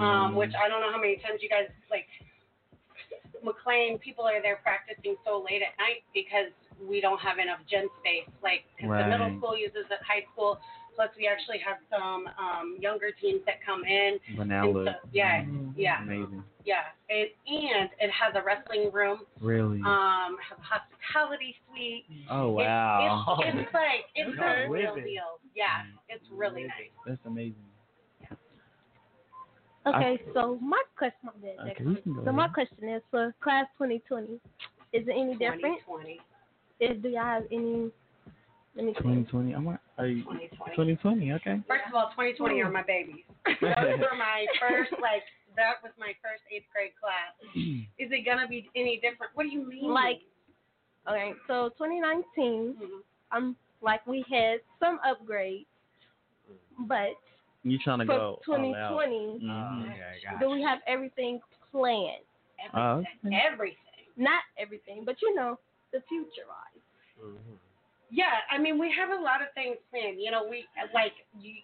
[0.00, 2.06] um, which I don't know how many times you guys like.
[3.46, 6.50] McLain people are there practicing so late at night because
[6.82, 8.28] we don't have enough gym space.
[8.42, 10.58] Like, because the middle school uses it, high school.
[10.96, 14.18] Plus, we actually have some um, younger teams that come in.
[14.34, 14.96] Vanilla.
[15.02, 15.44] So- yeah,
[15.76, 16.42] yeah, Amazing.
[16.64, 16.88] yeah.
[17.10, 19.20] It, and it has a wrestling room.
[19.40, 19.78] Really.
[19.84, 22.04] Um, has a hospitality suite.
[22.30, 23.38] Oh, It- wow.
[23.44, 25.38] it's, it's like it's a real deal.
[25.54, 26.92] Yeah, it's really nice.
[27.06, 27.64] That's amazing.
[29.86, 32.22] Okay, so my question, my bad, Okay, question.
[32.24, 34.40] so my question is for class 2020,
[34.92, 35.78] is it any different?
[35.86, 36.20] 2020.
[36.80, 37.90] Is do y'all have any?
[38.74, 39.30] Let me think.
[39.30, 39.52] 2020.
[39.52, 40.96] I'm not, are you 2020.
[40.98, 41.32] 2020?
[41.32, 41.60] Okay.
[41.68, 43.24] First of all, 2020 are my babies.
[43.46, 45.24] Those were my first like
[45.56, 47.32] that was my first eighth grade class.
[47.98, 49.32] Is it gonna be any different?
[49.34, 49.88] What do you mean?
[49.88, 50.20] Like,
[51.08, 53.36] okay, so 2019, I'm mm-hmm.
[53.36, 55.66] um, like we had some upgrades,
[56.86, 57.16] but
[57.66, 58.42] You trying to for go all out.
[58.46, 60.38] 2020, Mhm.
[60.38, 62.22] do we have everything planned?
[62.72, 63.34] Oh, okay.
[63.34, 64.06] Everything.
[64.16, 65.58] Not everything, but you know,
[65.92, 67.34] the future wise.
[68.08, 70.20] Yeah, I mean we have a lot of things planned.
[70.20, 71.54] You know, we like you.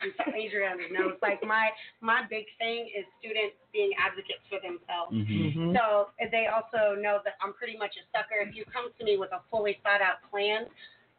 [0.00, 1.18] I'm sorry, Adriana knows.
[1.20, 1.70] Like my
[2.00, 5.12] my big thing is students being advocates for themselves.
[5.12, 5.74] Mhm.
[5.74, 8.36] So they also know that I'm pretty much a sucker.
[8.40, 10.70] If you come to me with a fully thought out plan,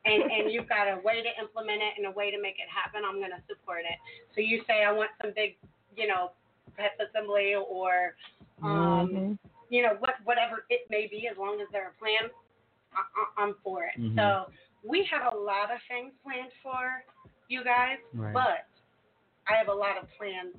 [0.05, 2.69] and and you've got a way to implement it and a way to make it
[2.69, 3.97] happen, I'm going to support it.
[4.35, 5.57] So you say I want some big,
[5.97, 6.31] you know,
[6.77, 8.15] pet assembly or,
[8.63, 9.33] um, Mm-hmm.
[9.69, 12.29] you know, what whatever it may be, as long as there's a plan,
[12.93, 13.99] I, I, I'm for it.
[13.99, 14.15] Mhm.
[14.15, 14.51] So
[14.87, 17.03] we have a lot of things planned for
[17.47, 18.33] you guys, Right.
[18.33, 18.67] but
[19.49, 20.55] I have a lot of plans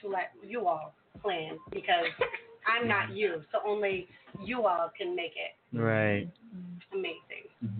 [0.00, 2.06] to let you all plan because
[2.66, 4.08] I'm not you, so only
[4.44, 6.28] you all can make it Right.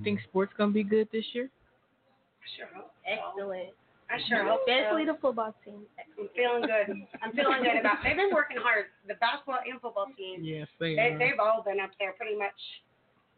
[0.02, 0.16] Amazing.
[0.18, 1.48] Think sports gonna be good this year?
[2.42, 3.10] I sure hope so.
[3.10, 3.70] Excellent.
[4.10, 5.12] I sure hope Especially so.
[5.14, 5.86] the football team.
[5.96, 7.06] I'm feeling good.
[7.22, 8.02] I'm feeling good about.
[8.04, 8.92] They've been working hard.
[9.08, 10.44] The basketball and football teams.
[10.44, 11.18] Yes, they They, are.
[11.18, 12.52] they've all been up there pretty much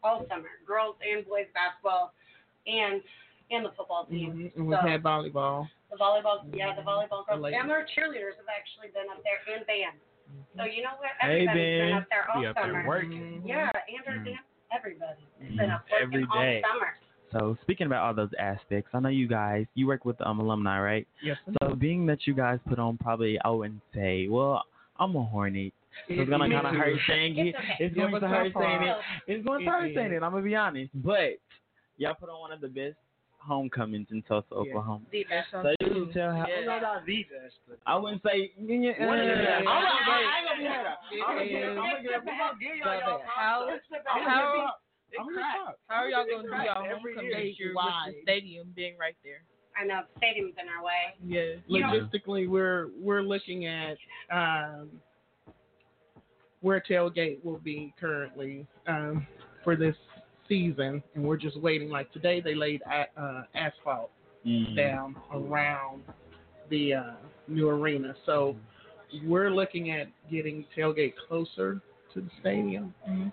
[0.03, 0.51] all summer.
[0.67, 2.11] Girls and boys basketball,
[2.67, 2.99] and
[3.51, 4.51] and the football team.
[4.51, 4.55] Mhm.
[4.57, 5.69] And we've So, had volleyball.
[5.91, 9.39] the volleyball, yeah, the volleyball The girls and their cheerleaders have actually been up there
[9.55, 9.95] and band.
[10.57, 11.11] So you know what?
[11.21, 11.97] Hey, Everybody's been Ben.
[12.01, 12.87] up there all Be up there summer.
[12.87, 13.43] working.
[13.45, 14.25] Yeah, and our Mm.
[14.25, 14.47] dance.
[14.75, 16.61] Everybody has been up working Every day.
[16.63, 16.93] all summer.
[17.31, 20.79] So speaking about all those aspects, I know you guys you work with um alumni,
[20.79, 21.07] right?
[21.21, 21.37] Yes.
[21.61, 24.63] So being that you guys put on probably I wouldn't say, well,
[24.97, 25.73] I'm a hornet.
[26.07, 27.47] So it's gonna kind of hurt saying it.
[27.47, 27.75] It's okay.
[27.79, 28.95] It's Yeah, going to hurt saying it.
[29.27, 30.23] It's going to hurt saying it.
[30.23, 31.39] I'm gonna be honest, but
[31.97, 32.95] y'all put on one of the best
[33.45, 35.05] homecomings in Tulsa, Oklahoma.
[35.11, 36.45] The best So you can tell how.
[36.49, 36.65] Yeah.
[36.65, 38.51] No, not the best, but I wouldn't say.
[38.57, 39.59] Yeah, One of the best.
[39.59, 40.95] I'm not- I ain't gonna be hater.
[41.25, 41.49] I'm gonna is.
[41.49, 41.69] give.
[41.69, 42.11] I'm gonna give.
[42.25, 43.81] We're y'all y'all How props.
[44.05, 44.79] how I'm gonna give y'all-
[45.17, 47.43] I'm gonna how are y'all gonna do y'all homecoming year.
[47.45, 49.41] this year with the stadium being right there?
[49.79, 51.15] I know the stadium's in our way.
[51.23, 51.55] Yeah.
[51.69, 53.97] Logistically, we're we're looking at
[54.31, 54.89] um,
[56.61, 59.25] where tailgate will be currently um,
[59.63, 59.95] for this
[60.47, 61.89] season, and we're just waiting.
[61.89, 64.11] Like today, they laid a, uh, asphalt
[64.45, 64.75] Mm.
[64.75, 66.03] down around
[66.69, 67.13] the uh,
[67.47, 68.55] new arena, so
[69.23, 71.81] we're looking at getting tailgate closer
[72.13, 72.93] to the stadium.
[73.09, 73.29] Mm-hmm.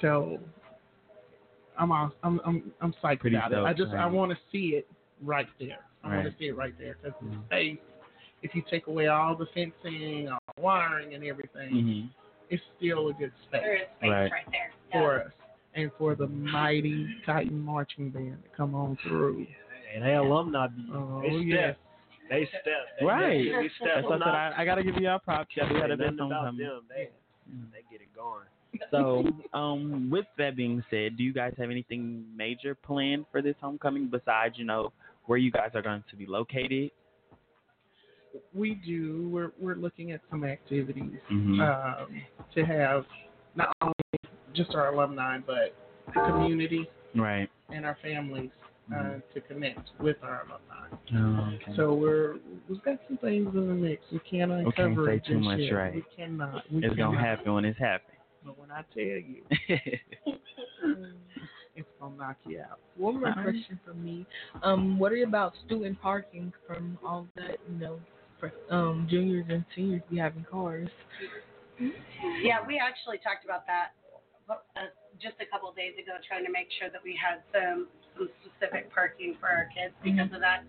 [0.00, 0.38] So
[1.76, 3.56] I'm all, I'm I'm I'm psyched Pretty about it.
[3.58, 4.86] I stoked, just I want to see it
[5.22, 5.80] right there.
[6.04, 7.40] I want to see it right there because Mhm.
[7.40, 7.78] the space.
[8.42, 12.10] If you take away all the fencing, all the wiring, and everything, Mhm.
[12.48, 13.62] it's still a good space.
[13.62, 14.30] There is space Right.
[14.32, 14.72] right, there.
[14.92, 15.32] for us
[15.74, 19.46] and for the mighty Titan marching band to come on through.
[19.94, 21.46] And they alumni Oh, they step.
[21.46, 21.76] yes.
[22.30, 22.64] They step.
[22.98, 23.44] They Right.
[23.44, 23.88] definitely step.
[23.96, 24.34] That's what I said.
[24.34, 25.54] I, I gotta give y'all props.
[25.54, 26.66] Can't we had a best about homecoming.
[26.66, 26.82] them.
[26.88, 27.08] They,
[27.72, 28.46] they get it going.
[28.90, 33.54] So, um, with that being said, do you guys have anything major planned for this
[33.60, 34.92] homecoming besides, you know,
[35.26, 36.90] where you guys are going to be located?
[38.54, 39.28] We do.
[39.30, 41.60] We're we're looking at some activities Mhm.
[41.60, 42.22] um,
[42.54, 43.04] to have
[43.54, 43.92] not only
[44.54, 45.74] just our alumni but
[46.14, 47.48] the community Right.
[47.70, 48.50] and our families
[48.92, 49.22] uh, Mhm.
[49.34, 50.88] to connect with our alumni.
[51.14, 51.72] Oh, okay.
[51.76, 52.36] So we're
[52.68, 54.02] we've got some things in the mix.
[54.10, 55.72] We cannot We can't cover say it too much, yet.
[55.72, 55.94] right.
[55.94, 56.70] We cannot.
[56.70, 58.18] We it's gonna happen when it's happening.
[58.44, 59.42] But when I tell you,
[61.76, 62.78] it's gonna knock you out.
[62.96, 63.44] One more Alright.
[63.44, 64.26] question from me.
[64.62, 67.98] Um, what are you about student parking from all that, you know,
[68.40, 70.88] for, um, juniors and seniors be having cars?
[72.42, 73.92] Yeah, we actually talked about that
[74.76, 77.88] uh, just a couple of days ago, trying to make sure that we had some
[78.12, 80.64] some specific parking for our kids because of that.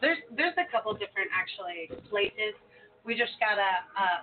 [0.00, 2.54] There's there's a couple different actually places.
[3.02, 4.22] We just gotta uh,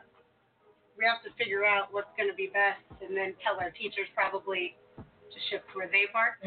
[0.97, 4.07] we have to figure out what's going to be best, and then tell our teachers
[4.13, 6.37] probably to shift where they park.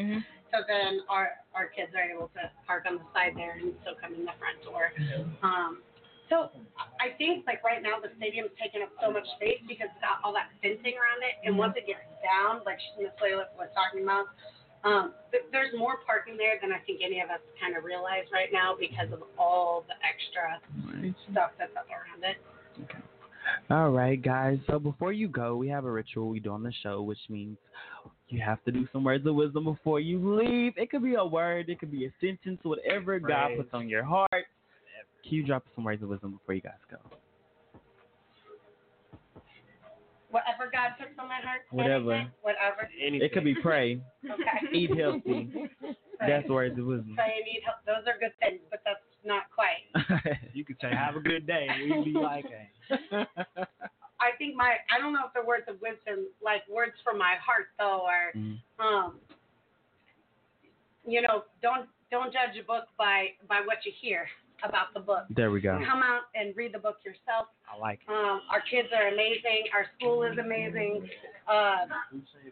[0.53, 3.97] So then our our kids are able to park on the side there and still
[3.99, 4.93] come in the front door.
[5.43, 5.81] Um,
[6.29, 6.49] so
[6.99, 10.23] I think like right now the stadium's taking up so much space because it's got
[10.23, 14.01] all that fencing around it, and once it gets down, like Miss Layla was talking
[14.01, 14.33] about,
[14.85, 18.25] um, th- there's more parking there than I think any of us kind of realize
[18.33, 20.61] right now because of all the extra
[21.31, 22.37] stuff that's up around it.
[23.69, 24.57] All right, guys.
[24.67, 27.57] So before you go, we have a ritual we do on the show, which means
[28.29, 30.73] you have to do some words of wisdom before you leave.
[30.77, 34.03] It could be a word, it could be a sentence, whatever God puts on your
[34.03, 34.45] heart.
[35.27, 36.97] Can you drop some words of wisdom before you guys go?
[40.29, 41.61] Whatever God puts on my heart.
[41.71, 42.13] Whatever.
[42.13, 42.89] anything, Whatever.
[42.93, 44.73] It could be pray, Okay.
[44.73, 45.69] eat healthy.
[46.19, 47.13] That's words of wisdom.
[47.15, 47.77] Pray and eat health.
[47.85, 49.87] Those are good things, but that's not quite.
[50.53, 52.69] You could say, "Have a good day," we'd be like, "Hey."
[54.19, 57.35] I think my I don't know if they're words of wisdom, like words from my
[57.43, 58.31] heart though, or
[58.79, 59.19] um,
[61.05, 64.27] you know, don't don't judge a book by by what you hear
[64.63, 65.25] about the book.
[65.29, 65.77] There we go.
[65.87, 67.47] Come out and read the book yourself.
[67.67, 68.11] I like it.
[68.11, 69.67] Um, our kids are amazing.
[69.73, 71.07] Our school is amazing.
[71.47, 71.85] Uh,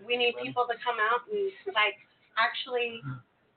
[0.06, 1.96] we need people to come out and like
[2.38, 3.00] actually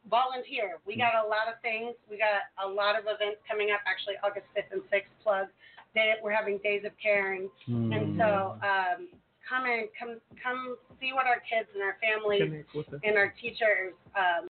[0.09, 0.79] volunteer.
[0.87, 1.95] We got a lot of things.
[2.11, 3.81] We got a lot of events coming up.
[3.87, 5.47] Actually, August 5th and 6th plug.
[5.95, 9.09] Day, we're having days of caring, and so um,
[9.49, 13.01] come in, come come see what our kids and our families Connect with us.
[13.03, 14.45] and our teachers um,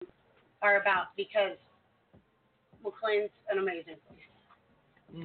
[0.61, 1.55] are about because
[2.85, 5.25] McLain's an amazing place.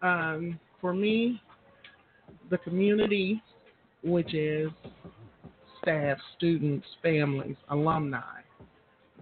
[0.00, 1.40] hmm Um, for me,
[2.50, 3.42] the community,
[4.02, 4.70] which is
[5.82, 8.40] staff, students, families, alumni,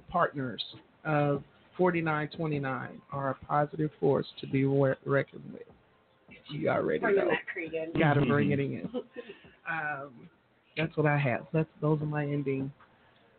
[0.09, 0.63] partners
[1.05, 1.43] of
[1.77, 5.63] 4929, are a positive force to be wa- reckoned with.
[6.51, 7.31] You already Bringing know.
[7.31, 7.93] that creed in.
[8.01, 8.89] Got to bring it in.
[9.71, 10.29] Um,
[10.77, 11.47] that's what I have.
[11.53, 12.73] That's those are my ending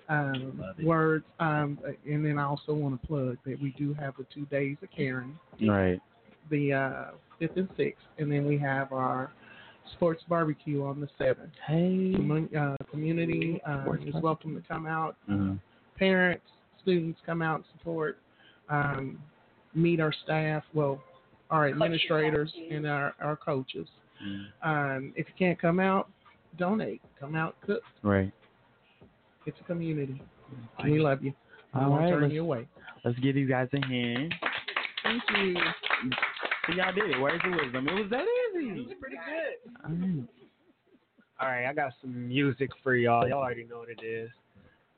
[0.10, 1.26] um, words.
[1.40, 4.78] Um, and then I also want to plug that we do have the two days
[4.82, 6.00] of caring Right.
[6.50, 7.06] the uh,
[7.38, 9.32] fifth and sixth, and then we have our
[9.94, 11.52] sports barbecue on the seventh.
[11.66, 12.14] Hey.
[12.16, 15.16] Commun- uh, community uh, Sports is welcome to come out.
[15.30, 15.60] Mhm.
[15.98, 16.46] Parents,
[16.82, 18.18] students, come out and support.
[18.70, 19.20] Um,
[19.74, 20.64] meet our staff.
[20.74, 21.02] Well,
[21.50, 23.88] our administrators and our, our coaches.
[24.64, 26.10] Um, if you can't come out,
[26.58, 27.02] donate.
[27.20, 27.82] Come out, cook.
[28.04, 28.32] Right.
[29.50, 30.22] It's a community.
[30.84, 31.34] We love you.
[31.74, 32.10] I All won't right.
[32.12, 32.68] turn Let's, you away.
[33.04, 34.34] let's give you guys a hand.
[35.04, 35.56] Thank you.
[36.68, 37.20] So y'all did it.
[37.20, 37.88] Words of wisdom.
[37.88, 38.70] It was that easy.
[38.70, 39.74] It was pretty good.
[39.84, 40.24] All right.
[41.42, 43.28] All right, I got some music for y'all.
[43.28, 44.30] Y'all already know what it is.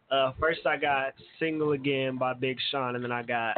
[0.10, 3.57] Uh, first I got "Single Again" by Big Sean, and then I got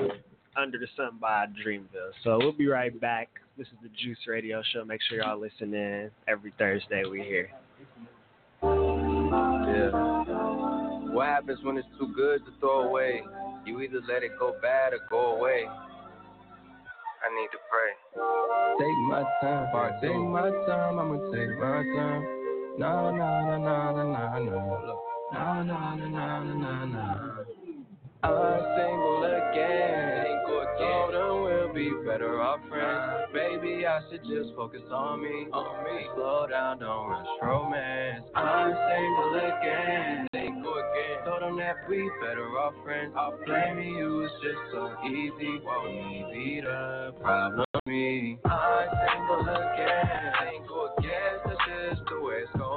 [0.56, 2.11] "Under the Sun" by Dreamville.
[2.24, 3.30] So we'll be right back.
[3.57, 4.84] This is the Juice Radio Show.
[4.86, 7.03] Make sure y'all listen in every Thursday.
[7.06, 7.49] We're here.
[8.61, 10.23] Yeah.
[11.14, 13.22] What happens when it's too good to throw away?
[13.68, 15.64] You either let it go bad or go away.
[15.64, 17.94] I need to pray.
[18.80, 19.69] Take my time,
[20.02, 22.23] take my time, I'ma take my time.
[22.80, 24.95] Nah, nah, nah, nah, nah, nah, nah.
[25.34, 27.44] Nah, nah, nah, nah, nah, nah.
[28.23, 30.34] I'm single again.
[30.80, 33.30] So then we'll be better off friends.
[33.34, 35.45] Baby, I should just focus on me.
[35.53, 36.07] On me.
[36.15, 38.26] Slow down, don't rush romance.
[38.34, 40.33] I'm single again.
[41.26, 43.14] So then that we better off friends.
[43.18, 45.60] I'll blame you, it's just so easy.
[45.64, 47.66] Won't me be the problem?
[47.86, 48.38] Me.
[48.45, 50.34] I'm single again.
[50.52, 51.34] Single again.
[51.45, 52.74] That's just the way it's going.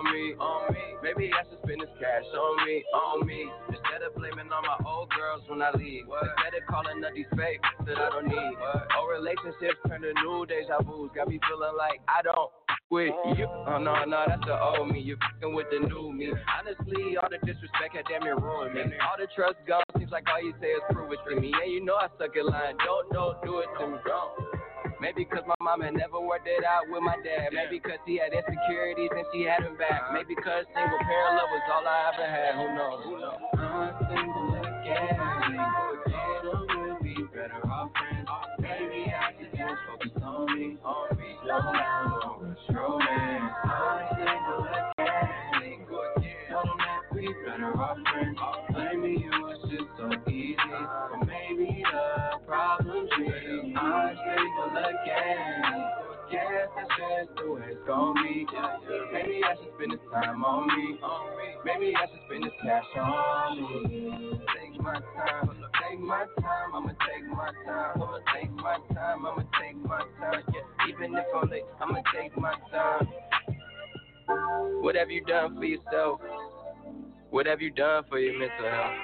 [0.00, 0.80] on me, on me.
[1.02, 3.50] Maybe I should spend this cash on me, on me.
[3.68, 6.06] Instead of blaming all my old girls when I leave.
[6.06, 6.24] What?
[6.24, 8.54] Instead of calling up these fake that I don't need.
[8.56, 8.88] What?
[8.96, 11.10] Old relationships turn to new deja vu's.
[11.14, 12.50] Got me feeling like I don't
[12.90, 13.46] with you.
[13.46, 15.00] Oh no, no, that's the old me.
[15.00, 16.32] You fucking with the new me.
[16.58, 18.82] Honestly, all the disrespect had damn near ruined me.
[18.98, 19.82] All the trust gone.
[19.96, 21.52] Seems like all you say is prove it to me.
[21.54, 22.76] Yeah, you know I suck at lying.
[22.84, 23.98] Don't, don't do it to me.
[24.04, 24.60] Don't.
[25.00, 27.56] Maybe cause my mama never worked it out with my dad.
[27.56, 30.04] Maybe cause he had insecurities and she had him back.
[30.04, 30.12] Uh-huh.
[30.12, 32.52] Maybe cause single parent love was all I ever had.
[32.60, 33.00] Who knows?
[33.08, 33.40] Who knows?
[33.56, 35.16] I'm single again.
[36.44, 38.28] We'll be better off friends.
[38.60, 41.32] Maybe I should just focus on me, on me.
[41.48, 42.19] Slow down,
[42.76, 45.86] I'm single again.
[46.50, 48.38] Told them that we better off friends.
[48.72, 50.56] Blaming you is just so easy.
[50.56, 53.74] But maybe the problem's me.
[53.76, 55.90] I'm single again.
[56.30, 58.46] Guess that's just the way it's gon' be.
[59.12, 60.98] Maybe I should spend this time on me.
[61.64, 64.38] Maybe I should spend this cash on me.
[64.54, 65.50] Take my time,
[65.82, 66.70] take my time.
[66.72, 68.00] I'ma take my time.
[68.00, 69.26] I'ma take my time.
[69.26, 70.42] I'ma take my time.
[70.54, 73.08] Yeah, even if I'm late, I'ma take my time.
[74.82, 76.20] What have you done for yourself?
[77.30, 78.98] What have you done for your mental health?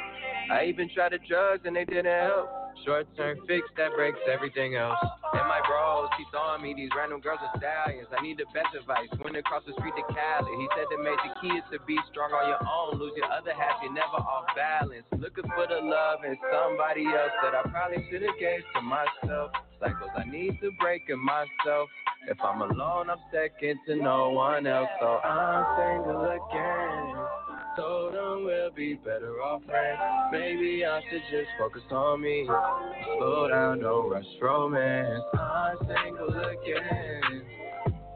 [0.51, 2.51] I even tried the drugs and they didn't help.
[2.85, 4.99] Short term fix that breaks everything else.
[5.33, 8.11] And my bros keep throwing me these random girls are stallions.
[8.11, 9.07] I need the best advice.
[9.23, 10.51] Went across the street to Cali.
[10.59, 12.99] He said the major key is to be strong on your own.
[12.99, 15.07] Lose your other half, you're never off balance.
[15.19, 19.55] Looking for the love in somebody else that I probably should have gave to myself.
[19.79, 21.91] Cycles I need to break in myself.
[22.27, 24.91] If I'm alone, I'm second to no one else.
[24.99, 27.36] So I'm single again.
[27.77, 29.99] Told them we'll be better off friends.
[30.33, 32.47] Maybe I should just focus on me.
[32.47, 35.23] Slow down, don't rush romance.
[35.35, 37.43] I'm single again.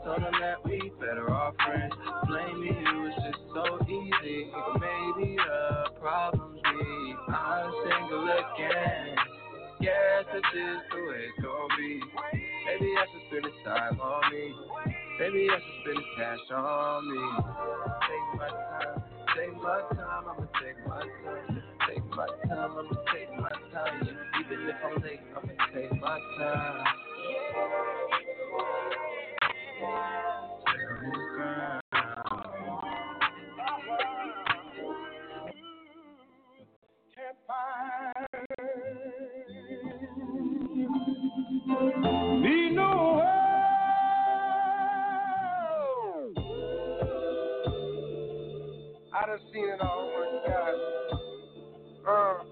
[0.03, 1.93] Told them that we better off friends.
[2.27, 4.51] Blaming you is just so easy.
[4.81, 7.15] Maybe the problem's me.
[7.29, 9.17] I'm single again.
[9.81, 12.01] Yes, this is the way it's gonna be.
[12.65, 14.55] Maybe I should spend this time on me.
[15.21, 17.21] Maybe I should spend this cash on me.
[18.09, 19.03] Take my time,
[19.37, 21.63] take my time, I'ma take my time.
[21.87, 24.01] Take my time, I'ma take my time.
[24.07, 26.85] Yeah, even if I'm late, I'ma take my time.
[30.63, 31.83] Stand this ground.
[42.43, 42.60] Be
[49.41, 50.75] I done seen it all, my God.
[52.09, 52.45] Uh,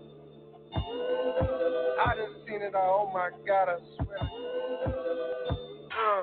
[2.00, 4.18] I done seen it all, oh my God, I swear.
[5.78, 6.22] Uh,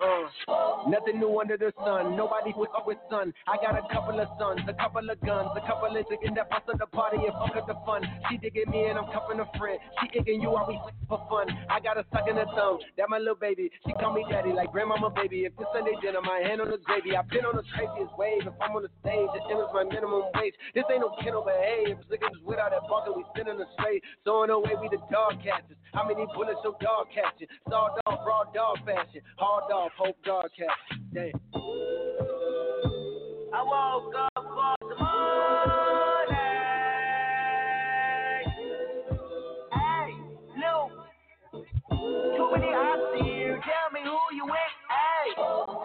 [0.00, 0.88] uh.
[0.88, 2.16] Nothing new under the sun.
[2.16, 3.32] Nobody up with sun.
[3.46, 6.48] I got a couple of sons, a couple of guns, a couple of chickens that
[6.48, 8.02] bust up the party and fuck up the fun.
[8.30, 9.78] She digging me and I'm cuffing a friend.
[10.00, 11.52] She digging you, are we for fun?
[11.68, 12.78] I got a suck in the thumb.
[12.96, 13.70] That my little baby.
[13.86, 15.44] She call me daddy like grandmama baby.
[15.44, 17.16] If this Sunday dinner, my hand on the gravy.
[17.16, 18.46] I've been on the craziest wave.
[18.46, 20.54] If I'm on the stage, the M my minimum wage.
[20.74, 24.02] This ain't no kennel, but hey, if niggas without that bucket, we spinning the straight.
[24.24, 25.76] So in a way, we the dog catchers.
[25.92, 27.50] How many bullets your dog catching?
[27.68, 29.22] Saw dog, raw dog fashion.
[29.36, 31.04] Hard dog, hope dog catching.
[31.12, 31.32] Damn.
[33.52, 35.69] I woke up for the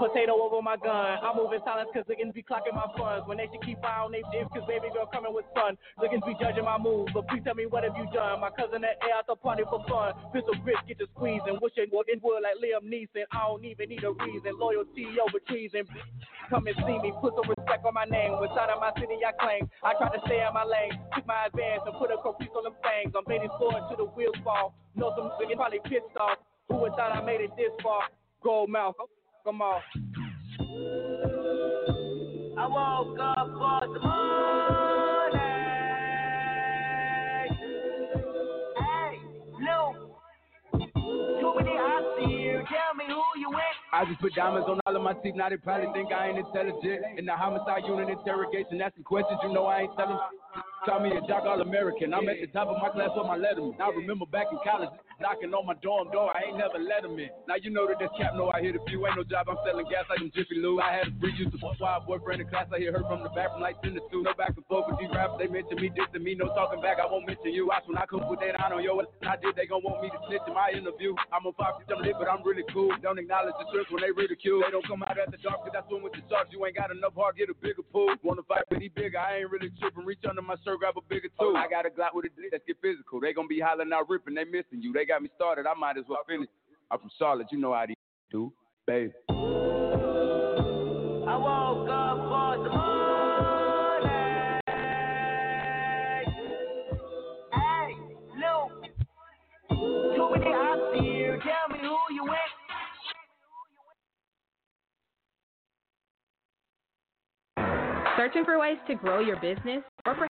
[0.05, 1.17] Potato over my gun.
[1.17, 3.25] I move in silence cause niggas be clocking my funds.
[3.25, 5.81] When they should keep eye on they dips cause baby girl coming with sun.
[5.97, 8.37] Niggas be judging my moves, but please tell me what have you done?
[8.37, 10.13] My cousin that air out the party for fun.
[10.29, 11.57] Pistol grip, get you squeezing.
[11.57, 13.25] Wishing in wood like Liam Neeson.
[13.33, 14.53] I don't even need a reason.
[14.61, 15.89] Loyalty over treason.
[16.53, 18.37] Come and see me, put some respect on my name.
[18.37, 19.65] Inside of my city, I claim.
[19.81, 22.69] I try to stay in my lane, took my advance and put a caprice on
[22.69, 23.09] them things.
[23.17, 24.77] I'm baiting forward to the wheels fall.
[24.93, 26.37] Know some niggas probably pissed off.
[26.69, 28.05] Who would thought I made it this far?
[28.45, 28.93] Gold mouth,
[29.45, 29.81] come on.
[32.57, 35.39] I woke up for the morning.
[38.75, 39.19] Hey.
[41.39, 41.71] Too many
[42.41, 42.63] you.
[42.67, 43.59] Tell me who you with.
[43.93, 45.35] I just put diamonds on all of my teeth.
[45.35, 47.19] Now they probably think I ain't intelligent.
[47.19, 50.17] In the homicide unit interrogation, asking questions, you know I ain't telling.
[50.85, 52.13] Call me a jock all American.
[52.13, 53.73] I'm at the top of my class with my letterman.
[53.81, 56.29] I remember back in college, knocking on my dorm door.
[56.29, 57.33] I ain't never let them in.
[57.49, 59.01] Now you know that this cap know I hit a few.
[59.01, 60.85] Ain't no job, I'm selling gas like them Jiffy Lube.
[60.85, 62.69] I had a free use of wild boyfriend in class.
[62.69, 64.21] I hear her from the bathroom like in the two.
[64.21, 65.41] No back and forth with these rappers.
[65.41, 66.37] They mention me, dissing me.
[66.37, 67.01] No talking back.
[67.01, 67.65] I won't mention you.
[67.65, 69.09] Watch when I come put that on your ass.
[69.25, 69.57] I did.
[69.57, 71.17] They gon' want me to snitch in my interview.
[71.33, 72.93] I'm a Fox, I'm but I'm really cool.
[73.01, 74.61] Don't acknowledge the truth when they ridicule.
[74.61, 76.53] They don't come out at the dark, cause I swim with the sharks.
[76.53, 78.13] You ain't got enough heart, get a bigger pool.
[78.21, 79.17] Wanna fight, but he bigger.
[79.17, 80.05] I ain't really tripping.
[80.05, 81.57] Reach under my shirt, grab a bigger oh, tool.
[81.57, 83.19] I got a Glock with a dick, let's get physical.
[83.19, 84.35] They gonna be hollering out, ripping.
[84.35, 84.93] They missing you.
[84.93, 85.65] They got me started.
[85.67, 86.49] I might as well finish.
[86.91, 87.47] I'm from Charlotte.
[87.51, 87.95] You know how these
[88.31, 88.51] do,
[88.85, 89.13] baby.
[89.29, 89.33] I
[91.37, 94.61] woke up for the morning.
[97.53, 97.95] Hey,
[98.35, 98.71] Luke.
[100.15, 101.39] Too many options here.
[101.41, 102.55] Tell me who you with.
[108.17, 110.34] Searching for ways to grow your business or perhaps you like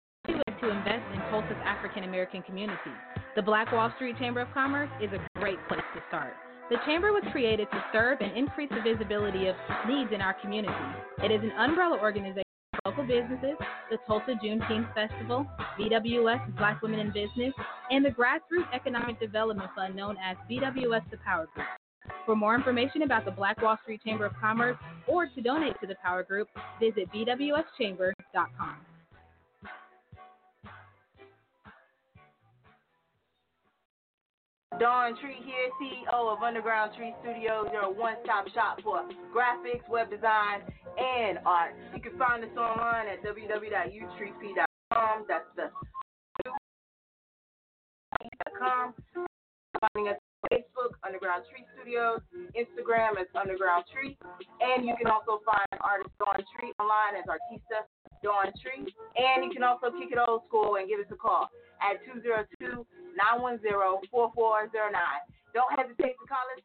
[0.62, 2.92] to invest in Tulsa's African American community?
[3.36, 6.34] The Black Wall Street Chamber of Commerce is a great place to start.
[6.70, 9.56] The Chamber was created to serve and increase the visibility of
[9.88, 10.74] needs in our community.
[11.24, 13.56] It is an umbrella organization for local businesses,
[13.92, 15.46] the Tulsa June Juneteenth Festival,
[15.80, 17.54] BWS Black Women in Business,
[17.92, 21.68] and the Grassroots Economic Development Fund known as BWS The Power Group.
[22.26, 24.78] For more information about the Black Wall Street Chamber of Commerce
[25.08, 26.48] or to donate to the Power Group,
[26.80, 28.95] visit bwschamber.com.
[34.80, 37.68] Dawn Tree here, CEO of Underground Tree Studios.
[37.72, 40.62] They're a one-stop shop for graphics, web design,
[40.98, 41.76] and art.
[41.96, 45.26] You can find us online at www.utreep.com.
[45.28, 45.72] That's the
[48.60, 48.94] com.
[49.80, 52.20] Finding us on Facebook, Underground Tree Studios.
[52.56, 54.16] Instagram is Underground Tree.
[54.60, 57.84] And you can also find artist Dawn Tree online as Artista
[58.26, 58.90] Dawn Tree.
[59.14, 62.82] And you can also kick it old school and give us a call at 202
[63.14, 64.98] 910 4409.
[65.54, 66.62] Don't hesitate to call us.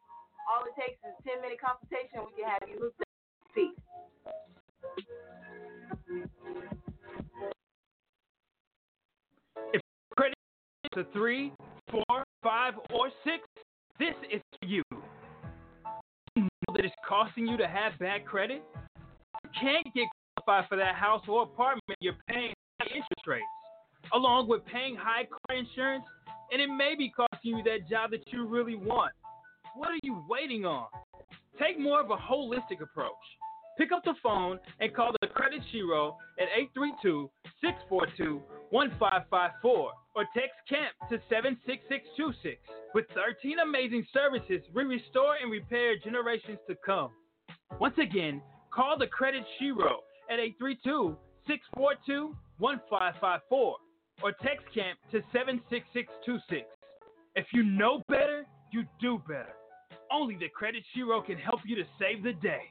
[0.49, 2.25] All it takes is a 10 minute consultation.
[2.25, 3.13] We can have you hooked up.
[3.53, 3.77] Peace.
[9.71, 9.81] If
[10.17, 10.35] credit
[10.91, 11.53] is a three,
[11.91, 13.45] four, five, or six,
[13.99, 14.83] this is for you.
[16.35, 18.63] You know that it's costing you to have bad credit?
[19.43, 20.07] You can't get
[20.41, 23.43] qualified for that house or apartment you're paying high interest rates,
[24.13, 26.03] along with paying high car insurance,
[26.51, 29.11] and it may be costing you that job that you really want.
[29.75, 30.87] What are you waiting on?
[31.59, 33.11] Take more of a holistic approach.
[33.77, 37.29] Pick up the phone and call the Credit Shiro at 832
[37.61, 42.59] 642 1554 or text CAMP to 76626.
[42.93, 47.11] With 13 amazing services, we restore and repair generations to come.
[47.79, 48.41] Once again,
[48.73, 50.03] call the Credit Shiro
[50.39, 51.17] 832
[51.47, 53.75] 642 1554
[54.23, 56.67] or text CAMP to 76626.
[57.35, 59.55] If you know better, you do better.
[60.11, 62.61] Only the Credit Shiro can help you to save the day.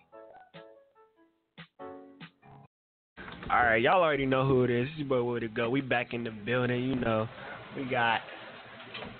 [3.51, 4.87] All right, y'all already know who it is.
[4.91, 5.70] It's your boy Woody Go.
[5.70, 7.28] We back in the building, you know.
[7.77, 8.20] We got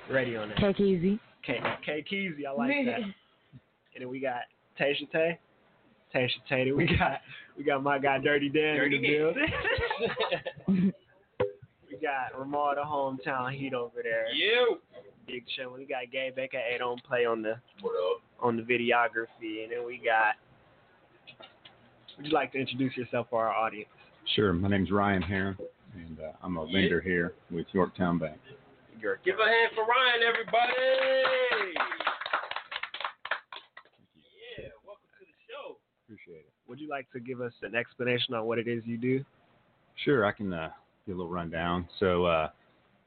[0.09, 0.59] ready on that.
[0.59, 1.19] Take easy.
[1.45, 3.01] K K Keezy, I like that.
[3.01, 3.13] and
[3.99, 4.43] then we got
[4.79, 5.39] Tasha Tay.
[6.15, 6.73] Tasha Tay.
[6.73, 7.21] We got
[7.57, 9.47] we got my guy Dirty Dan Dirty in the building.
[11.91, 14.33] we got Ramal the hometown heat over there.
[14.33, 14.79] You.
[15.27, 15.73] Big show.
[15.77, 17.55] We got Gabe aka Don't Play on the
[18.41, 20.35] on the videography, and then we got.
[22.17, 23.89] Would you like to introduce yourself for our audience?
[24.35, 24.53] Sure.
[24.53, 25.57] My name's Ryan Heron,
[25.95, 28.39] and uh, I'm a lender here with Yorktown Bank.
[29.01, 30.73] Give a hand for Ryan, everybody.
[34.59, 35.79] Yeah, welcome to the show.
[36.11, 36.53] Appreciate it.
[36.69, 39.25] Would you like to give us an explanation on what it is you do?
[40.05, 40.71] Sure, I can uh,
[41.07, 41.87] give a little rundown.
[42.01, 42.49] So, uh,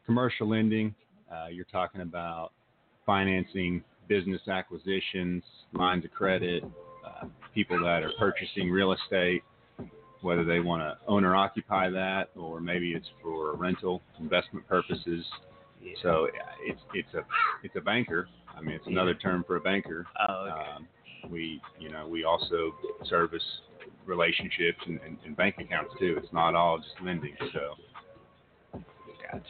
[0.05, 0.95] commercial lending,
[1.29, 2.53] uh, you're talking about
[3.05, 5.43] financing business acquisitions,
[5.73, 6.63] lines of credit,
[7.05, 9.41] uh, people that are purchasing real estate,
[10.21, 15.25] whether they want to own or occupy that, or maybe it's for rental investment purposes.
[16.01, 16.29] So
[16.61, 17.25] it's it's a
[17.63, 18.29] it's a banker.
[18.55, 20.05] I mean, it's another term for a banker.
[20.29, 20.71] Oh, okay.
[20.77, 20.87] Um,
[21.29, 22.73] we you know we also
[23.09, 23.43] service
[24.05, 26.15] relationships and, and, and bank accounts too.
[26.21, 27.35] It's not all just lending.
[27.53, 27.75] So.
[28.73, 29.43] Gotcha.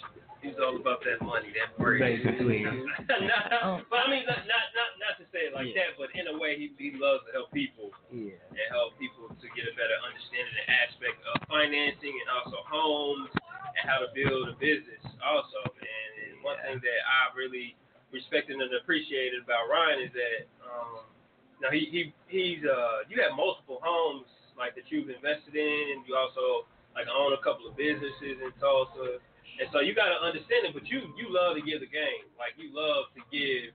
[0.44, 2.04] He's all about that money, that bread.
[2.04, 2.68] Basically.
[2.68, 6.28] Not- But I mean, not, not not not to say it like that, but in
[6.28, 8.36] a way, he he loves to help people Yeah.
[8.52, 12.60] and help people to get a better understanding of the aspect of financing and also
[12.68, 15.64] homes and how to build a business also.
[15.80, 17.80] And, and one thing that I really
[18.12, 21.08] respected and appreciated about Ryan is that um,
[21.64, 24.28] now he he he's uh you have multiple homes
[24.60, 29.18] like that you've invested in, you also like own a couple of businesses in Tulsa.
[29.62, 32.26] And so you got to understand it, but you you love to give the game.
[32.38, 33.74] Like you love to give,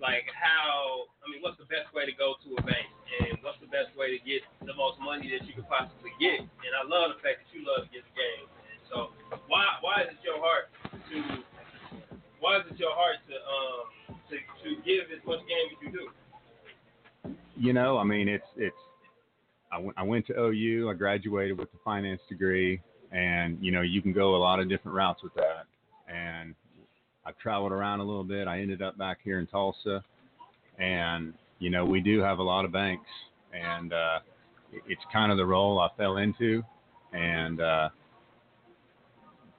[0.00, 2.88] like how I mean, what's the best way to go to a bank,
[3.20, 6.40] and what's the best way to get the most money that you could possibly get.
[6.40, 8.44] And I love the fact that you love to give the game.
[8.48, 9.12] And so
[9.48, 11.18] why why is it your heart to
[12.40, 13.84] why is it your heart to um
[14.32, 16.04] to, to give as much game as you do?
[17.56, 18.76] You know, I mean, it's it's.
[19.72, 20.90] I went, I went to OU.
[20.90, 22.80] I graduated with a finance degree,
[23.12, 25.66] and you know, you can go a lot of different routes with that.
[26.12, 26.54] And
[27.26, 28.46] I've traveled around a little bit.
[28.46, 30.02] I ended up back here in Tulsa,
[30.78, 33.08] and you know, we do have a lot of banks,
[33.52, 34.18] and uh,
[34.86, 36.62] it's kind of the role I fell into,
[37.12, 37.88] and uh,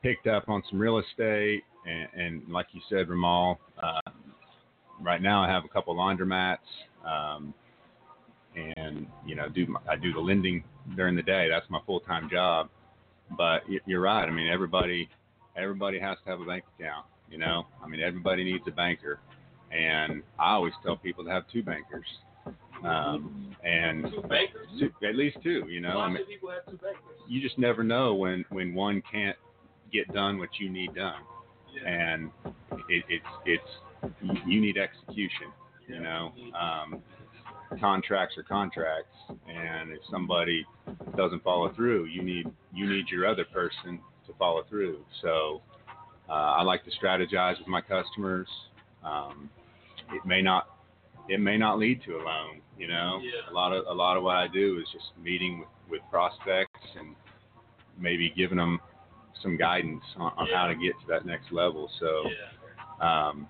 [0.04, 3.60] picked up on some real estate, and, and like you said, Ramal.
[3.82, 4.12] Uh,
[5.02, 6.58] right now, I have a couple laundromats.
[7.06, 7.54] Um,
[8.56, 10.64] and you know do my, I do the lending
[10.96, 11.48] during the day.
[11.50, 12.70] That's my full time job.
[13.38, 14.26] But you're right.
[14.26, 15.10] I mean everybody
[15.58, 17.06] everybody has to have a bank account.
[17.30, 19.20] You know, I mean everybody needs a banker,
[19.72, 22.06] and I always tell people to have two bankers.
[22.84, 24.68] Um, and Two bankers?
[24.80, 25.66] two, at least two.
[25.68, 27.02] You know, Why I mean people have two bankers?
[27.28, 29.36] you just never know when when one can't
[29.92, 31.22] get done what you need done,
[31.86, 32.30] and
[32.90, 34.14] it, it's it's
[34.46, 35.48] you need execution.
[35.88, 37.02] You know, um,
[37.80, 39.16] contracts are contracts,
[39.48, 40.66] and if somebody
[41.16, 45.00] doesn't follow through, you need you need your other person to follow through.
[45.22, 45.62] So
[46.30, 48.48] uh, I like to strategize with my customers.
[49.04, 49.50] Um,
[50.12, 50.68] it may not
[51.30, 52.62] it may not lead to a loan.
[52.78, 53.52] You know, Yeah.
[53.52, 56.80] a lot of a lot of what I do is just meeting with, with prospects
[57.00, 57.16] and
[57.98, 58.80] maybe giving them
[59.42, 61.90] some guidance on, on how to get to that next level.
[62.00, 62.24] So,
[63.06, 63.50] um,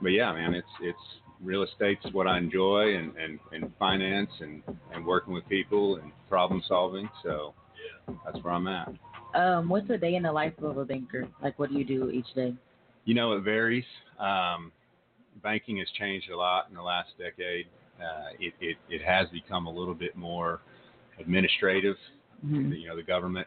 [0.00, 0.98] but yeah, man, it's it's
[1.42, 4.62] real estate's what I enjoy, and and, and finance and
[4.92, 7.08] and working with people and problem solving.
[7.22, 7.54] So
[8.24, 8.92] that's where I'm at.
[9.34, 11.26] Um, what's a day in the life of a banker?
[11.42, 12.54] Like, what do you do each day?
[13.04, 13.84] You know, it varies.
[14.18, 14.72] Um,
[15.42, 17.66] banking has changed a lot in the last decade.
[17.98, 20.60] Uh, it, it, it has become a little bit more
[21.18, 21.96] administrative.
[22.44, 22.78] Mhm.
[22.78, 23.46] You know, the government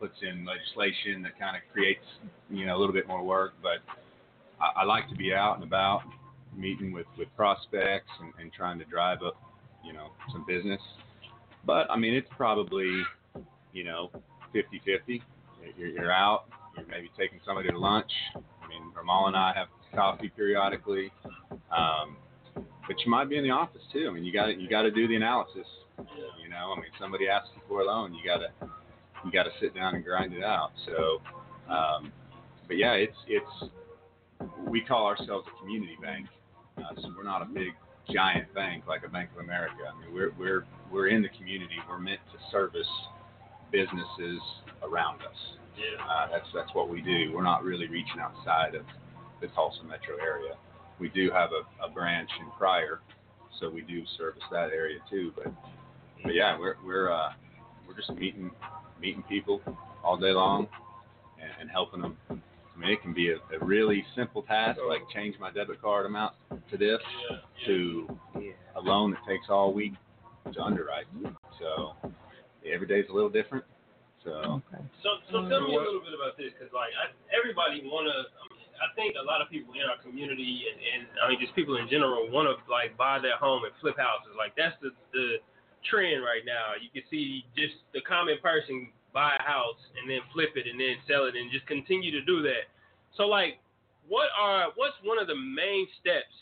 [0.00, 2.04] puts in legislation that kind of creates,
[2.50, 3.52] you know, a little bit more work.
[3.62, 3.78] But
[4.60, 6.02] I, I like to be out and about,
[6.56, 9.36] meeting with, with prospects and, and trying to drive up,
[9.84, 10.80] you know, some business.
[11.66, 13.02] But I mean, it's probably,
[13.72, 14.10] you know,
[14.52, 15.22] 50 50.
[15.76, 16.44] You're, you're out,
[16.76, 18.10] you're maybe taking somebody to lunch.
[18.34, 21.10] I mean, Ramal and I have coffee periodically.
[21.50, 22.16] Um,
[22.54, 24.06] but you might be in the office too.
[24.08, 25.66] I mean, you got you got to do the analysis.
[25.98, 28.68] You know, I mean, somebody asks you for a loan, you got to
[29.24, 30.72] you got to sit down and grind it out.
[30.86, 31.22] So,
[31.72, 32.12] um,
[32.66, 33.70] but yeah, it's it's
[34.68, 36.26] we call ourselves a community bank.
[36.78, 37.72] Uh, so we're not a big
[38.12, 39.82] giant bank like a Bank of America.
[39.88, 41.76] I mean, we're we're we're in the community.
[41.88, 42.90] We're meant to service
[43.72, 44.40] businesses
[44.82, 45.38] around us.
[45.76, 46.02] Yeah.
[46.04, 47.32] Uh, that's that's what we do.
[47.34, 48.84] We're not really reaching outside of
[49.40, 50.54] the Tulsa metro area.
[51.00, 53.00] We do have a, a branch in Pryor,
[53.60, 55.32] so we do service that area too.
[55.34, 55.52] But
[56.22, 57.30] but yeah, we're we're uh,
[57.86, 58.50] we're just meeting
[59.00, 59.60] meeting people
[60.04, 60.68] all day long
[61.40, 62.16] and, and helping them.
[62.74, 66.06] I mean, it can be a, a really simple task like change my debit card
[66.06, 66.34] amount
[66.70, 66.98] to this
[67.66, 68.08] to
[68.76, 69.92] a loan that takes all week
[70.52, 71.06] to underwrite.
[71.60, 71.94] So
[72.66, 73.64] every day's a little different.
[74.24, 74.62] So
[75.02, 78.10] So, so tell me a little bit about this, because like I, everybody wanna.
[78.10, 81.38] I, mean, I think a lot of people in our community and, and I mean
[81.38, 84.34] just people in general want to like buy their home and flip houses.
[84.34, 85.38] Like that's the the
[85.86, 86.74] trend right now.
[86.80, 90.76] You can see just the common person buy a house and then flip it and
[90.76, 92.66] then sell it and just continue to do that.
[93.16, 93.62] So like,
[94.10, 96.34] what are what's one of the main steps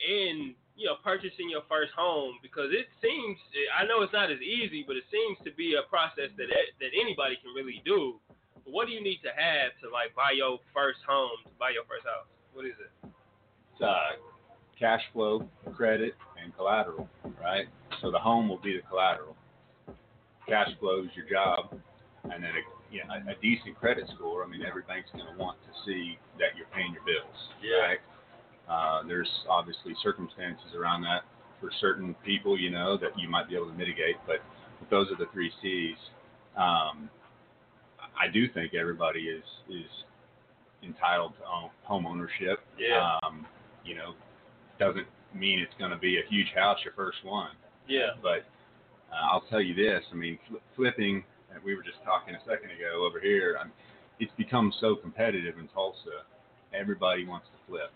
[0.00, 3.36] in you know purchasing your first home because it seems
[3.74, 6.92] I know it's not as easy, but it seems to be a process that that
[6.94, 8.22] anybody can really do.
[8.64, 11.74] But what do you need to have to like buy your first home, to buy
[11.74, 12.30] your first house?
[12.54, 13.10] What is it?
[13.78, 14.18] it's uh,
[14.78, 17.08] cash flow, credit, and collateral,
[17.40, 17.66] right?
[18.00, 19.36] So the home will be the collateral.
[20.48, 21.78] Cash flow is your job,
[22.24, 24.44] and then a, you know, a, a decent credit score.
[24.44, 27.36] I mean, every bank's going to want to see that you're paying your bills,
[27.86, 28.00] right?
[28.68, 31.22] Uh, there's obviously circumstances around that
[31.60, 34.36] for certain people, you know, that you might be able to mitigate, but,
[34.78, 35.96] but those are the three C's.
[36.56, 37.08] Um,
[38.18, 39.90] I do think everybody is is
[40.82, 42.60] entitled to own, home ownership.
[42.78, 43.18] Yeah.
[43.22, 43.46] Um,
[43.84, 44.14] you know,
[44.78, 47.50] doesn't mean it's going to be a huge house your first one.
[47.88, 48.10] Yeah.
[48.22, 48.44] But
[49.12, 50.02] uh, I'll tell you this.
[50.12, 51.24] I mean, fl- flipping.
[51.64, 53.56] We were just talking a second ago over here.
[53.60, 53.66] i
[54.20, 56.26] it's become so competitive in Tulsa.
[56.74, 57.90] Everybody wants to flip,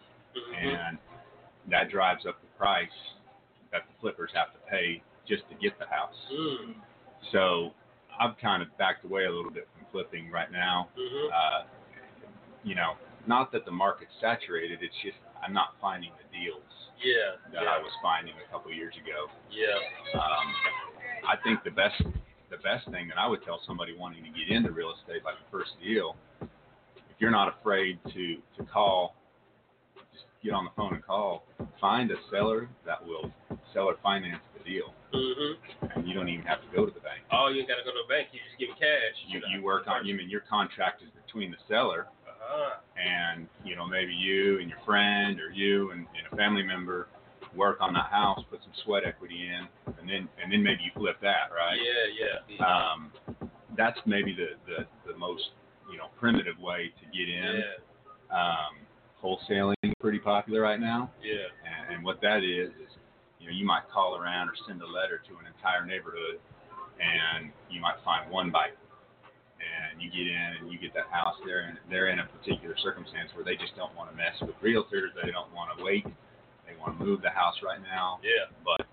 [0.56, 0.96] and
[1.68, 2.88] that drives up the price
[3.72, 6.14] that the flippers have to pay just to get the house.
[6.32, 6.74] Mm.
[7.32, 7.70] So
[8.20, 10.88] I've kind of backed away a little bit from flipping right now.
[10.96, 11.28] Mhm.
[11.32, 11.64] Uh,
[12.62, 12.94] you know,
[13.26, 14.78] not that the market's saturated.
[14.82, 16.62] It's just I'm not finding the deals
[17.02, 17.34] Yeah.
[17.52, 19.28] that I was finding a couple years ago.
[19.50, 19.74] Yeah.
[20.20, 20.54] Um,
[21.28, 22.02] I think the best
[22.50, 25.34] the best thing that I would tell somebody wanting to get into real estate, like
[25.34, 29.14] a first deal, if you're not afraid to to call,
[30.12, 31.44] just get on the phone and call.
[31.80, 33.30] Find a seller that will
[33.72, 35.98] seller finance the deal, Mm-hmm.
[35.98, 37.20] and you don't even have to go to the bank.
[37.32, 38.28] Oh, you ain't gotta go to the bank.
[38.32, 39.16] You just give them cash.
[39.28, 42.80] You you work on you mean your contract is between the seller Uh-huh.
[42.96, 47.08] and you know maybe you and your friend or you and, and a family member
[47.56, 49.66] work on that house, put some sweat equity in,
[49.98, 51.76] and then and then maybe you flip that, right?
[51.76, 52.26] Yeah,
[52.58, 52.64] yeah.
[52.64, 53.12] Um,
[53.76, 55.42] that's maybe the, the the most
[55.90, 57.62] you know primitive way to get in.
[57.62, 57.76] Yeah.
[58.32, 58.74] Um,
[59.22, 61.46] wholesaling is pretty popular right now, Yeah.
[61.62, 62.90] and, and what that is is
[63.38, 66.40] you know you might call around or send a letter to an entire neighborhood,
[66.98, 68.76] and you might find one bite.
[69.62, 72.74] And you get in and you get that house there, and they're in a particular
[72.82, 75.14] circumstance where they just don't want to mess with realtors.
[75.14, 76.02] They don't want to wait.
[76.72, 78.18] They want to move the house right now.
[78.22, 78.54] Yeah.
[78.64, 78.86] But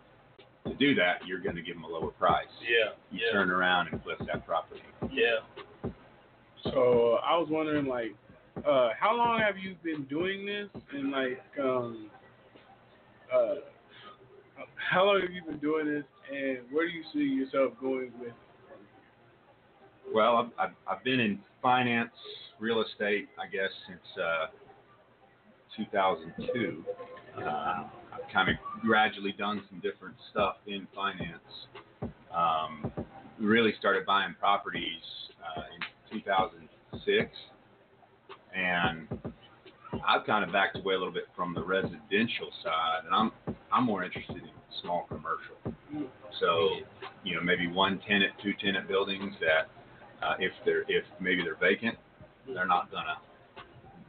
[0.71, 2.47] to do that, you're going to give them a lower price.
[2.61, 2.91] Yeah.
[3.11, 3.31] You Yeah.
[3.31, 4.81] turn around and flip that property.
[5.11, 5.39] Yeah.
[6.63, 8.13] So I was wondering, like,
[8.65, 12.09] uh, how long have you been doing this, and like, um,
[13.33, 13.55] uh,
[14.75, 18.33] how long have you been doing this, and where do you see yourself going with?
[20.13, 22.11] Well, I've, I've, I've been in finance,
[22.59, 24.47] real estate, I guess, since uh,
[25.75, 26.83] 2002.
[27.37, 32.11] Um, I've kind of gradually done some different stuff in finance.
[32.33, 32.91] Um,
[33.39, 35.01] really started buying properties
[35.57, 35.63] uh,
[36.11, 37.31] in 2006,
[38.55, 39.07] and
[40.07, 43.31] I've kind of backed away a little bit from the residential side, and I'm
[43.71, 44.49] I'm more interested in
[44.81, 45.57] small commercial.
[46.39, 46.69] So,
[47.23, 49.69] you know, maybe one tenant, two tenant buildings that
[50.25, 51.97] uh, if they're if maybe they're vacant,
[52.47, 53.17] they're not gonna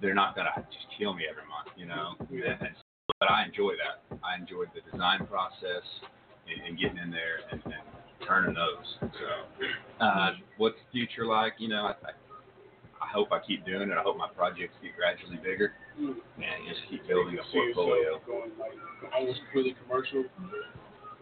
[0.00, 2.14] they're not gonna just kill me every month, you know.
[2.18, 2.74] And,
[3.18, 4.18] but I enjoy that.
[4.24, 5.84] I enjoy the design process
[6.48, 7.84] and, and getting in there and, and
[8.26, 8.86] turning those.
[9.00, 11.54] So, uh, what's the future like?
[11.58, 12.12] You know, I, I
[13.00, 13.96] I hope I keep doing it.
[13.96, 18.20] I hope my projects get gradually bigger and just keep building a portfolio.
[18.26, 18.76] going like
[19.16, 20.24] almost completely commercial.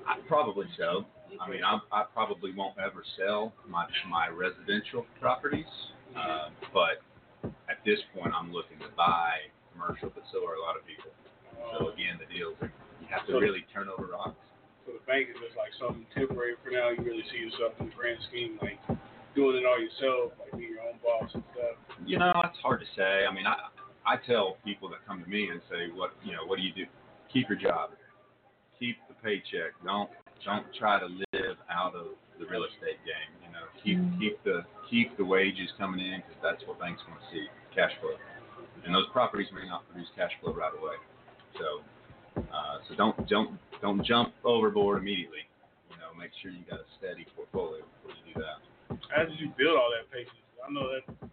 [0.06, 1.06] I, probably so.
[1.40, 5.70] I mean, I, I probably won't ever sell my my residential properties,
[6.16, 6.98] uh, but
[7.44, 11.10] at this point, I'm looking to buy commercial, but so are a lot of people.
[11.78, 14.38] So again, the deals are you have to really turn over rocks.
[14.86, 16.90] So the bank is just like something temporary for now.
[16.90, 18.80] You really see yourself in the grand scheme, like
[19.36, 21.76] doing it all yourself, like being your own boss and stuff.
[22.06, 23.28] You know, that's hard to say.
[23.28, 23.68] I mean, I
[24.08, 26.72] I tell people that come to me and say, what you know, what do you
[26.72, 26.86] do?
[27.32, 27.92] Keep your job.
[28.80, 29.76] Keep the paycheck.
[29.84, 30.08] Don't
[30.44, 33.30] don't try to live out of the real estate game.
[33.44, 34.18] You know, keep mm.
[34.18, 37.92] keep the keep the wages coming in because that's what banks want to see, cash
[38.00, 38.16] flow.
[38.84, 40.96] And those properties may not produce cash flow right away.
[41.58, 41.84] So
[42.36, 45.46] uh, so don't don't don't jump overboard immediately.
[45.90, 48.58] You know, make sure you got a steady portfolio before you do that.
[49.10, 50.38] How did you build all that patience?
[50.62, 51.28] I know that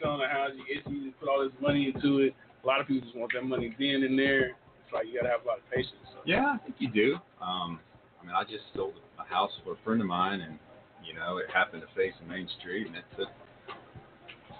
[0.00, 2.34] selling a house, you get you put all this money into it.
[2.62, 4.54] A lot of people just want that money then and there.
[4.84, 5.96] It's like you gotta have a lot of patience.
[6.24, 7.14] Yeah, I think you do.
[7.40, 7.80] Um,
[8.20, 10.58] I mean, I just sold a house for a friend of mine, and
[11.04, 13.28] you know, it happened to face the main street, and it took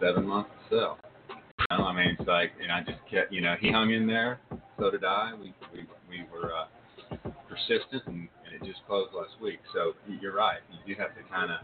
[0.00, 0.98] seven months to sell.
[1.70, 4.06] You know, I mean, it's like, and I just kept, you know, he hung in
[4.06, 4.40] there,
[4.78, 5.32] so did I.
[5.34, 6.66] We we we were uh,
[7.48, 9.60] persistent, and, and it just closed last week.
[9.72, 10.58] So you're right.
[10.72, 11.60] You do have to kind of,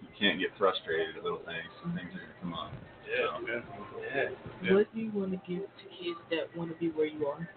[0.00, 1.68] you can't get frustrated at little things.
[1.94, 2.72] Things are gonna come up.
[3.08, 3.38] Yeah.
[3.38, 4.28] So, Yeah.
[4.62, 4.74] yeah.
[4.74, 7.48] What do you want to give to kids that want to be where you are?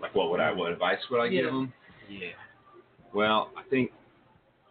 [0.00, 0.52] Like, what would I?
[0.52, 1.50] What advice would I give Yeah.
[1.50, 1.72] them?
[2.08, 2.28] Yeah.
[3.12, 3.92] Well, I think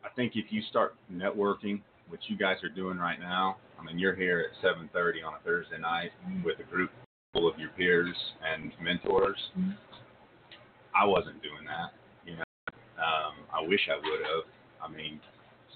[0.04, 4.00] I think if you start networking, which you guys are doing right now, I mean,
[4.00, 6.12] you're here at 7:30 on a Thursday night
[6.44, 6.92] with a group
[7.34, 9.38] full of your peers and mentors.
[10.96, 11.94] I wasn't doing that,
[12.26, 12.44] you know.
[12.98, 14.44] Um, I wish I would have.
[14.84, 15.20] I mean,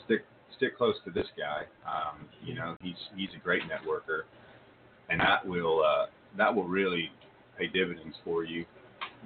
[0.05, 0.25] stick
[0.57, 1.63] stick close to this guy.
[1.85, 4.23] Um, you know, he's he's a great networker,
[5.09, 7.11] and that will uh, that will really
[7.57, 8.65] pay dividends for you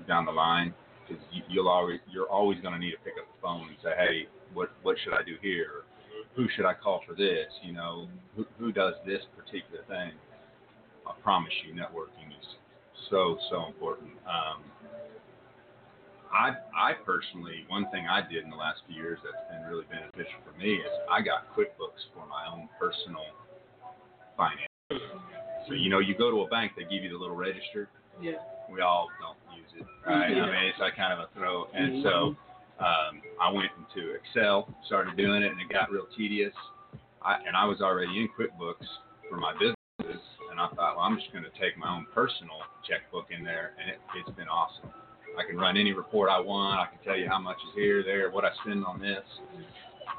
[0.07, 0.73] down the line
[1.07, 3.77] because you, you'll always you're always going to need to pick up the phone and
[3.81, 4.27] say, hey,
[4.57, 5.85] what what should I do here?
[6.35, 7.45] Who should I call for this?
[7.61, 10.11] You know, who who does this particular thing?
[11.05, 12.47] I promise you, networking is
[13.09, 14.09] so so important.
[14.25, 14.65] Um,
[16.33, 19.85] I I personally, one thing I did in the last few years that's been really
[19.89, 23.29] beneficial for me is I got QuickBooks for my own personal
[24.35, 24.73] finance.
[25.67, 27.89] So you know, you go to a bank, they give you the little register
[28.19, 28.41] Yeah.
[28.71, 30.35] we all don't use it, right?
[30.35, 30.43] Yeah.
[30.43, 31.67] I mean, it's like kind of a throw.
[31.73, 32.35] And so
[32.79, 36.53] um, I went into Excel, started doing it, and it got real tedious.
[37.21, 38.85] I, and I was already in QuickBooks
[39.29, 40.21] for my businesses,
[40.51, 43.73] and I thought, well, I'm just going to take my own personal checkbook in there,
[43.81, 44.89] and it, it's been awesome.
[45.37, 46.79] I can run any report I want.
[46.79, 49.25] I can tell you how much is here, there, what I spend on this.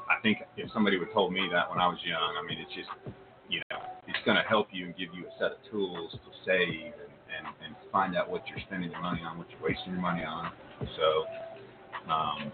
[0.07, 2.73] I think if somebody would told me that when I was young, I mean, it's
[2.73, 2.89] just,
[3.49, 6.31] you know, it's going to help you and give you a set of tools to
[6.45, 9.93] save and, and, and find out what you're spending your money on, what you're wasting
[9.93, 10.51] your money on.
[10.79, 11.25] So,
[12.11, 12.51] um,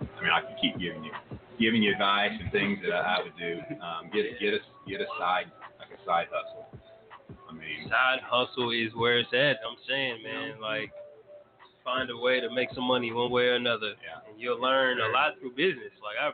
[0.00, 1.12] I mean, I can keep giving you
[1.58, 3.60] giving you advice and things that I would do.
[3.80, 6.66] Um, get get a get a side like a side hustle.
[7.48, 9.58] I mean, Side hustle is where it's at.
[9.66, 10.92] I'm saying, man, like
[11.84, 14.22] find a way to make some money one way or another, yeah.
[14.28, 15.90] and you'll learn a lot through business.
[15.98, 16.30] Like I,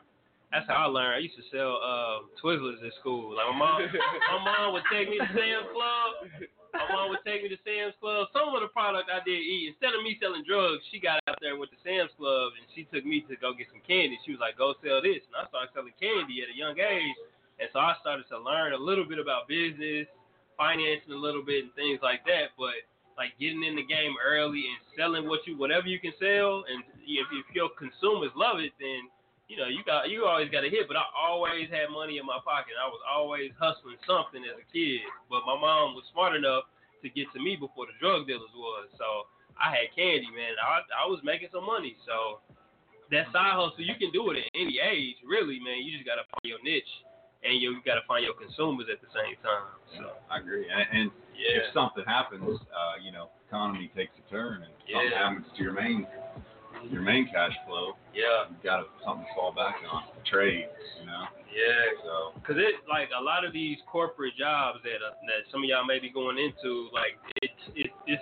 [0.53, 1.15] that's how I learned.
[1.17, 3.35] I used to sell uh, Twizzlers at school.
[3.35, 3.81] Like my mom,
[4.33, 6.49] my mom would take me to Sam's Club.
[6.77, 8.29] My mom would take me to Sam's Club.
[8.37, 11.41] Some of the product I did eat, instead of me selling drugs, she got out
[11.41, 14.21] there went to Sam's Club and she took me to go get some candy.
[14.29, 17.17] She was like, "Go sell this," and I started selling candy at a young age.
[17.57, 20.05] And so I started to learn a little bit about business,
[20.61, 22.53] financing a little bit, and things like that.
[22.61, 22.77] But
[23.17, 26.85] like getting in the game early and selling what you whatever you can sell, and
[27.09, 29.09] if, if your consumers love it, then
[29.49, 30.89] you know you got you always got a hit.
[30.89, 32.75] But I always had money in my pocket.
[32.79, 35.07] I was always hustling something as a kid.
[35.31, 36.67] But my mom was smart enough
[37.03, 38.91] to get to me before the drug dealers was.
[38.99, 40.59] So I had candy, man.
[40.59, 41.95] I I was making some money.
[42.05, 42.43] So
[43.11, 45.83] that side hustle, you can do it at any age, really, man.
[45.87, 46.91] You just gotta find your niche,
[47.47, 49.71] and you gotta find your consumers at the same time.
[49.95, 50.67] So I agree.
[50.67, 51.07] And, and
[51.37, 51.63] Yeah.
[51.63, 52.43] if something happens,
[52.75, 55.29] uh, you know, economy takes a turn, and something Yeah.
[55.31, 56.07] happens to your main
[56.91, 60.05] your main cash flow, yeah, you've got something to fall back on.
[60.27, 60.67] Trade,
[61.01, 61.25] you know.
[61.49, 61.87] yeah.
[62.03, 65.69] So Cause it like a lot of these corporate jobs that uh, that some of
[65.69, 68.21] y'all may be going into, like it it it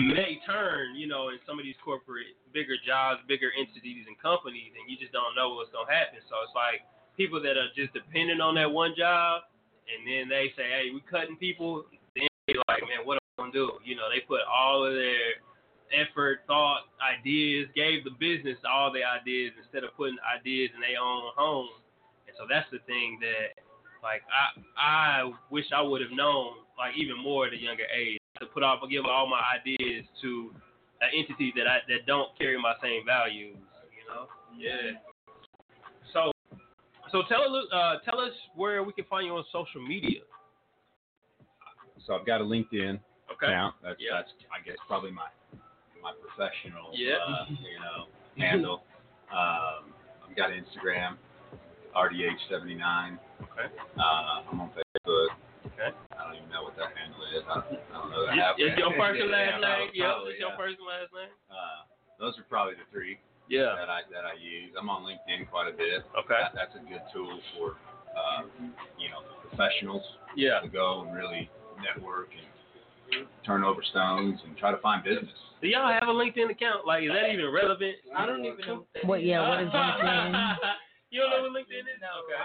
[0.00, 4.74] may turn, you know, in some of these corporate bigger jobs, bigger entities and companies,
[4.74, 6.18] and you just don't know what's gonna happen.
[6.26, 6.82] So it's like
[7.16, 9.46] people that are just dependent on that one job,
[9.86, 11.86] and then they say, hey, we cutting people.
[12.16, 13.78] Then they like, man, what am I gonna do?
[13.84, 15.38] You know, they put all of their
[15.92, 21.00] effort, thought, ideas, gave the business all their ideas instead of putting ideas in their
[21.00, 21.68] own home.
[22.26, 23.58] And so that's the thing that,
[24.02, 28.18] like, I I wish I would have known, like, even more at a younger age,
[28.40, 30.54] to put off, give all my ideas to
[31.02, 33.56] uh, entities that I that don't carry my same values.
[33.92, 34.26] You know?
[34.56, 34.98] Yeah.
[36.12, 36.32] So,
[37.12, 40.20] so tell us, uh, tell us where we can find you on social media.
[42.06, 42.98] so I've got a LinkedIn
[43.30, 43.46] Okay.
[43.46, 43.74] account.
[43.82, 44.16] That's Yeah.
[44.18, 45.28] that's I guess probably my
[46.02, 47.16] my professional Yeah.
[47.20, 48.06] uh, you know
[48.36, 48.82] handle.
[49.30, 49.92] Um,
[50.26, 51.16] I've got Instagram,
[51.94, 53.18] RDH79.
[53.42, 53.68] Okay.
[53.98, 55.28] Uh, I'm on Facebook.
[55.66, 55.90] Okay.
[56.16, 57.42] I don't even know what that handle is.
[57.46, 58.34] I don't, I don't know that.
[58.58, 59.90] It's, it's your first and last Yeah, name.
[59.94, 60.14] Yep.
[60.32, 61.32] It's your first and last name.
[61.50, 61.80] Uh,
[62.18, 63.18] those are probably the three
[63.48, 63.76] Yeah.
[63.76, 64.72] that I that I use.
[64.78, 66.02] I'm on LinkedIn quite a bit.
[66.16, 66.40] Okay.
[66.40, 67.76] That, that's a good tool for
[68.16, 68.46] uh,
[68.98, 70.02] you know professionals
[70.36, 70.60] Yeah.
[70.60, 71.48] to go and really
[71.80, 72.46] network and
[73.44, 75.30] turn over stones and try to find business.
[75.60, 76.86] Do y'all have a LinkedIn account?
[76.86, 77.96] Like, is that even relevant?
[78.16, 78.86] I don't even know.
[79.04, 79.22] What?
[79.24, 79.48] Yeah.
[79.48, 80.56] What is LinkedIn?
[81.10, 82.00] you don't know what LinkedIn is?
[82.00, 82.24] No.
[82.24, 82.40] Okay.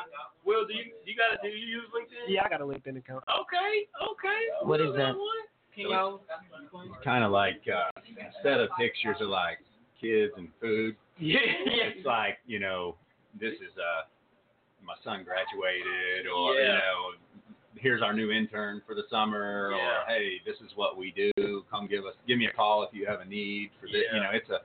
[0.45, 2.27] Will, do you you got do you use LinkedIn?
[2.27, 3.23] Yeah, I got a LinkedIn account.
[3.29, 3.87] Okay.
[4.11, 4.41] Okay.
[4.67, 5.13] What is that?
[5.73, 6.19] Can you-
[6.73, 9.59] It's kind of like uh, instead of pictures of like
[9.99, 11.39] kids and food, Yeah.
[11.39, 12.95] it's like you know
[13.39, 14.07] this is uh
[14.83, 17.15] my son graduated or you know
[17.86, 19.78] here's our new intern for the summer Yeah.
[19.78, 21.32] or hey this is what we do
[21.70, 24.20] come give us give me a call if you have a need for this you
[24.20, 24.62] know it's a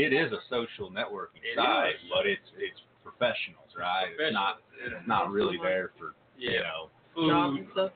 [0.00, 2.10] it is a social networking It site is.
[2.10, 6.60] but it's it's professionals right it's not Professionals, it's not really there for you Yeah.
[6.64, 6.88] know
[7.28, 7.92] Jobs and stuff.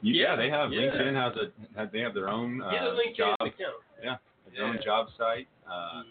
[0.00, 0.80] you- yeah, Yeah, they have yeah.
[0.80, 3.84] LinkedIn has a have, they have their own uh, Get LinkedIn job account.
[4.02, 4.16] yeah
[4.56, 6.02] their own job site uh,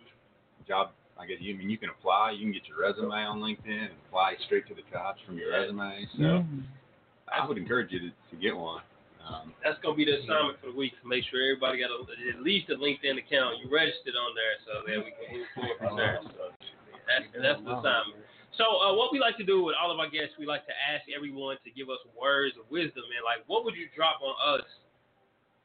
[0.68, 3.40] job I guess you I mean you can apply you can get your resume on
[3.42, 6.64] LinkedIn and apply straight to the jobs from your resume so Mhm.
[7.34, 8.82] I would encourage you to, to get one
[9.30, 10.98] um, That's gonna be the assignment for the week.
[11.02, 12.02] To make sure everybody got a,
[12.34, 13.62] at least a LinkedIn account.
[13.62, 16.18] You registered on there so that we can move forward from there.
[16.34, 16.50] So
[17.06, 18.26] that's that's the assignment.
[18.58, 20.76] So uh, what we like to do with all of our guests, we like to
[20.76, 24.36] ask everyone to give us words of wisdom and like, what would you drop on
[24.58, 24.66] us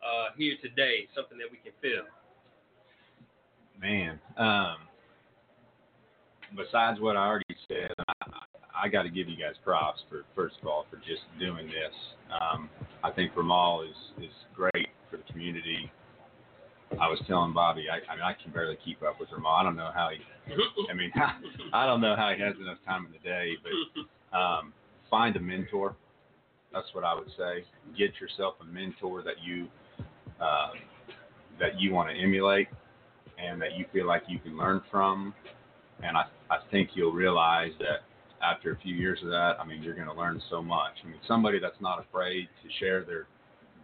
[0.04, 1.08] uh, here today?
[1.16, 2.06] Something that we can feel.
[3.80, 4.86] man um,
[6.54, 8.14] besides what I already said I,
[8.76, 11.94] I got to give you guys props for first of all for just doing this
[12.40, 12.68] um,
[13.02, 15.90] I think Ramal is is great for the community
[17.00, 19.52] I was telling Bobby, I, I mean, I can barely keep up with Ramal.
[19.52, 20.18] I don't know how he.
[20.90, 21.12] I mean,
[21.72, 23.52] I don't know how he has enough time in the day.
[23.62, 24.72] But um,
[25.10, 25.96] find a mentor.
[26.72, 27.64] That's what I would say.
[27.96, 29.66] Get yourself a mentor that you
[30.40, 30.70] uh,
[31.60, 32.68] that you want to emulate
[33.38, 35.34] and that you feel like you can learn from.
[36.02, 38.02] And I I think you'll realize that
[38.44, 40.92] after a few years of that, I mean, you're going to learn so much.
[41.04, 43.26] I mean, somebody that's not afraid to share their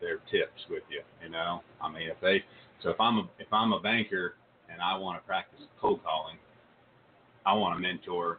[0.01, 1.03] their tips with you.
[1.23, 2.43] You know, I mean, if they
[2.82, 4.35] so if I'm a if I'm a banker
[4.70, 6.37] and I want to practice cold calling,
[7.47, 8.39] I want a mentor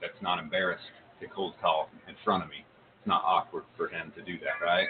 [0.00, 0.82] that's not embarrassed
[1.20, 2.64] to cold call in front of me.
[2.98, 4.86] It's not awkward for him to do that, right?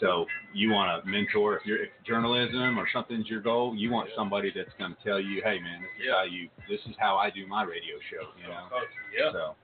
[0.00, 4.10] So you want a mentor if you're if journalism or something's your goal, you want
[4.16, 6.12] somebody that's going to tell you, hey man, this is Yeah.
[6.16, 8.28] how you this is how I do my radio show.
[8.40, 8.66] You know.
[9.16, 9.32] Yeah.
[9.32, 9.54] So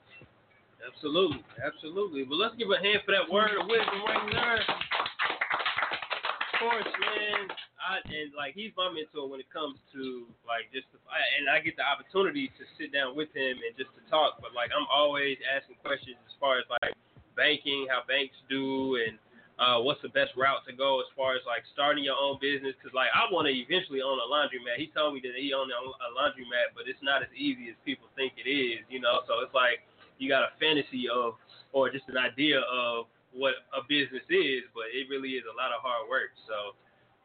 [0.89, 2.25] Absolutely, absolutely.
[2.25, 4.61] But let's give a hand for that word of wisdom right there.
[4.65, 7.53] Of course, man.
[7.79, 11.49] I and like he's my mentor when it comes to like just the, I, and
[11.49, 14.41] I get the opportunity to sit down with him and just to talk.
[14.41, 16.93] But like I'm always asking questions as far as like
[17.37, 19.17] banking, how banks do, and
[19.57, 22.75] uh, what's the best route to go as far as like starting your own business.
[22.83, 24.77] Cause like I want to eventually own a laundromat.
[24.77, 28.11] He told me that he owned a laundromat, but it's not as easy as people
[28.19, 28.85] think it is.
[28.91, 29.81] You know, so it's like
[30.19, 31.35] you got a fantasy of
[31.73, 35.71] or just an idea of what a business is, but it really is a lot
[35.71, 36.33] of hard work.
[36.49, 36.75] So,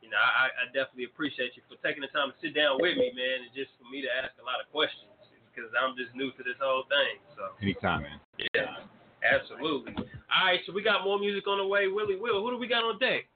[0.04, 3.00] you know, I, I definitely appreciate you for taking the time to sit down with
[3.00, 5.10] me, man, and just for me to ask a lot of questions
[5.48, 7.22] because I'm just new to this whole thing.
[7.38, 8.20] So, anytime, man.
[8.54, 8.84] yeah,
[9.24, 9.96] absolutely.
[9.96, 11.88] All right, so we got more music on the way.
[11.88, 13.30] Willie Will, who do we got on deck?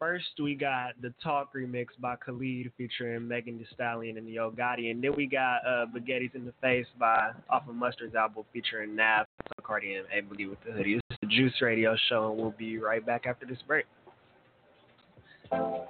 [0.00, 4.90] First, we got the Talk remix by Khalid featuring Megan Thee Stallion and Yo Gotti,
[4.90, 9.26] and then we got uh, in the Face by off of Mustard's album featuring Nav,
[9.62, 10.94] Cardi, and A Boogie with the Hoodie.
[10.94, 13.84] This is the Juice Radio Show, and we'll be right back after this break.
[15.50, 15.86] Good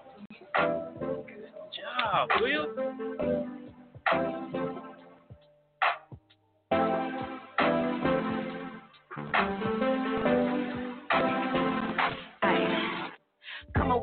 [1.72, 2.66] job, Will.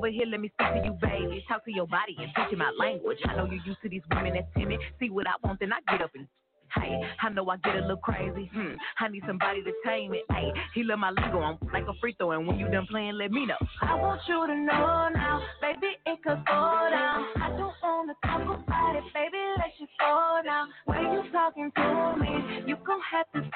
[0.08, 1.44] Over here, let me speak to you, baby.
[1.48, 3.18] Talk to your body and teach you my language.
[3.28, 4.80] I know you're used to these women that's timid.
[5.00, 6.28] See what I want, then I get up and.
[6.76, 8.52] Hey, I know I get a little crazy.
[8.54, 10.24] Hmm, I need somebody to tame it.
[10.30, 11.40] Hey, he love my lingo.
[11.40, 13.56] I'm like a free throw, and when you done playing, let me know.
[13.82, 17.26] I want you to know now, baby, it could go down.
[17.42, 20.68] I don't wanna talk about it, baby, let you just go now.
[20.86, 23.50] When you talking to me, you gon' have to.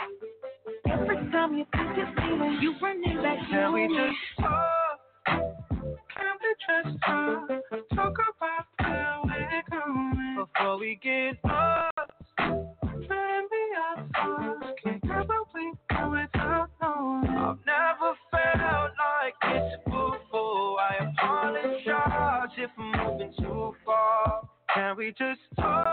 [0.90, 3.52] Every time you think you're leaving, you running back to me.
[3.52, 3.98] Can we me.
[3.98, 5.61] just talk?
[5.82, 7.50] Can we just talk?
[7.96, 11.98] Talk about where we're going before we get lost.
[12.38, 17.30] Maybe our thoughts can never we go without knowing.
[17.30, 20.80] I've never felt like this before.
[20.80, 24.48] I apologize if I'm moving too far.
[24.74, 25.91] Can we just talk?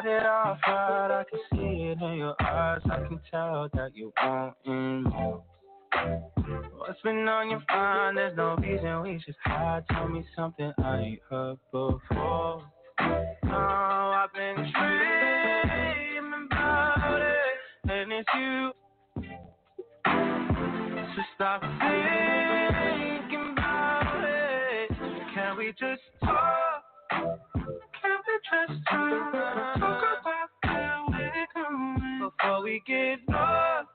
[0.00, 2.80] Started off right, I can see it in your eyes.
[2.84, 5.42] I can tell that you wanting more.
[6.76, 8.16] What's been on your mind?
[8.16, 9.82] There's no reason we should hide.
[9.90, 12.62] Tell me something I ain't heard before.
[13.00, 18.72] No, I've been dreaming about it, and it's you.
[21.16, 24.90] So stop thinking about it.
[25.34, 26.67] Can we just talk?
[32.20, 33.87] Before we get lost.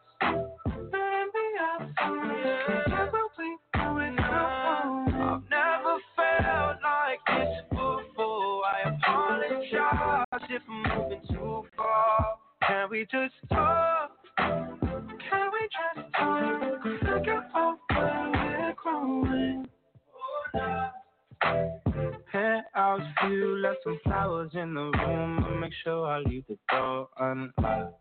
[23.74, 25.44] Left some flowers in the room.
[25.46, 28.00] I'll make sure I leave the door unlocked.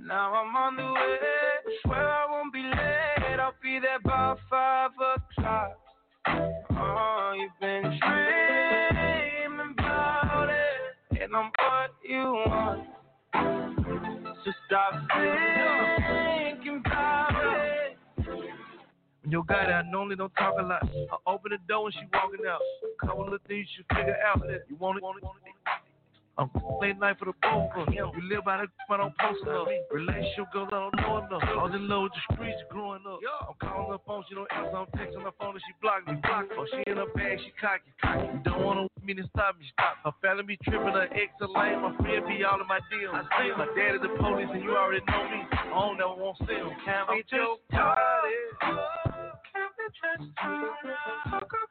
[0.00, 3.40] Now I'm on the way, swear I won't be late.
[3.40, 5.78] I'll be there by five o'clock.
[6.70, 12.86] Oh, you've been dreaming about it, and I'm what you want.
[14.44, 17.98] So stop thinking about it.
[19.22, 22.00] When your guy that normally don't talk a lot, I open the door when she
[22.14, 22.60] walking out.
[23.00, 24.42] Couple of things you figure out.
[24.68, 25.54] You want it, want it, want it.
[26.38, 26.50] I'm
[26.80, 27.92] late night for the of.
[27.92, 29.66] You live by the I don't post enough.
[29.90, 31.74] Relationship goes, I don't know enough.
[31.74, 33.18] In love with the streets growing up.
[33.42, 34.78] I'm calling her phone, she don't answer.
[34.78, 36.14] I'm texting her phone and she blocked me.
[36.22, 36.62] Blocked her.
[36.62, 37.90] Oh, she in her bag, she cocky.
[38.00, 38.22] cocky.
[38.22, 39.98] You don't want me to stop me, stop.
[40.06, 41.82] Her family be tripping, her ex a lame.
[41.82, 43.18] My friend be all in my deals.
[43.18, 45.42] I see my dad is the police and you already know me.
[45.50, 46.70] I don't never want to see him.
[46.86, 47.98] Can we just talk?
[48.62, 51.67] Can we just talk?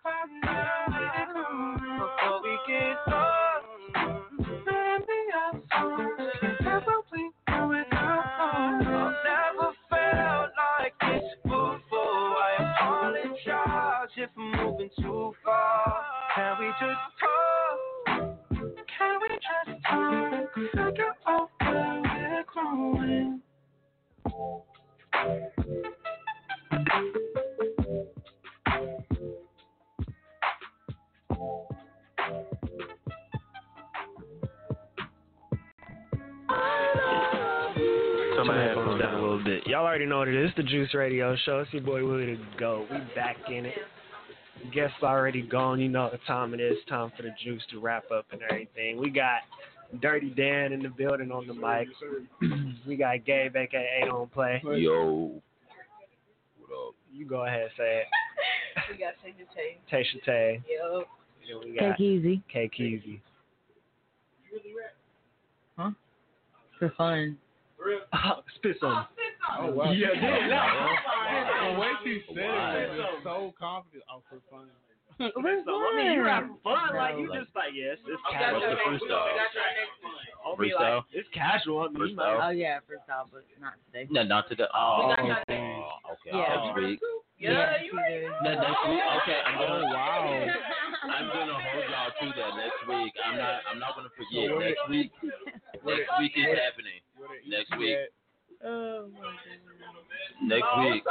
[39.68, 40.52] Y'all already know what it is.
[40.56, 41.60] The Juice Radio Show.
[41.60, 42.86] It's your boy Willie to go.
[42.90, 43.76] We back in it.
[44.78, 45.80] Guests already gone.
[45.80, 46.78] You know the time it is.
[46.88, 49.00] Time for the Juice to wrap up and everything.
[49.00, 49.40] We got
[50.04, 51.88] Dirty Dan in the building on the mic.
[52.88, 54.62] we got Gabe, aka Don't Play.
[54.64, 55.42] Yo.
[56.60, 56.94] What up?
[57.12, 58.08] You go ahead and say it.
[58.92, 59.78] we got Tasha Tay.
[59.92, 60.62] Tasha Tay.
[60.70, 61.08] Yep.
[61.48, 62.42] Then we got K Keezy.
[62.48, 63.20] K Keezy.
[65.76, 65.90] Huh?
[66.78, 67.36] For fun.
[68.58, 69.08] Spit some.
[69.58, 69.92] Oh, oh wow.
[69.92, 71.74] Yeah, yeah, yeah.
[71.74, 72.78] The way she said Wow.
[72.78, 74.04] it was so confident.
[74.12, 74.70] Oh, for fun.
[75.18, 76.94] So, I mean, you have fun.
[76.94, 78.62] Like, you just like, yes, it's casual.
[78.62, 79.34] What's the freestyle?
[79.34, 80.96] I mean, Freestyle?
[81.02, 81.80] like, it's casual.
[81.82, 84.06] I mean, you might- Oh yeah, freestyle, but not today.
[84.12, 84.70] No, not today.
[84.74, 85.58] Oh, We okay.
[85.58, 86.38] Oh, okay.
[86.38, 86.54] Yeah.
[86.54, 87.00] Next week.
[87.40, 87.74] Yeah,
[88.42, 89.04] No, next week.
[89.22, 89.86] Okay, I'm gonna.
[89.86, 90.54] Oh, wow.
[91.08, 93.14] I'm gonna hold y'all to that next week.
[93.26, 93.62] I'm not.
[93.72, 94.50] I'm not gonna forget.
[94.50, 95.12] So next week.
[95.86, 97.02] Next week is happening.
[97.48, 97.98] Next easy week.
[98.62, 100.44] At- Oh my goodness.
[100.44, 101.04] Next Oh, week.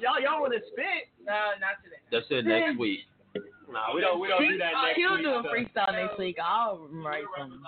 [0.00, 1.08] Y'all, y'all want to spit?
[1.24, 2.02] No, not today.
[2.10, 2.44] That's it.
[2.46, 3.00] Next week.
[3.70, 4.20] Nah, we don't.
[4.20, 5.22] We don't do that next He'll week.
[5.24, 5.48] do a so.
[5.50, 6.36] freestyle next week.
[6.42, 7.58] I'll write something.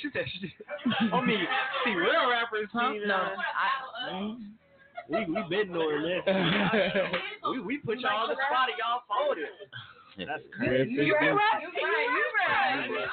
[0.00, 0.48] She said, she,
[1.12, 1.44] I mean,
[1.84, 2.92] see, real rappers, Huh?
[2.94, 4.36] see, No, uh, I.
[5.08, 6.22] we we been doing this.
[7.52, 9.52] we we put y'all on the spot and y'all folded.
[10.16, 10.92] That's crazy.
[10.92, 13.08] You right, right, you right, you right.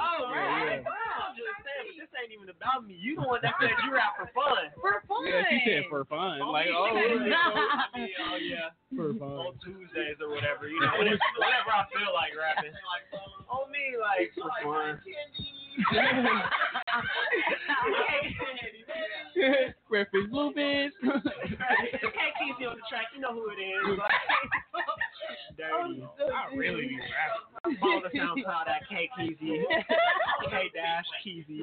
[0.00, 0.84] Oh Yeah, man,
[1.20, 2.96] I'm just saying, but this ain't even about me.
[2.96, 4.72] You the one that said you rap for fun.
[4.80, 5.28] For fun.
[5.28, 6.40] Yeah, she said for fun.
[6.40, 7.28] Oh, Like, oh, yeah.
[7.28, 9.36] yeah, oh yeah, oh, for fun.
[9.36, 10.66] on Tuesdays or whatever.
[10.66, 12.72] You know, whenever, whenever I feel like rapping.
[13.50, 14.94] On me, like for fun.
[19.90, 20.92] Red fish, blue fish.
[21.02, 21.22] Can't
[22.38, 23.06] keep you on the track.
[23.14, 23.98] You know who it is.
[25.56, 26.02] Dirty.
[26.02, 27.76] I really be rapping.
[27.80, 29.64] Follow the SoundCloud at K Keezy.
[30.50, 31.60] K dash Keezy.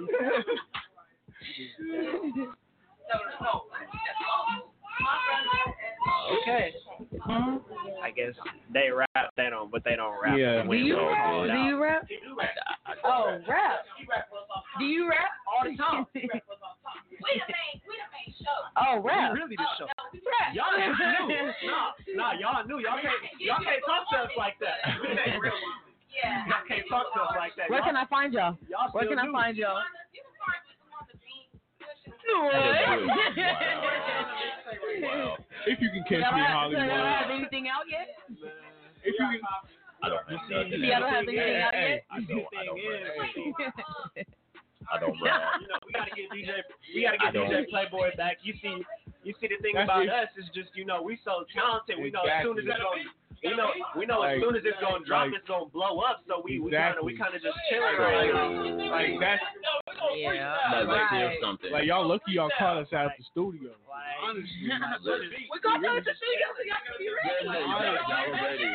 [6.41, 6.73] Okay.
[7.21, 7.57] Hmm?
[8.03, 8.33] I guess
[8.73, 10.37] they rap, they don't, but they don't rap.
[10.37, 10.63] Yeah.
[10.63, 12.07] Do you we're do you rap?
[13.03, 13.79] Oh, rap.
[14.79, 15.29] Do you rap?
[15.47, 16.05] all the time?
[17.17, 17.41] We
[18.77, 19.33] Oh, rap.
[19.33, 19.87] We really the show.
[19.89, 20.53] Oh rap.
[20.53, 21.49] Y'all just knew.
[21.67, 22.77] Nah, nah, y'all knew.
[22.79, 24.77] Y'all can't, y'all can't talk to us like that.
[26.17, 27.69] Y'all can't talk to us like that.
[27.69, 28.57] Where Y'all- can I find y'all?
[28.69, 29.81] Y'all Where still can I find y'all?
[35.67, 38.07] If you can catch me in have, so y'all have anything out yet?
[39.03, 39.41] If you can.
[40.03, 40.79] I don't have nothing.
[40.79, 42.05] Y'all don't have anything out yet?
[42.09, 42.45] I don't.
[42.55, 44.27] I don't rap.
[44.87, 45.41] I don't rap.
[45.59, 46.63] You know, we gotta get DJ.
[46.95, 47.67] We gotta get DJ.
[47.69, 48.37] Playboy back.
[48.43, 48.79] You see,
[49.23, 50.09] you see the thing That's about it.
[50.09, 51.99] us is just you know we so talented.
[51.99, 53.03] We know as soon as Exactly.
[53.43, 55.99] Going, we know we know as soon as it's gonna drop, like- it's gonna blow
[56.01, 56.23] up.
[56.27, 58.91] So we we kind of we kind of just chilling right now.
[58.91, 59.43] Like that's
[60.15, 60.55] Yeah.
[60.71, 61.37] Like, like Right.
[61.41, 61.71] something.
[61.71, 63.71] like y'all lucky y'all caught us out of the studio.
[63.89, 66.47] Like, Honestly, we got to the studio.
[66.55, 67.45] so Y'all can be ready.
[67.45, 68.71] Yeah, no, y'all ready.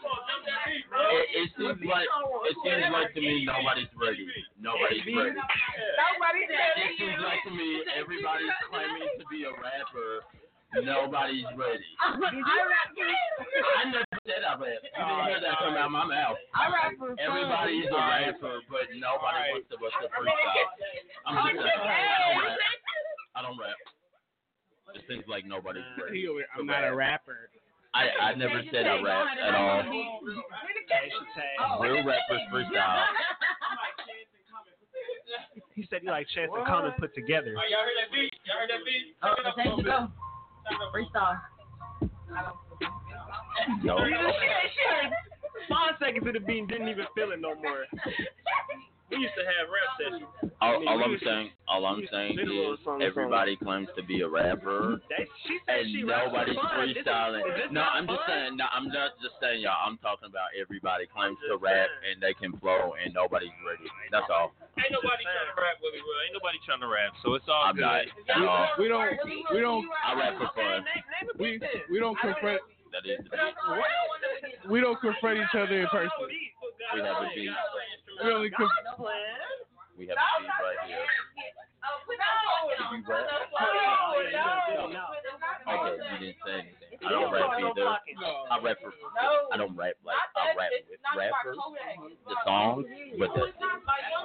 [0.00, 2.08] It, it seems like
[2.48, 4.26] it seems like to me nobody's ready.
[4.60, 5.36] Nobody's ready.
[5.36, 10.24] It seems like to me everybody's claiming to be a rapper.
[10.78, 11.90] Nobody's ready.
[11.98, 12.94] I rap.
[12.94, 14.62] I never said I rap.
[14.62, 16.38] You didn't hear that come out my mouth.
[16.54, 17.18] I rap for fun.
[17.18, 20.70] Everybody's a rapper, but nobody wants to bust a freestyle.
[21.26, 21.82] I'm just saying,
[23.34, 23.74] I don't rap.
[23.74, 24.94] I don't.
[24.94, 26.22] It seems like nobody's ready.
[26.22, 27.50] He over- to I'm not a rapper.
[27.92, 29.82] I, I never said I rap at all.
[31.82, 33.04] Real rappers freestyle.
[35.74, 37.54] He said he like Chance and Common put together.
[37.54, 38.34] Y'all heard that beat?
[38.46, 40.20] Y'all heard that beat?
[40.70, 41.40] Thank Freestyle.
[43.82, 43.96] No.
[45.68, 47.84] Five seconds of the beat didn't even feel it no more.
[49.10, 50.54] We used to have rap sessions.
[50.62, 52.72] All, I mean, all I'm to- saying, all I'm we used to saying spit a
[52.72, 56.86] is song everybody claims to be a rapper, They, she said and she nobody's fun.
[56.86, 57.42] This is- freestyling.
[57.42, 58.54] is No, I'm just saying.
[58.56, 59.82] No, I'm not just saying, y'all.
[59.82, 63.88] I'm talking about everybody claims to rap and they can flow, and nobody's ready.
[64.14, 64.54] That's all.
[64.78, 66.14] Ain't nobody trying to rap with me, bro.
[66.24, 67.82] Ain't nobody trying to rap, so it's all I'm good.
[67.84, 68.06] not.
[68.06, 68.68] at all.
[68.78, 69.10] We don't.
[69.52, 69.84] We don't.
[70.06, 70.86] I rap for fun.
[71.36, 71.58] We
[71.90, 72.62] we don't confront.
[72.94, 74.70] That is the beat.
[74.70, 76.10] We don't confront each other in person.
[76.94, 77.50] We have a beat.
[78.24, 78.70] We only conf-
[79.96, 81.06] We have a beat right here.
[82.90, 83.26] Do you rap?
[85.68, 86.76] Okay, you didn't say anything.
[87.06, 87.86] I don't rap either.
[88.50, 88.92] I rap for.
[89.52, 91.56] I don't rap like I rap with rappers,
[92.28, 92.86] the songs,
[93.18, 93.46] but that's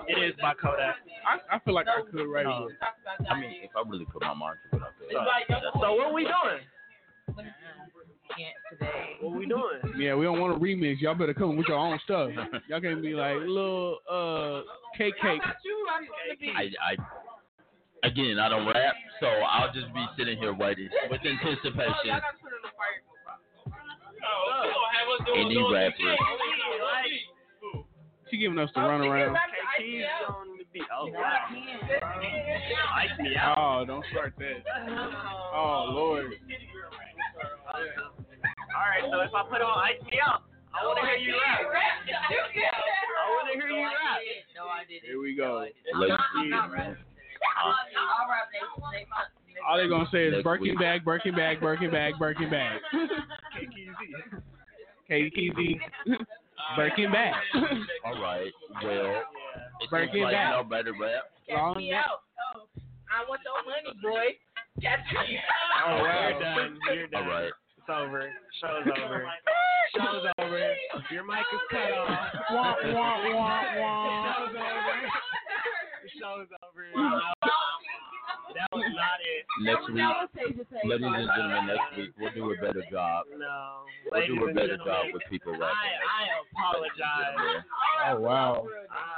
[0.08, 0.18] it.
[0.18, 0.96] It is by Kodak.
[1.28, 2.68] I, I feel like I could write No.
[2.68, 2.76] it.
[3.30, 5.62] I mean, if I really put my mind to it, I could.
[5.74, 6.62] So, so what are we doing?
[8.72, 8.90] Today.
[9.22, 9.64] What we doing?
[9.98, 11.00] Yeah, we don't want to remix.
[11.00, 12.32] Y'all better come with your own stuff.
[12.68, 14.62] Y'all can't be like little uh
[14.98, 15.42] cake cake.
[16.56, 22.20] I, I, again, I don't rap, so I'll just be sitting here waiting with anticipation.
[25.38, 26.16] Indie rapper.
[28.30, 29.36] She giving us the runaround.
[29.78, 30.84] Keys on the beat.
[30.94, 31.48] Oh wow.
[32.98, 33.56] Ice me out.
[33.58, 34.64] Oh, don't start that.
[35.58, 36.34] Oh Lord.
[38.76, 40.44] All right, so if I put on Ice Me Out,
[40.76, 41.64] I want to hear you rap.
[41.64, 44.20] I want to hear you rap.
[44.56, 45.08] No, I didn't.
[45.08, 45.64] Here we go.
[45.96, 47.00] Ladies
[49.68, 50.80] All they gonna say is Next Birkin week.
[50.80, 52.80] bag, Birkin bag, Birkin bag, Birkin bag.
[55.10, 55.80] KKZ.
[56.76, 57.34] Birkin bag.
[58.04, 58.52] All right.
[58.84, 59.24] Well,
[59.82, 60.52] it Birkin bag.
[60.52, 61.24] no better rap.
[61.50, 62.22] Long me out.
[62.56, 62.68] Oh,
[63.12, 64.38] I want your money, boy.
[64.82, 65.40] Catch me
[65.86, 66.02] Oh, out.
[66.02, 66.30] wow.
[66.30, 66.80] You're done.
[66.94, 67.24] You're done.
[67.24, 67.52] All right.
[67.88, 68.26] It's over.
[68.62, 69.26] Show's over.
[69.94, 70.74] Show's over.
[71.12, 72.10] Your mic is cut off.
[72.50, 74.34] Wah, wah, wah, wah.
[74.34, 74.98] Show's over.
[76.02, 76.82] The show's over.
[78.56, 78.64] No.
[78.64, 79.44] That was not it.
[79.68, 80.00] Next week,
[80.88, 83.26] ladies and gentlemen, next week we'll do a better job.
[83.36, 83.84] No.
[84.12, 86.08] We'll do a better job with people I, rapping.
[86.08, 87.64] I apologize.
[88.08, 88.68] Oh wow.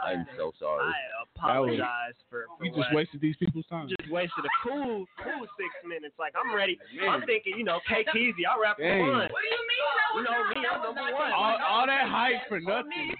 [0.06, 0.90] I'm so sorry.
[0.90, 0.94] I
[1.36, 3.90] apologize for, for You what- just wasted these people's time.
[3.90, 6.16] just wasted a cool, cool six minutes.
[6.18, 6.80] Like I'm ready.
[7.10, 9.06] I'm thinking, you know, K Keezy, I'll rap for Dang.
[9.06, 9.30] fun.
[9.30, 9.76] What do you mean?
[10.18, 11.32] You know me, I'm number one.
[11.32, 13.14] All, all that hype for nothing.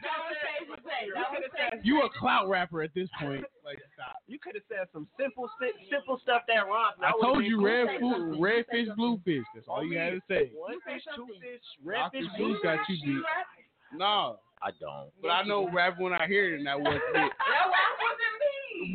[1.84, 3.46] You a clout rapper at this point.
[3.68, 4.24] Like stop.
[4.32, 6.96] You could have said some simple, si- simple stuff that rhymes.
[7.04, 9.44] I told you red food, red fish, blue fish.
[9.54, 10.52] That's all you had to say.
[10.56, 12.96] One fish, two fish, red fish, Seuss blue got fish.
[13.04, 14.00] you beat.
[14.00, 15.12] No, I don't.
[15.22, 17.34] but I know rap when I hear it, and that wasn't it.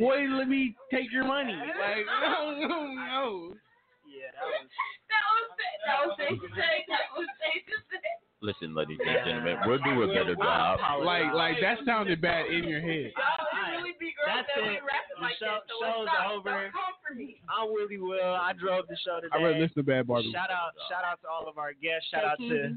[0.00, 1.52] Boy, let me take your money.
[1.52, 3.52] Like no, no, no.
[4.08, 4.68] Yeah, that was.
[5.84, 6.74] That was safe to say.
[6.88, 8.08] That was safe to say.
[8.42, 10.80] Listen, ladies and gentlemen, we'll do a better job.
[11.04, 13.12] Like, like that sounded bad in your head.
[14.26, 14.80] That's it.
[15.20, 16.70] The show, show's over.
[17.48, 18.34] I'm Willie Will.
[18.34, 19.36] I drove the show today.
[19.38, 20.32] I read listen to Bad Barbie.
[20.32, 22.08] Shout out, shout out to all of our guests.
[22.10, 22.76] Shout out to.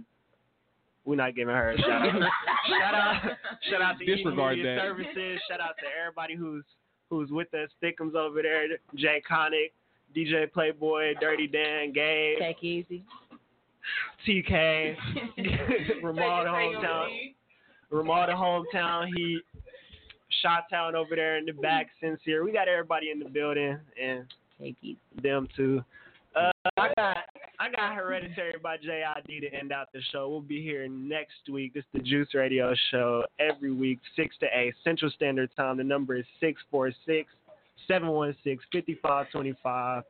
[1.03, 2.13] We're not giving her a shout out.
[2.69, 3.37] shout out,
[3.69, 4.81] shout out to Disregard Media that.
[4.81, 5.39] Services.
[5.49, 6.63] Shout out to everybody who's
[7.09, 7.69] who's with us.
[7.81, 9.71] Thickums over there, Jay Connick,
[10.15, 13.01] DJ Playboy, Dirty Dan, Gabe, K Keezy.
[14.27, 14.95] TK,
[16.03, 17.07] Ramal the hometown,
[17.89, 19.41] Ramal the hometown Heat,
[20.41, 22.43] Shot Town over there in the back, Sincere.
[22.43, 24.25] We got everybody in the building and
[24.57, 24.97] K Keezy.
[25.21, 25.83] them too.
[26.35, 27.17] Uh, I got
[27.59, 30.27] I got Hereditary by JID to end out the show.
[30.27, 31.73] We'll be here next week.
[31.73, 35.77] This is the Juice Radio Show every week, six to eight Central Standard Time.
[35.77, 37.29] The number is six four six
[37.87, 40.03] seven one six fifty five twenty five.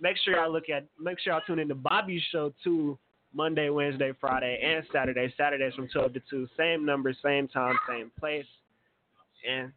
[0.00, 2.98] Make sure y'all look at make sure y'all tune in to Bobby's show too.
[3.32, 5.32] Monday, Wednesday, Friday, and Saturday.
[5.36, 6.48] Saturdays from twelve to two.
[6.56, 8.46] Same number, same time, same place.
[9.48, 9.72] And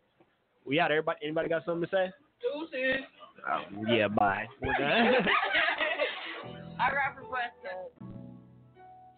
[0.65, 0.91] we out.
[0.91, 2.11] Everybody anybody got something to say?
[2.41, 3.05] Deuces.
[3.51, 4.45] Um, yeah, bye.
[4.61, 5.25] We're done.
[6.79, 7.53] I rap for West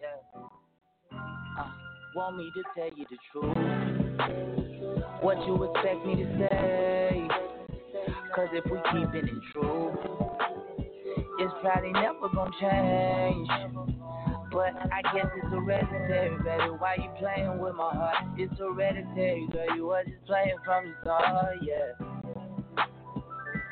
[0.02, 0.40] Yeah.
[1.58, 1.72] Uh,
[2.16, 3.56] want me to tell you the truth?
[5.22, 7.28] What you expect me to say?
[8.36, 9.96] Cause if we keep it in truth,
[11.40, 14.05] it's probably never gonna change.
[14.56, 16.72] But I guess it's hereditary, baby.
[16.80, 18.24] Why you playing with my heart?
[18.38, 19.76] It's hereditary, girl.
[19.76, 21.92] You was just playing from the start, yeah.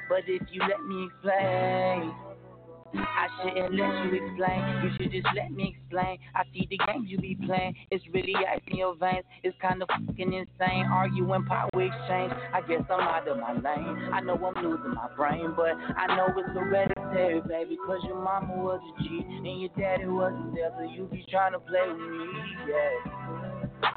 [0.09, 2.13] But if you let me explain,
[2.95, 4.61] I shouldn't let you explain.
[4.83, 6.19] You should just let me explain.
[6.35, 7.75] I see the games you be playing.
[7.91, 9.25] It's really ice in your veins.
[9.43, 10.85] It's kind of fucking insane.
[10.91, 12.33] Arguing power exchange.
[12.53, 14.09] I guess I'm out of my lane.
[14.13, 17.77] I know I'm losing my brain, but I know it's hereditary, baby.
[17.85, 21.53] Cause your mama was a G and your daddy wasn't there, so you be trying
[21.53, 22.27] to play with me,
[22.69, 23.91] yeah.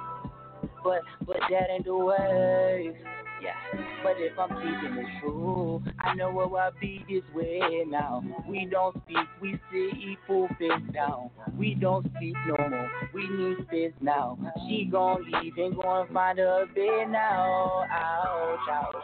[0.83, 2.97] But but that ain't the way.
[3.43, 3.55] Yeah,
[4.03, 8.25] but if I'm keeping it true, I know where I'll be this way now.
[8.49, 11.31] We don't speak, we eat full face down.
[11.59, 14.39] We don't speak no more, we need space now.
[14.69, 17.85] She gon' leave and go and find her bed now.
[17.91, 18.95] Ouch, ouch,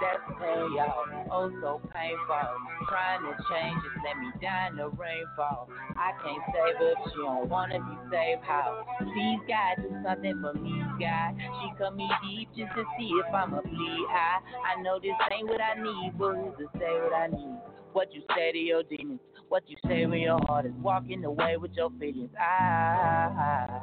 [0.00, 1.04] that's pain, y'all.
[1.30, 2.86] Oh, so painful.
[2.88, 5.68] Trying to change, just let me die in the rainfall.
[5.96, 8.42] I can't save her she don't wanna be saved.
[8.44, 8.84] How?
[8.98, 11.34] Please, God, do something for me, God.
[11.38, 13.62] She cut me deep just to see if I'm a
[14.08, 14.40] high.
[14.76, 17.58] I know this ain't what I need, but who's to say what I need?
[17.92, 19.20] What you say to your demons?
[19.48, 22.30] what you say when your heart is walking away with your feelings.
[22.38, 23.80] I,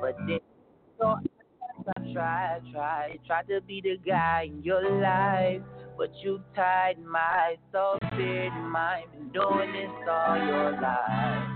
[0.00, 0.40] but then
[0.98, 1.16] so
[1.96, 5.62] I try, tried, tried to be the guy in your life.
[5.96, 9.06] But you tied my soul, and mind.
[9.12, 11.48] Been doing this all your life.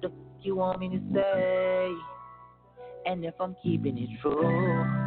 [0.00, 1.92] The f you want me to say?
[3.04, 5.01] And if I'm keeping it true,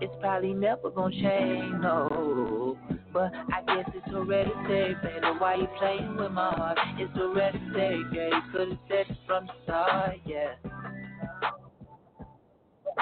[0.00, 2.76] it's probably never gonna change, no.
[3.12, 5.26] But I guess it's already hereditary, baby.
[5.38, 6.78] Why you playing with my heart?
[6.98, 8.30] It's hereditary, girl.
[8.30, 10.54] You could've said it from the start, yeah.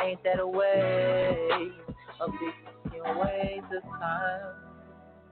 [0.02, 1.48] Ain't that a way?
[2.20, 2.54] A big
[2.84, 4.54] fucking waste of time.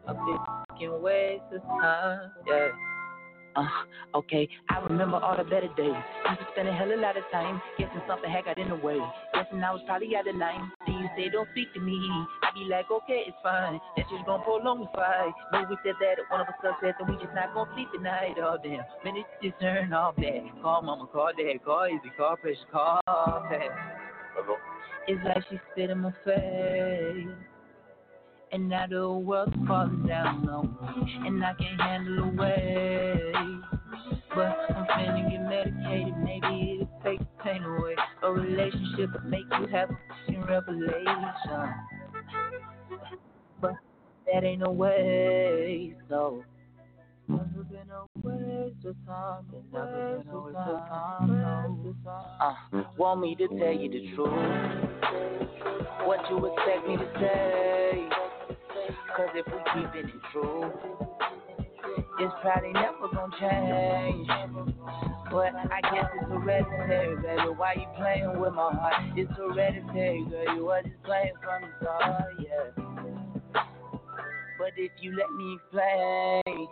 [0.09, 2.69] A big fucking waste of time, yeah.
[3.57, 3.65] Uh,
[4.15, 5.97] okay, I remember all the better days.
[6.28, 8.69] Used to spend a hell of a lot of time guessing something had got in
[8.69, 9.01] the way.
[9.33, 10.70] Guessing I was probably out of line.
[10.87, 11.97] Then you say don't speak to me.
[12.45, 13.81] I be like, okay, it's fine.
[13.97, 15.33] That's just gonna prolong the fight.
[15.53, 18.37] No, we said that one of us said that we just not gonna sleep tonight.
[18.37, 20.45] Oh damn, minutes just turn off that.
[20.61, 23.01] Call mama, call dad, call easy, call pressure, call.
[23.09, 24.57] Hello.
[25.09, 27.56] It's like she spit in my face.
[28.52, 31.27] And now the world's falling down on me.
[31.27, 33.32] And I can't handle the weight.
[34.35, 36.16] But I'm finna get medicated.
[36.18, 37.97] Maybe it'll take the pain away.
[38.23, 41.74] A relationship will make you have a revelation.
[43.60, 43.73] But
[44.32, 45.94] that ain't no way.
[46.09, 46.44] So.
[47.28, 49.47] Never been a waste of time.
[49.52, 51.97] It's never been a waste of time.
[52.40, 54.31] Uh, want me to tell you the truth?
[56.05, 58.09] What you expect me to say?
[59.17, 60.71] Cause if we keeping it true,
[62.21, 64.29] it's probably never gonna change.
[65.31, 67.49] But I guess it's hereditary, baby.
[67.57, 68.95] Why you playing with my heart?
[69.17, 70.57] It's hereditary, girl.
[70.57, 72.71] You was just playing from the start, yeah.
[74.59, 76.69] But if you let me explain.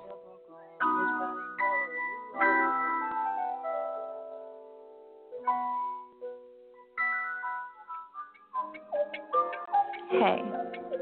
[10.11, 10.43] Hey,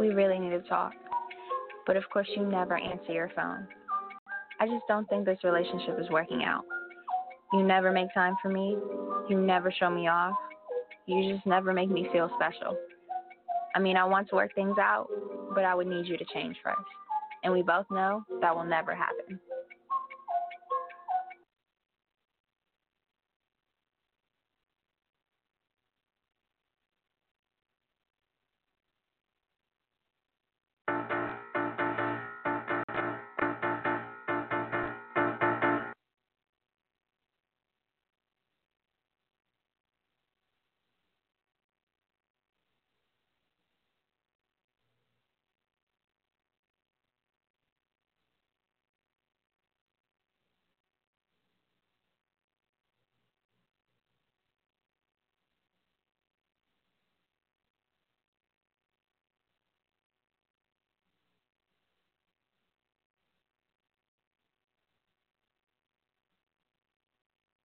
[0.01, 0.93] we really need to talk.
[1.87, 3.67] But of course, you never answer your phone.
[4.61, 6.65] I just don't think this relationship is working out.
[7.53, 8.77] You never make time for me.
[9.29, 10.35] You never show me off.
[11.07, 12.77] You just never make me feel special.
[13.75, 15.09] I mean, I want to work things out,
[15.55, 16.79] but I would need you to change first.
[17.43, 19.41] And we both know that will never happen.